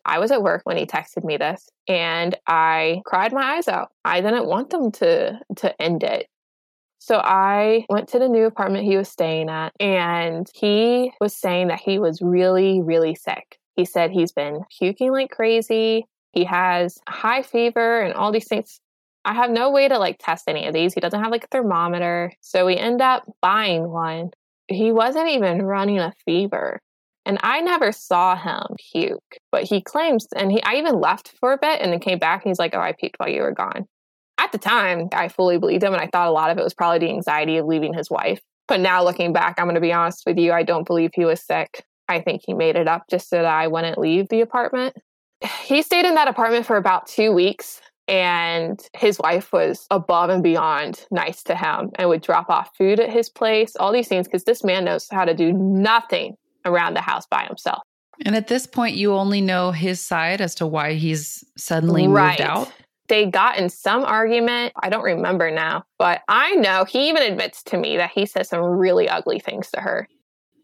I 0.06 0.18
was 0.18 0.32
at 0.32 0.42
work 0.42 0.62
when 0.64 0.78
he 0.78 0.86
texted 0.86 1.24
me 1.24 1.38
this 1.38 1.70
and 1.88 2.36
I 2.48 3.02
cried 3.06 3.32
my 3.32 3.58
eyes 3.58 3.68
out. 3.68 3.90
I 4.04 4.22
didn't 4.22 4.48
want 4.48 4.72
them 4.72 4.92
to 4.94 5.40
to 5.58 5.82
end 5.82 6.04
it. 6.04 6.28
So 6.98 7.22
I 7.24 7.86
went 7.90 8.10
to 8.10 8.20
the 8.20 8.28
new 8.28 8.46
apartment 8.46 8.86
he 8.86 8.98
was 8.98 9.08
staying 9.08 9.50
at 9.50 9.74
and 9.80 10.50
he 10.56 11.12
was 11.22 11.36
saying 11.36 11.68
that 11.68 11.80
he 11.80 12.00
was 12.00 12.22
really 12.22 12.82
really 12.82 13.14
sick. 13.14 13.60
He 13.76 13.86
said 13.86 14.10
he's 14.10 14.32
been 14.32 14.62
puking 14.80 15.12
like 15.12 15.30
crazy. 15.30 16.06
He 16.32 16.44
has 16.46 16.98
high 17.08 17.44
fever 17.44 18.02
and 18.02 18.14
all 18.14 18.32
these 18.32 18.48
things. 18.48 18.80
I 19.26 19.34
have 19.34 19.52
no 19.52 19.70
way 19.70 19.88
to 19.88 20.00
like 20.00 20.18
test 20.20 20.46
any 20.48 20.68
of 20.68 20.74
these. 20.74 20.94
He 20.94 21.02
doesn't 21.02 21.22
have 21.22 21.32
like 21.32 21.44
a 21.44 21.48
thermometer. 21.48 22.32
So 22.42 22.66
we 22.66 22.78
end 22.78 23.02
up 23.02 23.24
buying 23.42 23.90
one. 23.90 24.32
He 24.68 24.92
wasn't 24.92 25.30
even 25.30 25.64
running 25.64 26.00
a 26.00 26.14
fever. 26.26 26.80
And 27.26 27.38
I 27.44 27.62
never 27.62 27.92
saw 27.92 28.36
him 28.36 28.76
puke, 28.92 29.38
but 29.52 29.64
he 29.64 29.82
claims, 29.82 30.26
and 30.36 30.52
he, 30.52 30.64
I 30.64 30.76
even 30.76 31.00
left 31.00 31.34
for 31.40 31.52
a 31.54 31.58
bit 31.58 31.82
and 31.82 31.92
then 31.92 32.00
came 32.00 32.18
back 32.18 32.44
and 32.44 32.50
he's 32.50 32.60
like, 32.60 32.74
Oh, 32.74 32.80
I 32.80 32.94
puked 32.94 33.16
while 33.18 33.30
you 33.30 33.42
were 33.42 33.52
gone. 33.52 33.86
At 34.40 34.52
the 34.52 34.58
time, 34.58 35.10
I 35.14 35.28
fully 35.28 35.60
believed 35.60 35.84
him 35.84 35.94
and 35.94 36.02
I 36.02 36.08
thought 36.08 36.30
a 36.30 36.32
lot 36.32 36.50
of 36.50 36.58
it 36.58 36.64
was 36.64 36.74
probably 36.74 37.00
the 37.00 37.14
anxiety 37.14 37.58
of 37.58 37.66
leaving 37.66 37.94
his 37.94 38.10
wife. 38.10 38.40
But 38.68 38.80
now 38.80 39.04
looking 39.04 39.34
back, 39.34 39.56
I'm 39.58 39.66
going 39.66 39.76
to 39.76 39.82
be 39.82 39.92
honest 39.92 40.24
with 40.26 40.38
you, 40.38 40.54
I 40.54 40.64
don't 40.64 40.88
believe 40.88 41.12
he 41.14 41.26
was 41.26 41.44
sick. 41.44 41.84
I 42.08 42.22
think 42.22 42.42
he 42.46 42.54
made 42.54 42.76
it 42.76 42.88
up 42.88 43.04
just 43.10 43.30
so 43.30 43.36
that 43.38 43.46
I 43.46 43.68
wouldn't 43.68 43.98
leave 43.98 44.30
the 44.30 44.42
apartment. 44.42 44.96
He 45.64 45.84
stayed 45.84 46.06
in 46.06 46.16
that 46.16 46.28
apartment 46.28 46.66
for 46.66 46.78
about 46.78 47.08
two 47.08 47.32
weeks 47.32 47.80
and 48.10 48.82
his 48.98 49.20
wife 49.20 49.54
was 49.54 49.86
above 49.92 50.32
and 50.32 50.42
beyond 50.42 51.06
nice 51.12 51.44
to 51.44 51.56
him 51.56 51.92
and 51.96 52.10
would 52.10 52.22
drop 52.22 52.50
off 52.50 52.76
food 52.76 53.00
at 53.00 53.10
his 53.10 53.30
place, 53.30 53.76
all 53.76 53.94
these 53.94 54.08
things, 54.08 54.28
because 54.28 54.44
this 54.46 54.64
man 54.64 54.84
knows 54.86 55.08
how 55.12 55.26
to 55.26 55.36
do 55.36 55.54
nothing 55.54 56.36
around 56.66 56.96
the 56.96 57.02
house 57.02 57.28
by 57.28 57.46
himself. 57.46 57.84
And 58.26 58.36
at 58.36 58.48
this 58.48 58.66
point, 58.66 58.96
you 58.96 59.14
only 59.14 59.42
know 59.42 59.72
his 59.72 60.02
side 60.02 60.42
as 60.42 60.56
to 60.56 60.68
why 60.68 60.94
he's 60.94 61.44
suddenly 61.56 62.08
Right. 62.08 62.40
moved 62.40 62.42
out. 62.42 62.72
They 63.08 63.28
got 63.28 63.58
in 63.58 63.70
some 63.70 64.04
argument. 64.04 64.74
I 64.82 64.90
don't 64.90 65.04
remember 65.04 65.52
now, 65.52 65.84
but 65.98 66.22
I 66.28 66.56
know 66.56 66.86
he 66.86 67.10
even 67.10 67.24
admits 67.24 67.64
to 67.66 67.78
me 67.78 67.98
that 67.98 68.12
he 68.12 68.26
says 68.26 68.50
some 68.50 68.62
really 68.62 69.08
ugly 69.08 69.40
things 69.40 69.70
to 69.72 69.82
her. 69.82 70.08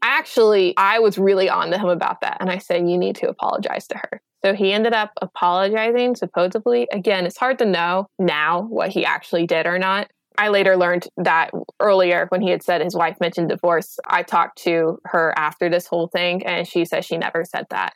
Actually, 0.02 0.76
I 0.78 1.00
was 1.00 1.18
really 1.18 1.50
on 1.50 1.72
to 1.72 1.78
him 1.78 1.90
about 1.90 2.22
that. 2.22 2.38
And 2.40 2.52
I 2.52 2.58
said, 2.58 2.88
You 2.90 2.98
need 2.98 3.16
to 3.18 3.30
apologize 3.30 3.88
to 3.88 3.98
her. 3.98 4.22
So 4.44 4.54
he 4.54 4.74
ended 4.74 4.94
up 4.94 5.12
apologizing, 5.22 6.16
supposedly. 6.16 6.88
Again, 6.92 7.26
it's 7.26 7.38
hard 7.38 7.60
to 7.60 7.66
know 7.66 8.08
now 8.20 8.64
what 8.64 8.90
he 8.90 9.06
actually 9.06 9.48
did 9.48 9.66
or 9.66 9.80
not. 9.80 10.10
I 10.38 10.50
later 10.50 10.76
learned 10.76 11.08
that 11.18 11.52
earlier 11.80 12.26
when 12.30 12.42
he 12.42 12.50
had 12.50 12.62
said 12.62 12.82
his 12.82 12.96
wife 12.96 13.18
mentioned 13.20 13.50
divorce, 13.50 13.98
I 14.06 14.24
talked 14.24 14.62
to 14.64 15.00
her 15.06 15.34
after 15.38 15.70
this 15.70 15.88
whole 15.88 16.08
thing 16.08 16.46
and 16.46 16.68
she 16.68 16.86
says 16.86 17.06
she 17.06 17.18
never 17.18 17.46
said 17.46 17.66
that. 17.70 17.94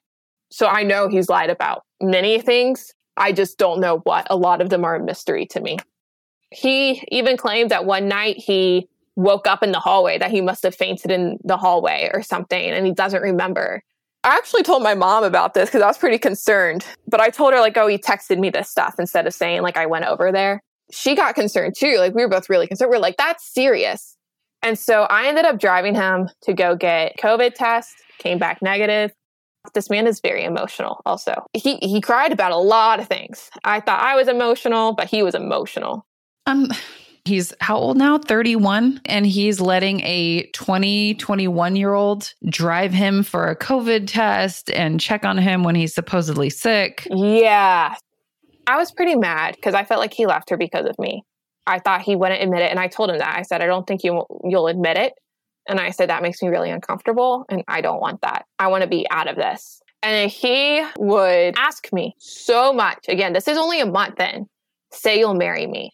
So 0.52 0.68
I 0.68 0.84
know 0.84 1.10
he's 1.10 1.30
lied 1.30 1.50
about 1.50 1.84
many 2.02 2.40
things. 2.40 2.94
I 3.18 3.34
just 3.34 3.58
don't 3.58 3.82
know 3.82 3.98
what. 4.00 4.26
A 4.30 4.38
lot 4.38 4.62
of 4.62 4.70
them 4.70 4.86
are 4.86 4.96
a 4.96 5.04
mystery 5.04 5.46
to 5.48 5.60
me. 5.60 5.78
He 6.52 7.04
even 7.10 7.38
claimed 7.38 7.72
that 7.72 7.86
one 7.86 8.08
night 8.08 8.38
he 8.38 8.88
woke 9.16 9.46
up 9.46 9.62
in 9.62 9.72
the 9.72 9.80
hallway, 9.80 10.18
that 10.18 10.32
he 10.32 10.42
must 10.42 10.64
have 10.64 10.74
fainted 10.74 11.12
in 11.12 11.38
the 11.44 11.58
hallway 11.58 12.10
or 12.14 12.24
something, 12.24 12.72
and 12.72 12.86
he 12.86 12.94
doesn't 12.94 13.22
remember. 13.22 13.84
I 14.24 14.36
actually 14.36 14.64
told 14.64 14.84
my 14.84 14.96
mom 14.96 15.24
about 15.24 15.54
this 15.54 15.70
because 15.70 15.82
I 15.82 15.88
was 15.88 15.98
pretty 15.98 16.18
concerned. 16.18 16.86
But 17.08 17.22
I 17.22 17.30
told 17.30 17.54
her, 17.54 17.60
like, 17.60 17.78
oh, 17.78 17.88
he 17.88 17.98
texted 17.98 18.40
me 18.40 18.50
this 18.50 18.70
stuff 18.70 18.96
instead 19.00 19.26
of 19.28 19.34
saying, 19.34 19.62
like, 19.62 19.78
I 19.78 19.86
went 19.86 20.06
over 20.06 20.32
there. 20.32 20.62
She 20.92 21.16
got 21.16 21.36
concerned 21.36 21.76
too. 21.78 21.98
Like, 21.98 22.14
we 22.14 22.24
were 22.24 22.30
both 22.30 22.50
really 22.50 22.68
concerned. 22.68 22.92
We're 22.92 22.98
like, 22.98 23.18
that's 23.18 23.46
serious. 23.46 24.18
And 24.62 24.78
so 24.78 25.04
I 25.04 25.28
ended 25.28 25.46
up 25.46 25.60
driving 25.60 25.96
him 25.96 26.30
to 26.44 26.54
go 26.54 26.76
get 26.76 27.18
COVID 27.18 27.56
test, 27.56 27.96
came 28.18 28.38
back 28.38 28.62
negative. 28.62 29.12
This 29.74 29.90
man 29.90 30.08
is 30.08 30.20
very 30.20 30.44
emotional 30.44 31.02
also. 31.06 31.46
He 31.54 31.78
he 31.78 32.02
cried 32.02 32.32
about 32.32 32.52
a 32.52 32.58
lot 32.58 33.00
of 33.00 33.08
things. 33.08 33.50
I 33.64 33.80
thought 33.82 34.02
I 34.02 34.16
was 34.16 34.28
emotional, 34.28 34.94
but 34.94 35.10
he 35.10 35.22
was 35.22 35.36
emotional. 35.36 36.06
Um, 36.46 36.70
he's 37.30 37.54
how 37.62 37.78
old 37.78 37.98
now? 37.98 38.18
31. 38.18 39.00
And 39.06 39.26
he's 39.26 39.62
letting 39.62 40.02
a 40.02 40.48
20, 40.52 41.16
21 41.16 41.76
year 41.76 41.94
old 41.94 42.34
drive 42.50 42.92
him 42.92 43.24
for 43.24 43.50
a 43.50 43.56
COVID 43.56 44.08
test 44.08 44.70
and 44.72 45.00
check 45.00 45.24
on 45.24 45.38
him 45.38 45.64
when 45.64 45.76
he's 45.76 45.94
supposedly 45.94 46.50
sick. 46.50 47.08
Yeah. 47.10 47.96
I 48.68 48.78
was 48.78 48.92
pretty 48.92 49.16
mad 49.16 49.56
because 49.56 49.74
I 49.74 49.86
felt 49.86 50.02
like 50.02 50.14
he 50.14 50.26
left 50.26 50.50
her 50.50 50.58
because 50.58 50.86
of 50.86 51.00
me. 51.00 51.24
I 51.66 51.80
thought 51.80 52.02
he 52.02 52.16
wouldn't 52.16 52.42
admit 52.42 52.62
it. 52.62 52.72
And 52.72 52.80
I 52.80 52.88
told 52.88 53.10
him 53.10 53.20
that. 53.20 53.38
I 53.38 53.44
said, 53.44 53.62
I 53.62 53.68
don't 53.68 53.88
think 53.88 54.04
you, 54.04 54.26
you'll 54.44 54.68
admit 54.68 54.98
it. 54.98 55.14
And 55.68 55.80
I 55.80 55.92
said, 55.92 56.10
that 56.10 56.24
makes 56.24 56.42
me 56.42 56.50
really 56.50 56.72
uncomfortable. 56.72 57.46
And 57.50 57.64
I 57.68 57.82
don't 57.82 58.02
want 58.02 58.22
that. 58.22 58.46
I 58.58 58.68
want 58.68 58.82
to 58.82 58.90
be 58.90 59.06
out 59.12 59.28
of 59.28 59.36
this. 59.36 59.82
And 60.02 60.32
he 60.32 60.84
would 60.98 61.58
ask 61.58 61.92
me 61.94 62.16
so 62.18 62.74
much. 62.74 63.06
Again, 63.08 63.34
this 63.34 63.48
is 63.48 63.58
only 63.58 63.80
a 63.82 63.86
month 63.86 64.20
in. 64.20 64.48
Say 64.92 65.20
you'll 65.20 65.36
marry 65.36 65.68
me. 65.68 65.92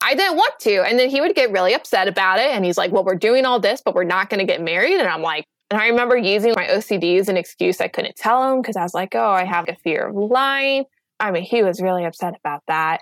I 0.00 0.14
didn't 0.14 0.36
want 0.36 0.54
to. 0.60 0.82
And 0.82 0.98
then 0.98 1.08
he 1.08 1.20
would 1.20 1.34
get 1.34 1.50
really 1.50 1.74
upset 1.74 2.08
about 2.08 2.38
it. 2.38 2.50
And 2.50 2.64
he's 2.64 2.78
like, 2.78 2.92
Well, 2.92 3.04
we're 3.04 3.14
doing 3.14 3.44
all 3.44 3.60
this, 3.60 3.82
but 3.84 3.94
we're 3.94 4.04
not 4.04 4.30
going 4.30 4.40
to 4.40 4.50
get 4.50 4.60
married. 4.60 4.98
And 4.98 5.08
I'm 5.08 5.22
like, 5.22 5.46
and 5.70 5.80
I 5.80 5.88
remember 5.88 6.16
using 6.16 6.52
my 6.54 6.66
OCD 6.66 7.18
as 7.18 7.28
an 7.28 7.36
excuse. 7.36 7.80
I 7.80 7.88
couldn't 7.88 8.16
tell 8.16 8.52
him 8.52 8.60
because 8.60 8.76
I 8.76 8.82
was 8.82 8.94
like, 8.94 9.14
Oh, 9.14 9.30
I 9.30 9.44
have 9.44 9.68
a 9.68 9.76
fear 9.76 10.08
of 10.08 10.14
lying. 10.14 10.84
I 11.18 11.30
mean, 11.30 11.42
he 11.42 11.62
was 11.62 11.80
really 11.80 12.04
upset 12.04 12.34
about 12.38 12.62
that. 12.68 13.00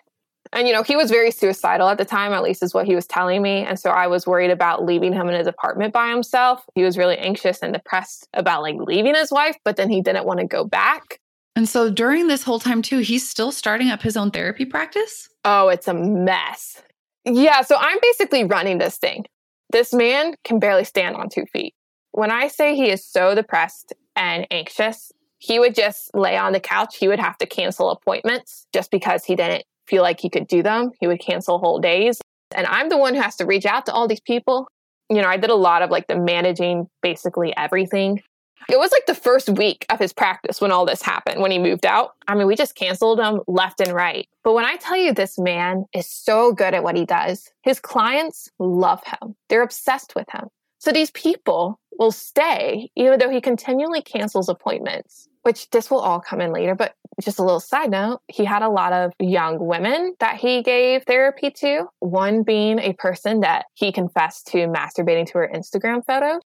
And, 0.52 0.68
you 0.68 0.72
know, 0.72 0.84
he 0.84 0.94
was 0.94 1.10
very 1.10 1.30
suicidal 1.30 1.88
at 1.88 1.98
the 1.98 2.04
time, 2.04 2.32
at 2.32 2.42
least 2.42 2.62
is 2.62 2.74
what 2.74 2.86
he 2.86 2.94
was 2.94 3.06
telling 3.06 3.42
me. 3.42 3.64
And 3.64 3.78
so 3.78 3.90
I 3.90 4.06
was 4.06 4.26
worried 4.26 4.50
about 4.50 4.84
leaving 4.84 5.12
him 5.12 5.28
in 5.28 5.34
his 5.34 5.48
apartment 5.48 5.92
by 5.92 6.10
himself. 6.10 6.64
He 6.74 6.84
was 6.84 6.96
really 6.96 7.18
anxious 7.18 7.60
and 7.60 7.72
depressed 7.72 8.28
about 8.34 8.62
like 8.62 8.76
leaving 8.78 9.16
his 9.16 9.32
wife, 9.32 9.56
but 9.64 9.76
then 9.76 9.90
he 9.90 10.00
didn't 10.00 10.26
want 10.26 10.40
to 10.40 10.46
go 10.46 10.64
back. 10.64 11.18
And 11.56 11.68
so 11.68 11.90
during 11.90 12.28
this 12.28 12.44
whole 12.44 12.60
time, 12.60 12.82
too, 12.82 12.98
he's 12.98 13.28
still 13.28 13.52
starting 13.52 13.90
up 13.90 14.02
his 14.02 14.16
own 14.16 14.30
therapy 14.30 14.64
practice? 14.64 15.28
Oh, 15.44 15.68
it's 15.68 15.88
a 15.88 15.94
mess. 15.94 16.82
Yeah. 17.24 17.62
So 17.62 17.76
I'm 17.78 17.98
basically 18.00 18.44
running 18.44 18.78
this 18.78 18.96
thing. 18.96 19.24
This 19.70 19.92
man 19.92 20.34
can 20.44 20.58
barely 20.58 20.84
stand 20.84 21.16
on 21.16 21.28
two 21.28 21.44
feet. 21.52 21.74
When 22.12 22.30
I 22.30 22.48
say 22.48 22.76
he 22.76 22.90
is 22.90 23.04
so 23.04 23.34
depressed 23.34 23.92
and 24.14 24.46
anxious, 24.50 25.10
he 25.38 25.58
would 25.58 25.74
just 25.74 26.14
lay 26.14 26.36
on 26.36 26.52
the 26.52 26.60
couch. 26.60 26.96
He 26.96 27.08
would 27.08 27.18
have 27.18 27.36
to 27.38 27.46
cancel 27.46 27.90
appointments 27.90 28.66
just 28.72 28.90
because 28.90 29.24
he 29.24 29.34
didn't 29.34 29.64
feel 29.86 30.02
like 30.02 30.20
he 30.20 30.30
could 30.30 30.46
do 30.46 30.62
them. 30.62 30.92
He 31.00 31.06
would 31.06 31.20
cancel 31.20 31.58
whole 31.58 31.80
days. 31.80 32.20
And 32.54 32.66
I'm 32.66 32.88
the 32.88 32.96
one 32.96 33.14
who 33.14 33.20
has 33.20 33.36
to 33.36 33.46
reach 33.46 33.66
out 33.66 33.86
to 33.86 33.92
all 33.92 34.06
these 34.06 34.20
people. 34.20 34.68
You 35.10 35.20
know, 35.20 35.28
I 35.28 35.36
did 35.36 35.50
a 35.50 35.54
lot 35.54 35.82
of 35.82 35.90
like 35.90 36.06
the 36.06 36.16
managing 36.16 36.88
basically 37.02 37.54
everything. 37.56 38.22
It 38.68 38.78
was 38.78 38.92
like 38.92 39.06
the 39.06 39.14
first 39.14 39.48
week 39.50 39.84
of 39.90 39.98
his 39.98 40.12
practice 40.12 40.60
when 40.60 40.72
all 40.72 40.86
this 40.86 41.02
happened, 41.02 41.40
when 41.40 41.50
he 41.50 41.58
moved 41.58 41.86
out. 41.86 42.12
I 42.28 42.34
mean, 42.34 42.46
we 42.46 42.56
just 42.56 42.74
canceled 42.74 43.20
him 43.20 43.40
left 43.46 43.80
and 43.80 43.92
right. 43.92 44.28
But 44.42 44.54
when 44.54 44.64
I 44.64 44.76
tell 44.76 44.96
you 44.96 45.12
this 45.12 45.38
man 45.38 45.84
is 45.94 46.08
so 46.08 46.52
good 46.52 46.74
at 46.74 46.82
what 46.82 46.96
he 46.96 47.04
does, 47.04 47.50
his 47.62 47.80
clients 47.80 48.50
love 48.58 49.02
him. 49.04 49.36
They're 49.48 49.62
obsessed 49.62 50.14
with 50.14 50.26
him. 50.30 50.48
So 50.78 50.92
these 50.92 51.10
people 51.12 51.80
will 51.98 52.12
stay 52.12 52.90
even 52.96 53.18
though 53.18 53.30
he 53.30 53.40
continually 53.40 54.02
cancels 54.02 54.48
appointments, 54.48 55.28
which 55.42 55.70
this 55.70 55.90
will 55.90 56.00
all 56.00 56.20
come 56.20 56.40
in 56.40 56.52
later. 56.52 56.74
But 56.74 56.94
just 57.22 57.38
a 57.38 57.42
little 57.42 57.60
side 57.60 57.90
note, 57.90 58.20
he 58.28 58.44
had 58.44 58.62
a 58.62 58.68
lot 58.68 58.92
of 58.92 59.12
young 59.18 59.64
women 59.64 60.14
that 60.20 60.36
he 60.36 60.62
gave 60.62 61.04
therapy 61.04 61.50
to, 61.50 61.86
one 62.00 62.42
being 62.42 62.78
a 62.78 62.92
person 62.94 63.40
that 63.40 63.66
he 63.74 63.92
confessed 63.92 64.48
to 64.48 64.66
masturbating 64.66 65.26
to 65.28 65.38
her 65.38 65.50
Instagram 65.54 66.04
photo. 66.04 66.40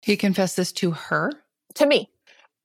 He 0.00 0.16
confessed 0.16 0.56
this 0.56 0.72
to 0.72 0.92
her? 0.92 1.32
To 1.74 1.86
me. 1.86 2.10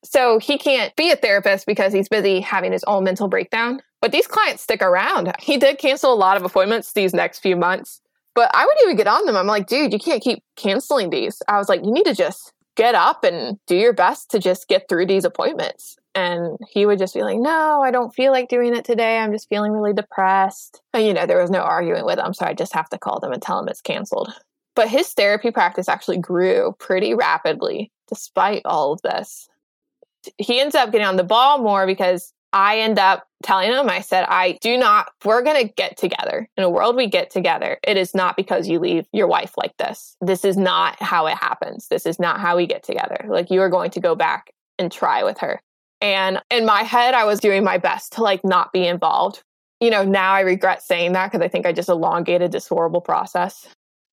So 0.04 0.40
he 0.40 0.58
can't 0.58 0.96
be 0.96 1.12
a 1.12 1.16
therapist 1.16 1.66
because 1.66 1.92
he's 1.92 2.08
busy 2.08 2.40
having 2.40 2.72
his 2.72 2.84
own 2.86 3.04
mental 3.04 3.28
breakdown. 3.28 3.82
But 4.02 4.12
these 4.12 4.28
clients 4.28 4.64
stick 4.64 4.82
around. 4.82 5.34
He 5.40 5.58
did 5.58 5.78
cancel 5.78 6.14
a 6.14 6.16
lot 6.16 6.38
of 6.38 6.44
appointments 6.44 6.94
these 6.94 7.14
next 7.14 7.40
few 7.40 7.56
months. 7.56 8.02
But 8.34 8.50
I 8.54 8.66
wouldn't 8.66 8.84
even 8.84 8.96
get 8.96 9.08
on 9.08 9.26
them. 9.26 9.36
I'm 9.36 9.48
like, 9.48 9.68
dude, 9.68 9.92
you 9.92 10.00
can't 10.00 10.24
keep 10.24 10.44
canceling 10.56 11.10
these. 11.10 11.42
I 11.50 11.58
was 11.58 11.68
like, 11.68 11.84
you 11.84 11.92
need 11.92 12.06
to 12.06 12.16
just 12.16 12.54
get 12.78 12.96
up 12.96 13.26
and 13.26 13.60
do 13.68 13.76
your 13.76 13.92
best 13.92 14.32
to 14.32 14.40
just 14.40 14.70
get 14.70 14.88
through 14.88 15.08
these 15.08 15.26
appointments. 15.26 15.98
And 16.16 16.58
he 16.70 16.86
would 16.86 17.00
just 17.00 17.14
be 17.14 17.24
like, 17.24 17.38
no, 17.38 17.82
I 17.84 17.92
don't 17.92 18.16
feel 18.16 18.32
like 18.32 18.48
doing 18.48 18.74
it 18.74 18.86
today. 18.86 19.18
I'm 19.18 19.34
just 19.34 19.50
feeling 19.50 19.74
really 19.74 19.94
depressed. 19.94 20.82
And, 20.94 21.06
you 21.06 21.14
know, 21.14 21.26
there 21.26 21.42
was 21.42 21.52
no 21.52 21.60
arguing 21.60 22.06
with 22.06 22.20
him. 22.20 22.34
So 22.34 22.46
I 22.46 22.54
just 22.54 22.74
have 22.74 22.90
to 22.90 22.98
call 22.98 23.20
them 23.20 23.34
and 23.34 23.42
tell 23.42 23.60
him 23.60 23.68
it's 23.68 23.82
canceled. 23.82 24.34
But 24.80 24.88
his 24.88 25.12
therapy 25.12 25.52
practice 25.52 25.90
actually 25.90 26.20
grew 26.20 26.74
pretty 26.80 27.14
rapidly 27.14 27.92
despite 28.08 28.62
all 28.64 28.94
of 28.94 29.02
this. 29.02 29.50
He 30.38 30.62
ends 30.62 30.74
up 30.74 30.94
getting 30.94 31.06
on 31.06 31.18
the 31.18 31.24
ball 31.26 31.58
more 31.58 31.86
because 31.86 32.32
I 32.54 32.80
end 32.80 32.98
up 32.98 33.28
telling 33.44 33.74
him, 33.74 33.90
I 33.90 34.00
said, 34.00 34.24
I 34.30 34.58
do 34.62 34.78
not, 34.78 35.12
we're 35.26 35.42
going 35.42 35.68
to 35.68 35.74
get 35.74 35.98
together. 35.98 36.48
In 36.56 36.64
a 36.64 36.70
world 36.70 36.96
we 36.96 37.08
get 37.08 37.30
together, 37.30 37.78
it 37.84 37.98
is 37.98 38.16
not 38.16 38.38
because 38.38 38.70
you 38.70 38.80
leave 38.80 39.06
your 39.12 39.28
wife 39.28 39.52
like 39.58 39.76
this. 39.76 40.16
This 40.22 40.46
is 40.46 40.56
not 40.56 40.96
how 41.02 41.28
it 41.28 41.36
happens. 41.36 41.90
This 41.90 42.06
is 42.06 42.18
not 42.18 42.40
how 42.40 42.56
we 42.56 42.66
get 42.66 42.84
together. 42.84 43.26
Like 43.28 43.52
you 43.52 43.60
are 43.60 43.70
going 43.70 43.92
to 43.92 44.00
go 44.00 44.16
back 44.16 44.54
and 44.78 44.90
try 44.90 45.26
with 45.26 45.40
her. 45.40 45.60
And 46.00 46.42
in 46.50 46.66
my 46.66 46.84
head, 46.84 47.16
I 47.16 47.26
was 47.26 47.42
doing 47.42 47.66
my 47.66 47.80
best 47.80 48.14
to 48.14 48.24
like 48.24 48.46
not 48.46 48.72
be 48.72 48.88
involved. 48.88 49.44
You 49.82 49.90
know, 49.90 50.06
now 50.06 50.32
I 50.32 50.40
regret 50.40 50.82
saying 50.82 51.12
that 51.14 51.34
because 51.34 51.44
I 51.44 51.50
think 51.50 51.66
I 51.66 51.74
just 51.74 51.90
elongated 51.90 52.54
this 52.54 52.70
horrible 52.70 53.02
process. 53.02 53.68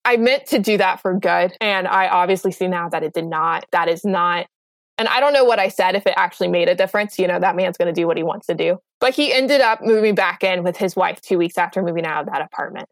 I 0.07 0.17
meant 0.17 0.47
to 0.47 0.59
do 0.59 0.79
that 0.79 1.01
for 1.01 1.13
good. 1.13 1.55
And 1.61 1.87
I 1.87 2.09
obviously 2.09 2.53
see 2.53 2.69
now 2.69 2.89
that 2.89 3.03
it 3.03 3.13
did 3.13 3.27
not. 3.27 3.67
That 3.73 3.89
is 3.89 4.05
not 4.05 4.47
and 4.99 5.09
I 5.09 5.21
don't 5.21 5.33
know 5.33 5.45
what 5.45 5.59
I 5.59 5.69
said 5.69 5.95
if 5.95 6.07
it 6.07 6.15
actually 6.17 6.49
made 6.49 6.69
a 6.69 6.75
difference. 6.75 7.19
You 7.19 7.29
know, 7.29 7.39
that 7.39 7.57
man's 7.57 7.77
going 7.77 7.93
to 7.93 8.01
do 8.01 8.07
what 8.07 8.17
he 8.17 8.23
wants 8.23 8.47
to 8.47 8.55
do. 8.55 8.79
But 9.01 9.15
he 9.15 9.33
ended 9.33 9.61
up 9.61 9.83
moving 9.83 10.15
back 10.15 10.43
in 10.43 10.63
with 10.63 10.77
his 10.77 10.97
wife 10.97 11.21
two 11.21 11.39
weeks 11.39 11.59
after 11.59 11.83
moving 11.83 12.07
out 12.07 12.27
of 12.27 12.33
that 12.33 12.41
apartment. 12.41 12.89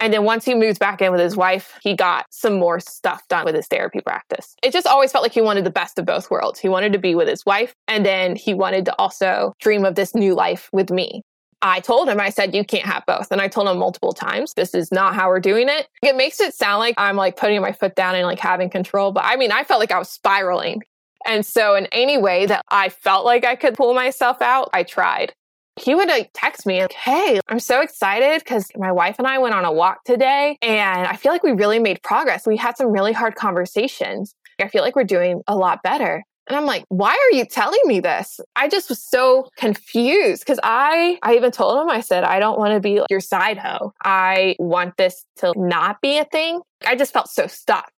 And 0.00 0.12
then 0.12 0.22
once 0.22 0.44
he 0.44 0.54
moves 0.54 0.78
back 0.78 1.02
in 1.02 1.10
with 1.10 1.20
his 1.20 1.36
wife, 1.36 1.76
he 1.82 1.96
got 1.96 2.26
some 2.30 2.60
more 2.60 2.78
stuff 2.78 3.26
done 3.26 3.44
with 3.44 3.56
his 3.56 3.66
therapy 3.66 4.00
practice. 4.00 4.54
It 4.62 4.72
just 4.72 4.86
always 4.86 5.10
felt 5.10 5.24
like 5.24 5.32
he 5.32 5.40
wanted 5.40 5.64
the 5.64 5.70
best 5.70 5.98
of 5.98 6.06
both 6.06 6.30
worlds. 6.30 6.60
He 6.60 6.68
wanted 6.68 6.92
to 6.92 7.00
be 7.00 7.16
with 7.16 7.26
his 7.26 7.44
wife, 7.44 7.74
and 7.88 8.06
then 8.06 8.36
he 8.36 8.54
wanted 8.54 8.84
to 8.84 8.94
also 8.96 9.54
dream 9.60 9.84
of 9.84 9.96
this 9.96 10.14
new 10.14 10.36
life 10.36 10.70
with 10.72 10.92
me. 10.92 11.24
I 11.60 11.80
told 11.80 12.08
him, 12.08 12.20
I 12.20 12.30
said, 12.30 12.54
you 12.54 12.64
can't 12.64 12.86
have 12.86 13.04
both. 13.06 13.32
And 13.32 13.40
I 13.40 13.48
told 13.48 13.68
him 13.68 13.78
multiple 13.78 14.12
times, 14.12 14.54
this 14.54 14.74
is 14.74 14.92
not 14.92 15.14
how 15.14 15.28
we're 15.28 15.40
doing 15.40 15.68
it. 15.68 15.88
It 16.02 16.16
makes 16.16 16.40
it 16.40 16.54
sound 16.54 16.78
like 16.78 16.94
I'm 16.98 17.16
like 17.16 17.36
putting 17.36 17.60
my 17.60 17.72
foot 17.72 17.96
down 17.96 18.14
and 18.14 18.26
like 18.26 18.38
having 18.38 18.70
control. 18.70 19.10
But 19.10 19.24
I 19.24 19.36
mean, 19.36 19.50
I 19.50 19.64
felt 19.64 19.80
like 19.80 19.90
I 19.90 19.98
was 19.98 20.08
spiraling 20.08 20.82
and 21.26 21.44
so, 21.44 21.74
in 21.74 21.86
any 21.86 22.18
way 22.18 22.46
that 22.46 22.64
I 22.68 22.88
felt 22.88 23.24
like 23.24 23.44
I 23.44 23.56
could 23.56 23.74
pull 23.74 23.94
myself 23.94 24.40
out, 24.40 24.70
I 24.72 24.82
tried. 24.82 25.34
He 25.76 25.94
would 25.94 26.08
like 26.08 26.30
text 26.34 26.66
me, 26.66 26.80
like, 26.80 26.92
Hey, 26.92 27.40
I'm 27.48 27.60
so 27.60 27.80
excited 27.80 28.40
because 28.40 28.70
my 28.76 28.90
wife 28.90 29.16
and 29.18 29.26
I 29.26 29.38
went 29.38 29.54
on 29.54 29.64
a 29.64 29.72
walk 29.72 30.04
today 30.04 30.58
and 30.62 31.06
I 31.06 31.16
feel 31.16 31.30
like 31.30 31.42
we 31.42 31.52
really 31.52 31.78
made 31.78 32.02
progress. 32.02 32.46
We 32.46 32.56
had 32.56 32.76
some 32.76 32.88
really 32.88 33.12
hard 33.12 33.36
conversations. 33.36 34.34
I 34.60 34.68
feel 34.68 34.82
like 34.82 34.96
we're 34.96 35.04
doing 35.04 35.42
a 35.46 35.54
lot 35.54 35.82
better. 35.84 36.24
And 36.48 36.56
I'm 36.56 36.66
like, 36.66 36.84
why 36.88 37.10
are 37.10 37.36
you 37.36 37.44
telling 37.44 37.80
me 37.84 38.00
this? 38.00 38.40
I 38.56 38.68
just 38.68 38.88
was 38.88 39.02
so 39.02 39.48
confused 39.56 40.42
because 40.42 40.58
I, 40.62 41.18
I 41.22 41.36
even 41.36 41.50
told 41.50 41.78
him, 41.80 41.90
I 41.90 42.00
said, 42.00 42.24
I 42.24 42.38
don't 42.38 42.58
want 42.58 42.72
to 42.74 42.80
be 42.80 43.00
your 43.10 43.20
side 43.20 43.58
hoe. 43.58 43.92
I 44.02 44.56
want 44.58 44.96
this 44.96 45.24
to 45.36 45.52
not 45.56 46.00
be 46.00 46.18
a 46.18 46.24
thing. 46.24 46.60
I 46.86 46.96
just 46.96 47.12
felt 47.12 47.28
so 47.28 47.46
stuck 47.46 47.92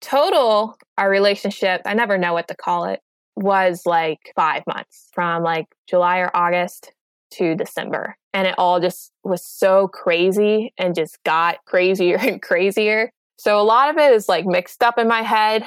total 0.00 0.76
our 0.98 1.08
relationship 1.08 1.80
i 1.84 1.94
never 1.94 2.18
know 2.18 2.32
what 2.32 2.48
to 2.48 2.54
call 2.54 2.84
it 2.84 3.00
was 3.34 3.82
like 3.86 4.18
five 4.34 4.62
months 4.66 5.08
from 5.12 5.42
like 5.42 5.66
july 5.88 6.18
or 6.18 6.30
august 6.34 6.92
to 7.30 7.54
december 7.54 8.16
and 8.32 8.46
it 8.46 8.54
all 8.58 8.78
just 8.78 9.10
was 9.24 9.44
so 9.44 9.88
crazy 9.88 10.72
and 10.78 10.94
just 10.94 11.18
got 11.24 11.58
crazier 11.66 12.16
and 12.20 12.42
crazier 12.42 13.10
so 13.38 13.60
a 13.60 13.64
lot 13.64 13.90
of 13.90 13.96
it 13.96 14.12
is 14.12 14.28
like 14.28 14.46
mixed 14.46 14.82
up 14.82 14.98
in 14.98 15.08
my 15.08 15.22
head 15.22 15.66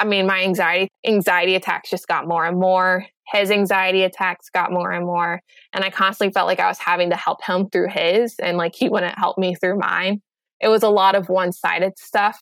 i 0.00 0.04
mean 0.04 0.26
my 0.26 0.42
anxiety 0.42 0.88
anxiety 1.06 1.54
attacks 1.54 1.90
just 1.90 2.08
got 2.08 2.26
more 2.26 2.44
and 2.44 2.58
more 2.58 3.06
his 3.32 3.50
anxiety 3.50 4.02
attacks 4.02 4.50
got 4.50 4.72
more 4.72 4.90
and 4.90 5.06
more 5.06 5.40
and 5.72 5.84
i 5.84 5.90
constantly 5.90 6.32
felt 6.32 6.46
like 6.46 6.60
i 6.60 6.66
was 6.66 6.78
having 6.78 7.10
to 7.10 7.16
help 7.16 7.42
him 7.44 7.68
through 7.70 7.88
his 7.88 8.34
and 8.40 8.56
like 8.56 8.74
he 8.74 8.88
wouldn't 8.88 9.18
help 9.18 9.38
me 9.38 9.54
through 9.54 9.78
mine 9.78 10.20
it 10.60 10.68
was 10.68 10.82
a 10.82 10.88
lot 10.88 11.14
of 11.14 11.28
one-sided 11.28 11.96
stuff 11.98 12.40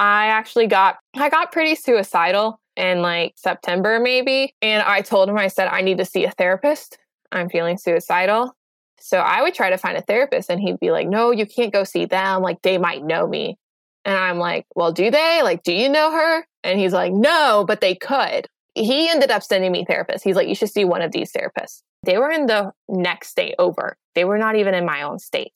I 0.00 0.28
actually 0.28 0.66
got 0.66 0.96
I 1.14 1.28
got 1.28 1.52
pretty 1.52 1.74
suicidal 1.74 2.58
in 2.74 3.02
like 3.02 3.34
September 3.36 4.00
maybe 4.00 4.54
and 4.62 4.82
I 4.82 5.02
told 5.02 5.28
him 5.28 5.36
I 5.36 5.48
said 5.48 5.68
I 5.68 5.82
need 5.82 5.98
to 5.98 6.06
see 6.06 6.24
a 6.24 6.30
therapist. 6.30 6.98
I'm 7.30 7.50
feeling 7.50 7.76
suicidal. 7.76 8.56
So 8.98 9.18
I 9.18 9.42
would 9.42 9.54
try 9.54 9.68
to 9.68 9.76
find 9.76 9.98
a 9.98 10.02
therapist 10.02 10.50
and 10.50 10.60
he'd 10.60 10.80
be 10.80 10.90
like, 10.90 11.06
"No, 11.06 11.30
you 11.30 11.46
can't 11.46 11.72
go 11.72 11.84
see 11.84 12.06
them. 12.06 12.42
Like 12.42 12.62
they 12.62 12.78
might 12.78 13.04
know 13.04 13.26
me." 13.26 13.58
And 14.06 14.16
I'm 14.16 14.38
like, 14.38 14.66
"Well, 14.74 14.92
do 14.92 15.10
they? 15.10 15.42
Like 15.42 15.62
do 15.62 15.72
you 15.72 15.88
know 15.90 16.10
her?" 16.12 16.46
And 16.62 16.78
he's 16.78 16.92
like, 16.92 17.12
"No, 17.12 17.64
but 17.66 17.80
they 17.80 17.94
could." 17.94 18.46
He 18.74 19.08
ended 19.08 19.30
up 19.30 19.42
sending 19.42 19.72
me 19.72 19.84
therapists. 19.84 20.22
He's 20.22 20.36
like, 20.36 20.48
"You 20.48 20.54
should 20.54 20.70
see 20.70 20.84
one 20.84 21.02
of 21.02 21.12
these 21.12 21.32
therapists." 21.32 21.82
They 22.02 22.18
were 22.18 22.30
in 22.30 22.46
the 22.46 22.72
next 22.88 23.28
state 23.28 23.54
over. 23.58 23.96
They 24.14 24.24
were 24.24 24.38
not 24.38 24.56
even 24.56 24.74
in 24.74 24.84
my 24.84 25.02
own 25.02 25.18
state. 25.18 25.54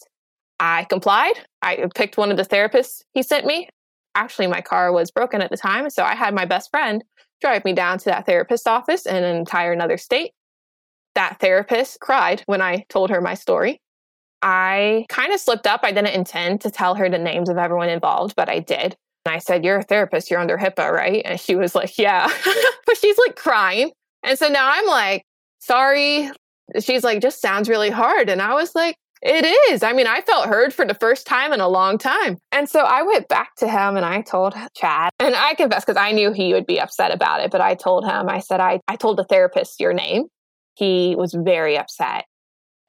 I 0.60 0.84
complied. 0.84 1.34
I 1.62 1.86
picked 1.94 2.16
one 2.16 2.30
of 2.30 2.36
the 2.36 2.44
therapists 2.44 3.02
he 3.12 3.22
sent 3.22 3.46
me 3.46 3.68
actually 4.14 4.46
my 4.46 4.60
car 4.60 4.92
was 4.92 5.10
broken 5.10 5.40
at 5.40 5.50
the 5.50 5.56
time. 5.56 5.90
So 5.90 6.04
I 6.04 6.14
had 6.14 6.34
my 6.34 6.44
best 6.44 6.70
friend 6.70 7.04
drive 7.40 7.64
me 7.64 7.72
down 7.72 7.98
to 7.98 8.04
that 8.06 8.26
therapist's 8.26 8.66
office 8.66 9.06
in 9.06 9.16
an 9.16 9.36
entire 9.36 9.72
another 9.72 9.98
state. 9.98 10.32
That 11.14 11.38
therapist 11.40 12.00
cried 12.00 12.42
when 12.46 12.62
I 12.62 12.84
told 12.88 13.10
her 13.10 13.20
my 13.20 13.34
story. 13.34 13.80
I 14.42 15.06
kind 15.08 15.32
of 15.32 15.40
slipped 15.40 15.66
up. 15.66 15.80
I 15.84 15.92
didn't 15.92 16.14
intend 16.14 16.60
to 16.62 16.70
tell 16.70 16.94
her 16.96 17.08
the 17.08 17.18
names 17.18 17.48
of 17.48 17.56
everyone 17.56 17.88
involved, 17.88 18.34
but 18.36 18.48
I 18.48 18.58
did. 18.58 18.96
And 19.24 19.34
I 19.34 19.38
said, 19.38 19.64
You're 19.64 19.78
a 19.78 19.82
therapist, 19.82 20.30
you're 20.30 20.40
under 20.40 20.58
HIPAA, 20.58 20.90
right? 20.90 21.22
And 21.24 21.40
she 21.40 21.56
was 21.56 21.74
like, 21.74 21.98
Yeah. 21.98 22.26
but 22.86 22.96
she's 22.98 23.18
like 23.18 23.36
crying. 23.36 23.90
And 24.22 24.38
so 24.38 24.48
now 24.48 24.70
I'm 24.72 24.86
like, 24.86 25.24
Sorry, 25.58 26.30
She's 26.80 27.04
like, 27.04 27.20
just 27.20 27.40
sounds 27.40 27.68
really 27.68 27.90
hard. 27.90 28.28
And 28.28 28.40
I 28.40 28.54
was 28.54 28.74
like, 28.74 28.96
it 29.22 29.46
is. 29.72 29.82
I 29.82 29.92
mean, 29.92 30.06
I 30.06 30.20
felt 30.20 30.48
heard 30.48 30.74
for 30.74 30.84
the 30.84 30.94
first 30.94 31.26
time 31.26 31.52
in 31.52 31.60
a 31.60 31.68
long 31.68 31.96
time. 31.96 32.36
And 32.52 32.68
so 32.68 32.80
I 32.80 33.02
went 33.02 33.28
back 33.28 33.54
to 33.56 33.68
him 33.68 33.96
and 33.96 34.04
I 34.04 34.20
told 34.20 34.54
Chad, 34.76 35.10
and 35.18 35.34
I 35.34 35.54
confess 35.54 35.84
because 35.84 36.00
I 36.00 36.12
knew 36.12 36.32
he 36.32 36.52
would 36.52 36.66
be 36.66 36.78
upset 36.78 37.10
about 37.10 37.40
it, 37.40 37.50
but 37.50 37.62
I 37.62 37.74
told 37.74 38.04
him, 38.04 38.28
I 38.28 38.40
said, 38.40 38.60
I, 38.60 38.80
I 38.86 38.96
told 38.96 39.16
the 39.16 39.24
therapist 39.24 39.80
your 39.80 39.94
name. 39.94 40.24
He 40.74 41.14
was 41.16 41.32
very 41.32 41.78
upset. 41.78 42.24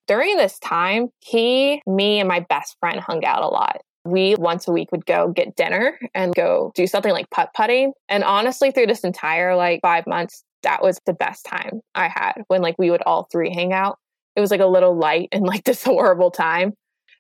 During 0.08 0.36
this 0.36 0.60
time, 0.60 1.08
he, 1.22 1.82
me, 1.88 2.20
and 2.20 2.28
my 2.28 2.42
best 2.42 2.76
friend 2.80 3.00
hung 3.00 3.24
out 3.24 3.44
a 3.44 3.48
lot. 3.48 3.78
We 4.06 4.36
once 4.36 4.68
a 4.68 4.72
week 4.72 4.92
would 4.92 5.06
go 5.06 5.30
get 5.30 5.56
dinner 5.56 6.00
and 6.14 6.34
go 6.36 6.72
do 6.76 6.88
something 6.88 7.12
like 7.12 7.30
putt 7.32 7.50
putting. 7.56 7.94
And 8.08 8.24
honestly, 8.24 8.72
through 8.72 8.88
this 8.88 9.04
entire 9.04 9.56
like 9.56 9.82
five 9.82 10.06
months, 10.06 10.44
that 10.64 10.84
was 10.84 11.00
the 11.06 11.14
best 11.14 11.46
time 11.46 11.82
I 11.94 12.08
had 12.08 12.44
when 12.48 12.62
like 12.62 12.78
we 12.78 12.92
would 12.92 13.02
all 13.04 13.28
three 13.32 13.54
hang 13.54 13.74
out. 13.74 13.98
It 14.36 14.42
was 14.42 14.52
like 14.52 14.62
a 14.62 14.68
little 14.68 14.96
light 14.96 15.30
in 15.32 15.44
like 15.44 15.64
this 15.66 15.84
horrible 15.84 16.32
time. 16.32 16.74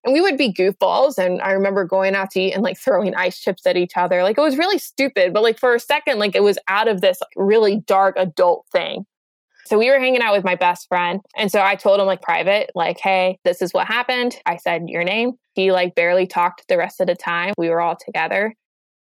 And 0.03 0.13
we 0.13 0.21
would 0.21 0.37
be 0.37 0.53
goofballs. 0.53 1.17
And 1.17 1.41
I 1.41 1.51
remember 1.51 1.83
going 1.83 2.13
out 2.13 2.29
to 2.31 2.39
eat 2.39 2.53
and 2.53 2.61
like 2.61 2.77
throwing 2.77 3.15
ice 3.15 3.39
chips 3.39 3.65
at 3.65 3.75
each 3.75 3.93
other. 3.95 4.21
Like 4.21 4.37
it 4.37 4.41
was 4.41 4.57
really 4.57 4.77
stupid. 4.77 5.33
But 5.33 5.41
like 5.41 5.57
for 5.57 5.73
a 5.73 5.79
second, 5.79 6.19
like 6.19 6.35
it 6.35 6.43
was 6.43 6.59
out 6.67 6.87
of 6.87 7.01
this 7.01 7.19
really 7.35 7.77
dark 7.87 8.15
adult 8.17 8.67
thing. 8.71 9.05
So 9.65 9.79
we 9.79 9.89
were 9.89 9.99
hanging 9.99 10.21
out 10.21 10.35
with 10.35 10.43
my 10.43 10.55
best 10.55 10.87
friend. 10.87 11.21
And 11.35 11.51
so 11.51 11.61
I 11.61 11.75
told 11.75 11.99
him 11.99 12.05
like 12.05 12.21
private, 12.21 12.71
like, 12.75 12.99
hey, 12.99 13.39
this 13.43 13.61
is 13.61 13.73
what 13.73 13.87
happened. 13.87 14.37
I 14.45 14.57
said 14.57 14.83
your 14.87 15.03
name. 15.03 15.33
He 15.53 15.71
like 15.71 15.95
barely 15.95 16.27
talked 16.27 16.67
the 16.67 16.77
rest 16.77 17.01
of 17.01 17.07
the 17.07 17.15
time. 17.15 17.53
We 17.57 17.69
were 17.69 17.81
all 17.81 17.95
together. 17.95 18.53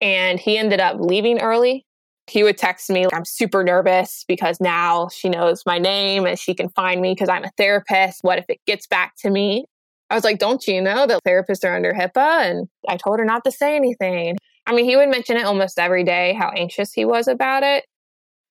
And 0.00 0.40
he 0.40 0.58
ended 0.58 0.80
up 0.80 0.96
leaving 0.98 1.40
early. 1.40 1.84
He 2.28 2.42
would 2.42 2.58
text 2.58 2.90
me, 2.90 3.06
I'm 3.12 3.24
super 3.24 3.64
nervous 3.64 4.24
because 4.28 4.60
now 4.60 5.08
she 5.08 5.28
knows 5.28 5.62
my 5.64 5.78
name 5.78 6.26
and 6.26 6.38
she 6.38 6.54
can 6.54 6.68
find 6.70 7.00
me 7.00 7.12
because 7.12 7.28
I'm 7.28 7.44
a 7.44 7.50
therapist. 7.56 8.18
What 8.22 8.38
if 8.38 8.44
it 8.48 8.60
gets 8.66 8.86
back 8.86 9.14
to 9.20 9.30
me? 9.30 9.64
I 10.10 10.14
was 10.14 10.24
like, 10.24 10.38
don't 10.38 10.66
you 10.66 10.80
know 10.80 11.06
that 11.06 11.22
therapists 11.26 11.64
are 11.64 11.74
under 11.74 11.92
HIPAA? 11.92 12.50
And 12.50 12.68
I 12.88 12.96
told 12.96 13.18
her 13.18 13.24
not 13.24 13.44
to 13.44 13.50
say 13.50 13.76
anything. 13.76 14.36
I 14.66 14.74
mean, 14.74 14.84
he 14.84 14.96
would 14.96 15.08
mention 15.08 15.36
it 15.36 15.44
almost 15.44 15.78
every 15.78 16.04
day, 16.04 16.34
how 16.34 16.50
anxious 16.50 16.92
he 16.92 17.04
was 17.04 17.28
about 17.28 17.62
it. 17.62 17.84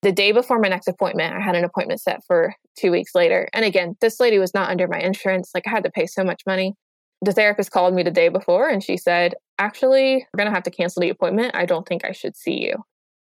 The 0.04 0.12
day 0.12 0.32
before 0.32 0.60
my 0.60 0.68
next 0.68 0.88
appointment, 0.88 1.36
I 1.36 1.40
had 1.40 1.56
an 1.56 1.64
appointment 1.64 2.02
set 2.02 2.22
for 2.26 2.54
two 2.78 2.92
weeks 2.92 3.16
later. 3.16 3.50
And 3.54 3.66
again, 3.66 3.96
this 4.00 4.20
lady 4.20 4.38
was 4.38 4.54
not 4.54 4.70
under 4.70 4.88
my 4.88 5.00
insurance. 5.00 5.52
Like 5.54 5.68
I 5.68 5.72
had 5.72 5.84
to 5.84 5.92
pay 5.92 6.06
so 6.06 6.24
much 6.24 6.44
money. 6.46 6.76
The 7.22 7.34
therapist 7.34 7.72
called 7.72 7.96
me 7.96 8.04
the 8.04 8.12
day 8.12 8.30
before 8.30 8.70
and 8.70 8.84
she 8.84 8.96
said, 8.96 9.34
Actually, 9.58 10.18
we're 10.18 10.38
going 10.38 10.50
to 10.50 10.54
have 10.54 10.64
to 10.64 10.72
cancel 10.72 11.02
the 11.02 11.10
appointment. 11.10 11.56
I 11.56 11.66
don't 11.66 11.88
think 11.88 12.06
I 12.06 12.12
should 12.12 12.38
see 12.38 12.64
you. 12.64 12.76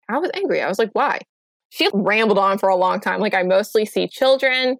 I 0.09 0.19
was 0.19 0.31
angry. 0.35 0.63
I 0.63 0.69
was 0.69 0.79
like, 0.79 0.91
Why? 0.95 1.21
She 1.69 1.89
rambled 1.93 2.39
on 2.39 2.59
for 2.59 2.69
a 2.69 2.77
long 2.77 3.01
time. 3.01 3.21
Like, 3.21 3.35
I 3.35 3.43
mostly 3.43 3.85
see 3.85 4.09
children, 4.09 4.79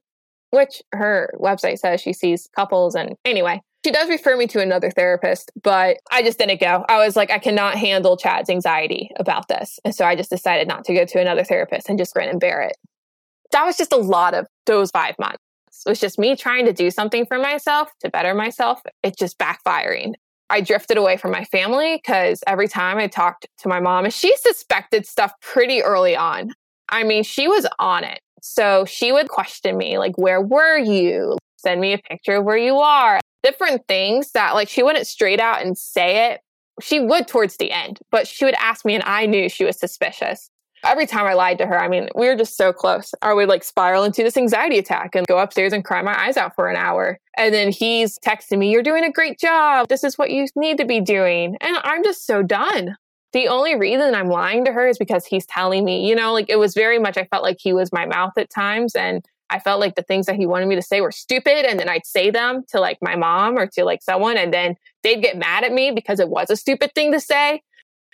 which 0.53 0.81
her 0.93 1.35
website 1.39 1.81
says 1.81 2.01
she 2.01 2.13
sees 2.13 2.49
couples. 2.55 2.95
And 2.95 3.17
anyway, 3.25 3.61
she 3.85 3.91
does 3.91 4.09
refer 4.09 4.37
me 4.37 4.47
to 4.47 4.61
another 4.61 4.91
therapist, 4.91 5.53
but 5.63 5.99
I 6.11 6.23
just 6.23 6.39
didn't 6.39 6.61
go. 6.61 6.87
I 6.89 7.05
was 7.05 7.17
like, 7.17 7.31
I 7.31 7.39
cannot 7.39 7.77
handle 7.77 8.17
Chad's 8.17 8.49
anxiety 8.49 9.11
about 9.19 9.49
this. 9.49 9.79
And 9.85 9.95
so 9.95 10.07
I 10.07 10.17
just 10.17 10.31
decided 10.31 10.67
not 10.67 10.87
to 10.87 10.95
go 10.95 11.05
to 11.05 11.21
another 11.21 11.45
therapist 11.45 11.91
and 11.91 11.99
just 11.99 12.15
grin 12.15 12.31
and 12.31 12.41
bear 12.41 12.63
it. 12.63 12.77
That 13.53 13.65
was 13.65 13.77
just 13.77 13.93
a 13.93 13.99
lot 13.99 14.33
of 14.33 14.47
those 14.65 14.91
five 14.91 15.17
months. 15.19 15.39
It 15.85 15.89
was 15.91 16.01
just 16.01 16.19
me 16.19 16.35
trying 16.35 16.65
to 16.65 16.73
do 16.73 16.91
something 16.91 17.27
for 17.27 17.39
myself 17.39 17.91
to 18.01 18.09
better 18.09 18.35
myself. 18.35 18.81
It's 19.03 19.19
just 19.19 19.39
backfiring. 19.39 20.15
I 20.49 20.63
drifted 20.63 20.97
away 20.97 21.19
from 21.19 21.33
my 21.33 21.45
family 21.45 21.97
because 21.97 22.43
every 22.47 22.69
time 22.69 22.97
I 22.97 23.07
talked 23.07 23.47
to 23.59 23.69
my 23.69 23.81
mom, 23.81 24.05
and 24.05 24.15
she 24.15 24.35
suspected 24.39 25.07
stuff 25.07 25.33
pretty 25.43 25.83
early 25.83 26.17
on. 26.17 26.53
I 26.89 27.03
mean, 27.03 27.23
she 27.23 27.49
was 27.49 27.67
on 27.79 28.05
it. 28.05 28.21
So 28.41 28.87
she 28.87 29.13
would 29.13 29.29
question 29.29 29.77
me, 29.77 29.99
like, 29.99 30.17
where 30.17 30.41
were 30.41 30.79
you? 30.79 31.37
Send 31.57 31.81
me 31.81 31.93
a 31.93 31.99
picture 31.99 32.37
of 32.37 32.45
where 32.45 32.59
you 32.59 32.77
are 32.77 33.21
different 33.45 33.87
things 33.87 34.33
that 34.33 34.55
like 34.55 34.69
she 34.69 34.83
wouldn't 34.83 35.07
straight 35.07 35.39
out 35.39 35.63
and 35.63 35.79
say 35.79 36.33
it. 36.33 36.41
She 36.81 36.99
would 36.99 37.29
towards 37.29 37.57
the 37.59 37.71
end, 37.71 38.01
but 38.11 38.27
she 38.27 38.45
would 38.45 38.57
ask 38.59 38.85
me 38.85 38.95
and 38.95 39.05
I 39.05 39.27
knew 39.27 39.49
she 39.49 39.65
was 39.65 39.79
suspicious. 39.79 40.51
Every 40.83 41.07
time 41.07 41.25
I 41.25 41.35
lied 41.35 41.59
to 41.59 41.67
her, 41.67 41.81
I 41.81 41.89
mean, 41.89 42.09
we 42.15 42.27
were 42.27 42.37
just 42.37 42.57
so 42.57 42.73
close. 42.73 43.15
I 43.23 43.33
would 43.33 43.49
like 43.49 43.65
spiral 43.65 44.03
into 44.05 44.23
this 44.23 44.37
anxiety 44.37 44.79
attack 44.79 45.15
and 45.15 45.27
go 45.27 45.39
upstairs 45.39 45.73
and 45.73 45.85
cry 45.85 46.03
my 46.03 46.19
eyes 46.27 46.37
out 46.37 46.55
for 46.55 46.69
an 46.69 46.77
hour. 46.77 47.19
And 47.39 47.55
then 47.55 47.71
he's 47.71 48.19
texting 48.19 48.59
me, 48.59 48.71
You're 48.71 48.83
doing 48.83 49.05
a 49.05 49.13
great 49.13 49.39
job. 49.39 49.89
This 49.89 50.05
is 50.05 50.19
what 50.19 50.31
you 50.31 50.47
need 50.57 50.77
to 50.79 50.85
be 50.85 51.01
doing. 51.01 51.57
And 51.61 51.77
I'm 51.85 52.05
just 52.05 52.27
so 52.27 52.43
done. 52.43 52.97
The 53.33 53.49
only 53.49 53.77
reason 53.77 54.15
I'm 54.15 54.29
lying 54.29 54.65
to 54.65 54.73
her 54.73 54.87
is 54.87 54.99
because 54.99 55.27
he's 55.27 55.47
telling 55.47 55.85
me, 55.85 56.07
you 56.07 56.15
know, 56.15 56.33
like 56.33 56.47
it 56.49 56.59
was 56.59 56.75
very 56.75 56.99
much, 56.99 57.17
I 57.17 57.25
felt 57.25 57.43
like 57.43 57.59
he 57.61 57.73
was 57.73 57.93
my 57.93 58.05
mouth 58.05 58.33
at 58.37 58.51
times. 58.51 58.95
And 58.95 59.25
I 59.55 59.61
felt 59.61 59.79
like 59.79 59.95
the 59.95 60.03
things 60.03 60.27
that 60.27 60.35
he 60.35 60.47
wanted 60.47 60.67
me 60.67 60.75
to 60.75 60.83
say 60.83 61.01
were 61.01 61.13
stupid. 61.13 61.65
And 61.65 61.79
then 61.79 61.89
I'd 61.89 62.05
say 62.05 62.31
them 62.31 62.65
to 62.71 62.81
like 62.81 62.99
my 63.01 63.15
mom 63.15 63.57
or 63.57 63.69
to 63.69 63.85
like 63.85 64.03
someone, 64.03 64.37
and 64.37 64.53
then 64.53 64.75
they'd 65.05 65.23
get 65.23 65.39
mad 65.39 65.63
at 65.63 65.73
me 65.73 65.93
because 65.93 66.19
it 66.19 66.29
was 66.29 66.51
a 66.51 66.57
stupid 66.57 66.91
thing 66.97 67.13
to 67.13 67.21
say. 67.21 67.63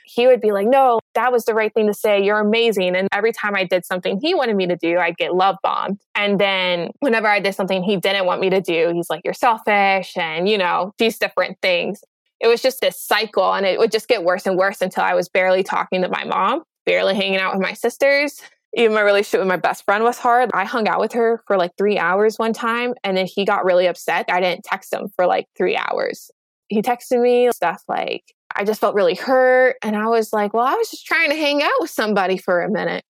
He 0.05 0.26
would 0.26 0.43
be 0.43 0.53
like, 0.53 0.66
No, 0.66 1.01
that 1.14 1.32
was 1.32 1.47
the 1.47 1.55
right 1.55 1.72
thing 1.72 1.86
to 1.86 1.95
say. 1.95 2.22
You're 2.22 2.41
amazing. 2.41 2.95
And 2.95 3.09
every 3.11 3.32
time 3.32 3.57
I 3.57 3.64
did 3.64 3.86
something 3.86 4.20
he 4.20 4.34
wanted 4.34 4.57
me 4.57 4.66
to 4.66 4.76
do, 4.76 4.99
I'd 4.99 5.16
get 5.16 5.34
love 5.34 5.57
bombed. 5.62 6.01
And 6.14 6.38
then 6.38 6.91
whenever 6.99 7.26
I 7.26 7.41
did 7.41 7.55
something 7.55 7.82
he 7.82 7.97
didn't 7.97 8.26
want 8.26 8.43
me 8.43 8.51
to 8.51 8.61
do, 8.61 8.91
he's 8.93 9.09
like, 9.09 9.22
You're 9.24 9.32
selfish 9.32 10.18
and, 10.18 10.47
you 10.47 10.59
know, 10.59 10.93
these 10.99 11.18
different 11.18 11.57
things. 11.62 12.05
It 12.38 12.49
was 12.49 12.61
just 12.61 12.82
this 12.82 13.01
cycle 13.01 13.55
and 13.55 13.64
it 13.64 13.78
would 13.78 13.93
just 13.93 14.09
get 14.09 14.24
worse 14.24 14.47
and 14.47 14.59
worse 14.59 14.82
until 14.82 15.05
I 15.05 15.14
was 15.14 15.30
barely 15.30 15.62
talking 15.62 16.03
to 16.03 16.09
my 16.11 16.24
mom, 16.24 16.64
barely 16.84 17.14
hanging 17.14 17.38
out 17.38 17.55
with 17.55 17.62
my 17.62 17.72
sisters, 17.72 18.43
even 18.74 18.94
my 18.94 19.00
relationship 19.00 19.40
with 19.40 19.48
my 19.48 19.56
best 19.56 19.84
friend 19.84 20.04
was 20.04 20.18
hard. 20.18 20.50
I 20.54 20.64
hung 20.64 20.86
out 20.86 21.00
with 21.00 21.12
her 21.12 21.42
for 21.46 21.56
like 21.56 21.72
three 21.76 21.98
hours 21.98 22.38
one 22.38 22.52
time, 22.52 22.94
and 23.02 23.16
then 23.16 23.26
he 23.26 23.44
got 23.44 23.64
really 23.64 23.86
upset. 23.86 24.26
I 24.30 24.40
didn't 24.40 24.64
text 24.64 24.92
him 24.92 25.08
for 25.16 25.26
like 25.26 25.46
three 25.56 25.76
hours. 25.76 26.30
He 26.68 26.82
texted 26.82 27.20
me 27.20 27.50
stuff 27.52 27.82
like, 27.88 28.22
I 28.54 28.64
just 28.64 28.80
felt 28.80 28.94
really 28.94 29.14
hurt. 29.14 29.76
And 29.82 29.96
I 29.96 30.06
was 30.06 30.32
like, 30.32 30.54
well, 30.54 30.66
I 30.66 30.74
was 30.74 30.90
just 30.90 31.06
trying 31.06 31.30
to 31.30 31.36
hang 31.36 31.62
out 31.62 31.80
with 31.80 31.90
somebody 31.90 32.36
for 32.36 32.62
a 32.62 32.70
minute. 32.70 33.04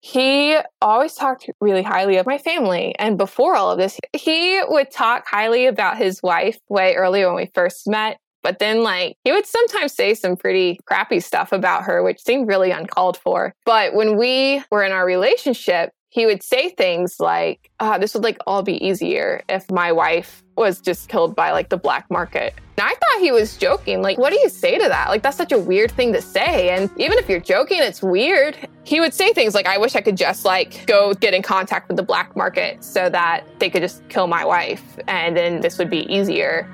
He 0.00 0.58
always 0.82 1.14
talked 1.14 1.48
really 1.62 1.82
highly 1.82 2.16
of 2.18 2.26
my 2.26 2.36
family. 2.36 2.94
And 2.98 3.16
before 3.16 3.56
all 3.56 3.70
of 3.70 3.78
this, 3.78 3.98
he 4.12 4.60
would 4.68 4.90
talk 4.90 5.26
highly 5.26 5.64
about 5.66 5.96
his 5.96 6.22
wife 6.22 6.58
way 6.68 6.94
earlier 6.94 7.26
when 7.26 7.36
we 7.36 7.50
first 7.54 7.88
met. 7.88 8.18
But 8.44 8.58
then, 8.58 8.82
like, 8.82 9.16
he 9.24 9.32
would 9.32 9.46
sometimes 9.46 9.94
say 9.94 10.12
some 10.12 10.36
pretty 10.36 10.78
crappy 10.84 11.18
stuff 11.18 11.50
about 11.50 11.84
her, 11.84 12.02
which 12.02 12.22
seemed 12.22 12.46
really 12.46 12.70
uncalled 12.70 13.16
for. 13.16 13.54
But 13.64 13.94
when 13.94 14.18
we 14.18 14.62
were 14.70 14.84
in 14.84 14.92
our 14.92 15.06
relationship, 15.06 15.92
he 16.10 16.26
would 16.26 16.44
say 16.44 16.68
things 16.68 17.18
like, 17.18 17.70
oh, 17.80 17.98
this 17.98 18.14
would 18.14 18.22
like 18.22 18.38
all 18.46 18.62
be 18.62 18.86
easier 18.86 19.42
if 19.48 19.68
my 19.70 19.90
wife 19.90 20.44
was 20.56 20.80
just 20.80 21.08
killed 21.08 21.34
by 21.34 21.50
like 21.50 21.70
the 21.70 21.76
black 21.76 22.08
market. 22.08 22.54
And 22.78 22.86
I 22.86 22.90
thought 22.90 23.20
he 23.20 23.32
was 23.32 23.56
joking. 23.56 24.02
Like, 24.02 24.18
what 24.18 24.32
do 24.32 24.38
you 24.38 24.48
say 24.48 24.78
to 24.78 24.88
that? 24.88 25.08
Like, 25.08 25.22
that's 25.22 25.36
such 25.36 25.50
a 25.50 25.58
weird 25.58 25.90
thing 25.90 26.12
to 26.12 26.22
say. 26.22 26.68
And 26.68 26.90
even 26.98 27.18
if 27.18 27.28
you're 27.28 27.40
joking, 27.40 27.78
it's 27.80 28.02
weird. 28.02 28.56
He 28.84 29.00
would 29.00 29.14
say 29.14 29.32
things 29.32 29.54
like, 29.54 29.66
I 29.66 29.78
wish 29.78 29.96
I 29.96 30.02
could 30.02 30.16
just 30.16 30.44
like 30.44 30.86
go 30.86 31.14
get 31.14 31.34
in 31.34 31.42
contact 31.42 31.88
with 31.88 31.96
the 31.96 32.02
black 32.04 32.36
market 32.36 32.84
so 32.84 33.08
that 33.08 33.44
they 33.58 33.70
could 33.70 33.82
just 33.82 34.06
kill 34.08 34.26
my 34.26 34.44
wife 34.44 34.98
and 35.08 35.36
then 35.36 35.62
this 35.62 35.78
would 35.78 35.90
be 35.90 36.00
easier. 36.14 36.68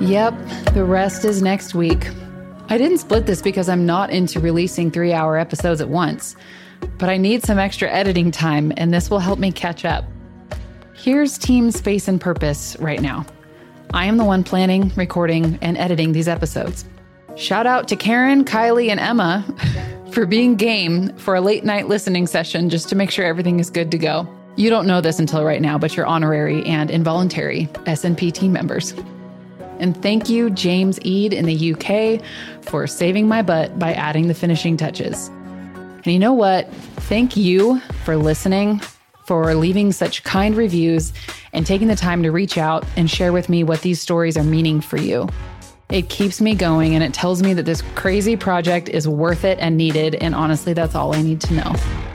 Yep, 0.00 0.34
the 0.72 0.82
rest 0.82 1.26
is 1.26 1.42
next 1.42 1.74
week. 1.74 2.08
I 2.70 2.78
didn't 2.78 2.98
split 2.98 3.26
this 3.26 3.42
because 3.42 3.68
I'm 3.68 3.84
not 3.84 4.08
into 4.08 4.40
releasing 4.40 4.90
three 4.90 5.12
hour 5.12 5.36
episodes 5.36 5.82
at 5.82 5.90
once, 5.90 6.36
but 6.96 7.10
I 7.10 7.18
need 7.18 7.44
some 7.44 7.58
extra 7.58 7.90
editing 7.90 8.30
time, 8.30 8.72
and 8.78 8.94
this 8.94 9.10
will 9.10 9.18
help 9.18 9.38
me 9.38 9.52
catch 9.52 9.84
up. 9.84 10.06
Here's 10.94 11.36
Team 11.36 11.70
Space 11.70 12.08
and 12.08 12.18
Purpose 12.18 12.78
right 12.80 13.02
now. 13.02 13.26
I 13.92 14.06
am 14.06 14.16
the 14.16 14.24
one 14.24 14.42
planning, 14.42 14.90
recording, 14.96 15.58
and 15.60 15.76
editing 15.76 16.12
these 16.12 16.28
episodes. 16.28 16.86
Shout 17.36 17.66
out 17.66 17.86
to 17.88 17.96
Karen, 17.96 18.46
Kylie, 18.46 18.88
and 18.88 19.00
Emma 19.00 19.44
for 20.12 20.24
being 20.24 20.56
game 20.56 21.14
for 21.18 21.34
a 21.34 21.42
late 21.42 21.64
night 21.64 21.88
listening 21.88 22.26
session 22.26 22.70
just 22.70 22.88
to 22.88 22.94
make 22.94 23.10
sure 23.10 23.26
everything 23.26 23.60
is 23.60 23.68
good 23.68 23.90
to 23.90 23.98
go. 23.98 24.26
You 24.56 24.70
don't 24.70 24.86
know 24.86 25.02
this 25.02 25.18
until 25.18 25.44
right 25.44 25.60
now, 25.60 25.76
but 25.76 25.94
you're 25.94 26.06
honorary 26.06 26.64
and 26.64 26.90
involuntary 26.90 27.66
SNP 27.84 28.32
team 28.32 28.52
members. 28.52 28.94
And 29.80 30.00
thank 30.00 30.28
you, 30.28 30.50
James 30.50 31.00
Ead 31.02 31.32
in 31.32 31.46
the 31.46 31.74
UK, 31.74 32.22
for 32.66 32.86
saving 32.86 33.26
my 33.26 33.42
butt 33.42 33.78
by 33.78 33.94
adding 33.94 34.28
the 34.28 34.34
finishing 34.34 34.76
touches. 34.76 35.28
And 35.28 36.06
you 36.06 36.18
know 36.18 36.34
what? 36.34 36.72
Thank 37.08 37.36
you 37.36 37.80
for 38.04 38.16
listening, 38.16 38.80
for 39.26 39.54
leaving 39.54 39.90
such 39.90 40.22
kind 40.22 40.54
reviews, 40.54 41.12
and 41.52 41.66
taking 41.66 41.88
the 41.88 41.96
time 41.96 42.22
to 42.22 42.30
reach 42.30 42.58
out 42.58 42.84
and 42.96 43.10
share 43.10 43.32
with 43.32 43.48
me 43.48 43.64
what 43.64 43.80
these 43.80 44.00
stories 44.00 44.36
are 44.36 44.44
meaning 44.44 44.80
for 44.80 44.98
you. 44.98 45.28
It 45.88 46.08
keeps 46.08 46.40
me 46.40 46.54
going 46.54 46.94
and 46.94 47.02
it 47.02 47.12
tells 47.12 47.42
me 47.42 47.52
that 47.54 47.64
this 47.64 47.82
crazy 47.96 48.36
project 48.36 48.88
is 48.88 49.08
worth 49.08 49.44
it 49.44 49.58
and 49.60 49.76
needed. 49.76 50.14
And 50.16 50.34
honestly, 50.34 50.72
that's 50.72 50.94
all 50.94 51.14
I 51.16 51.22
need 51.22 51.40
to 51.40 51.54
know. 51.54 52.09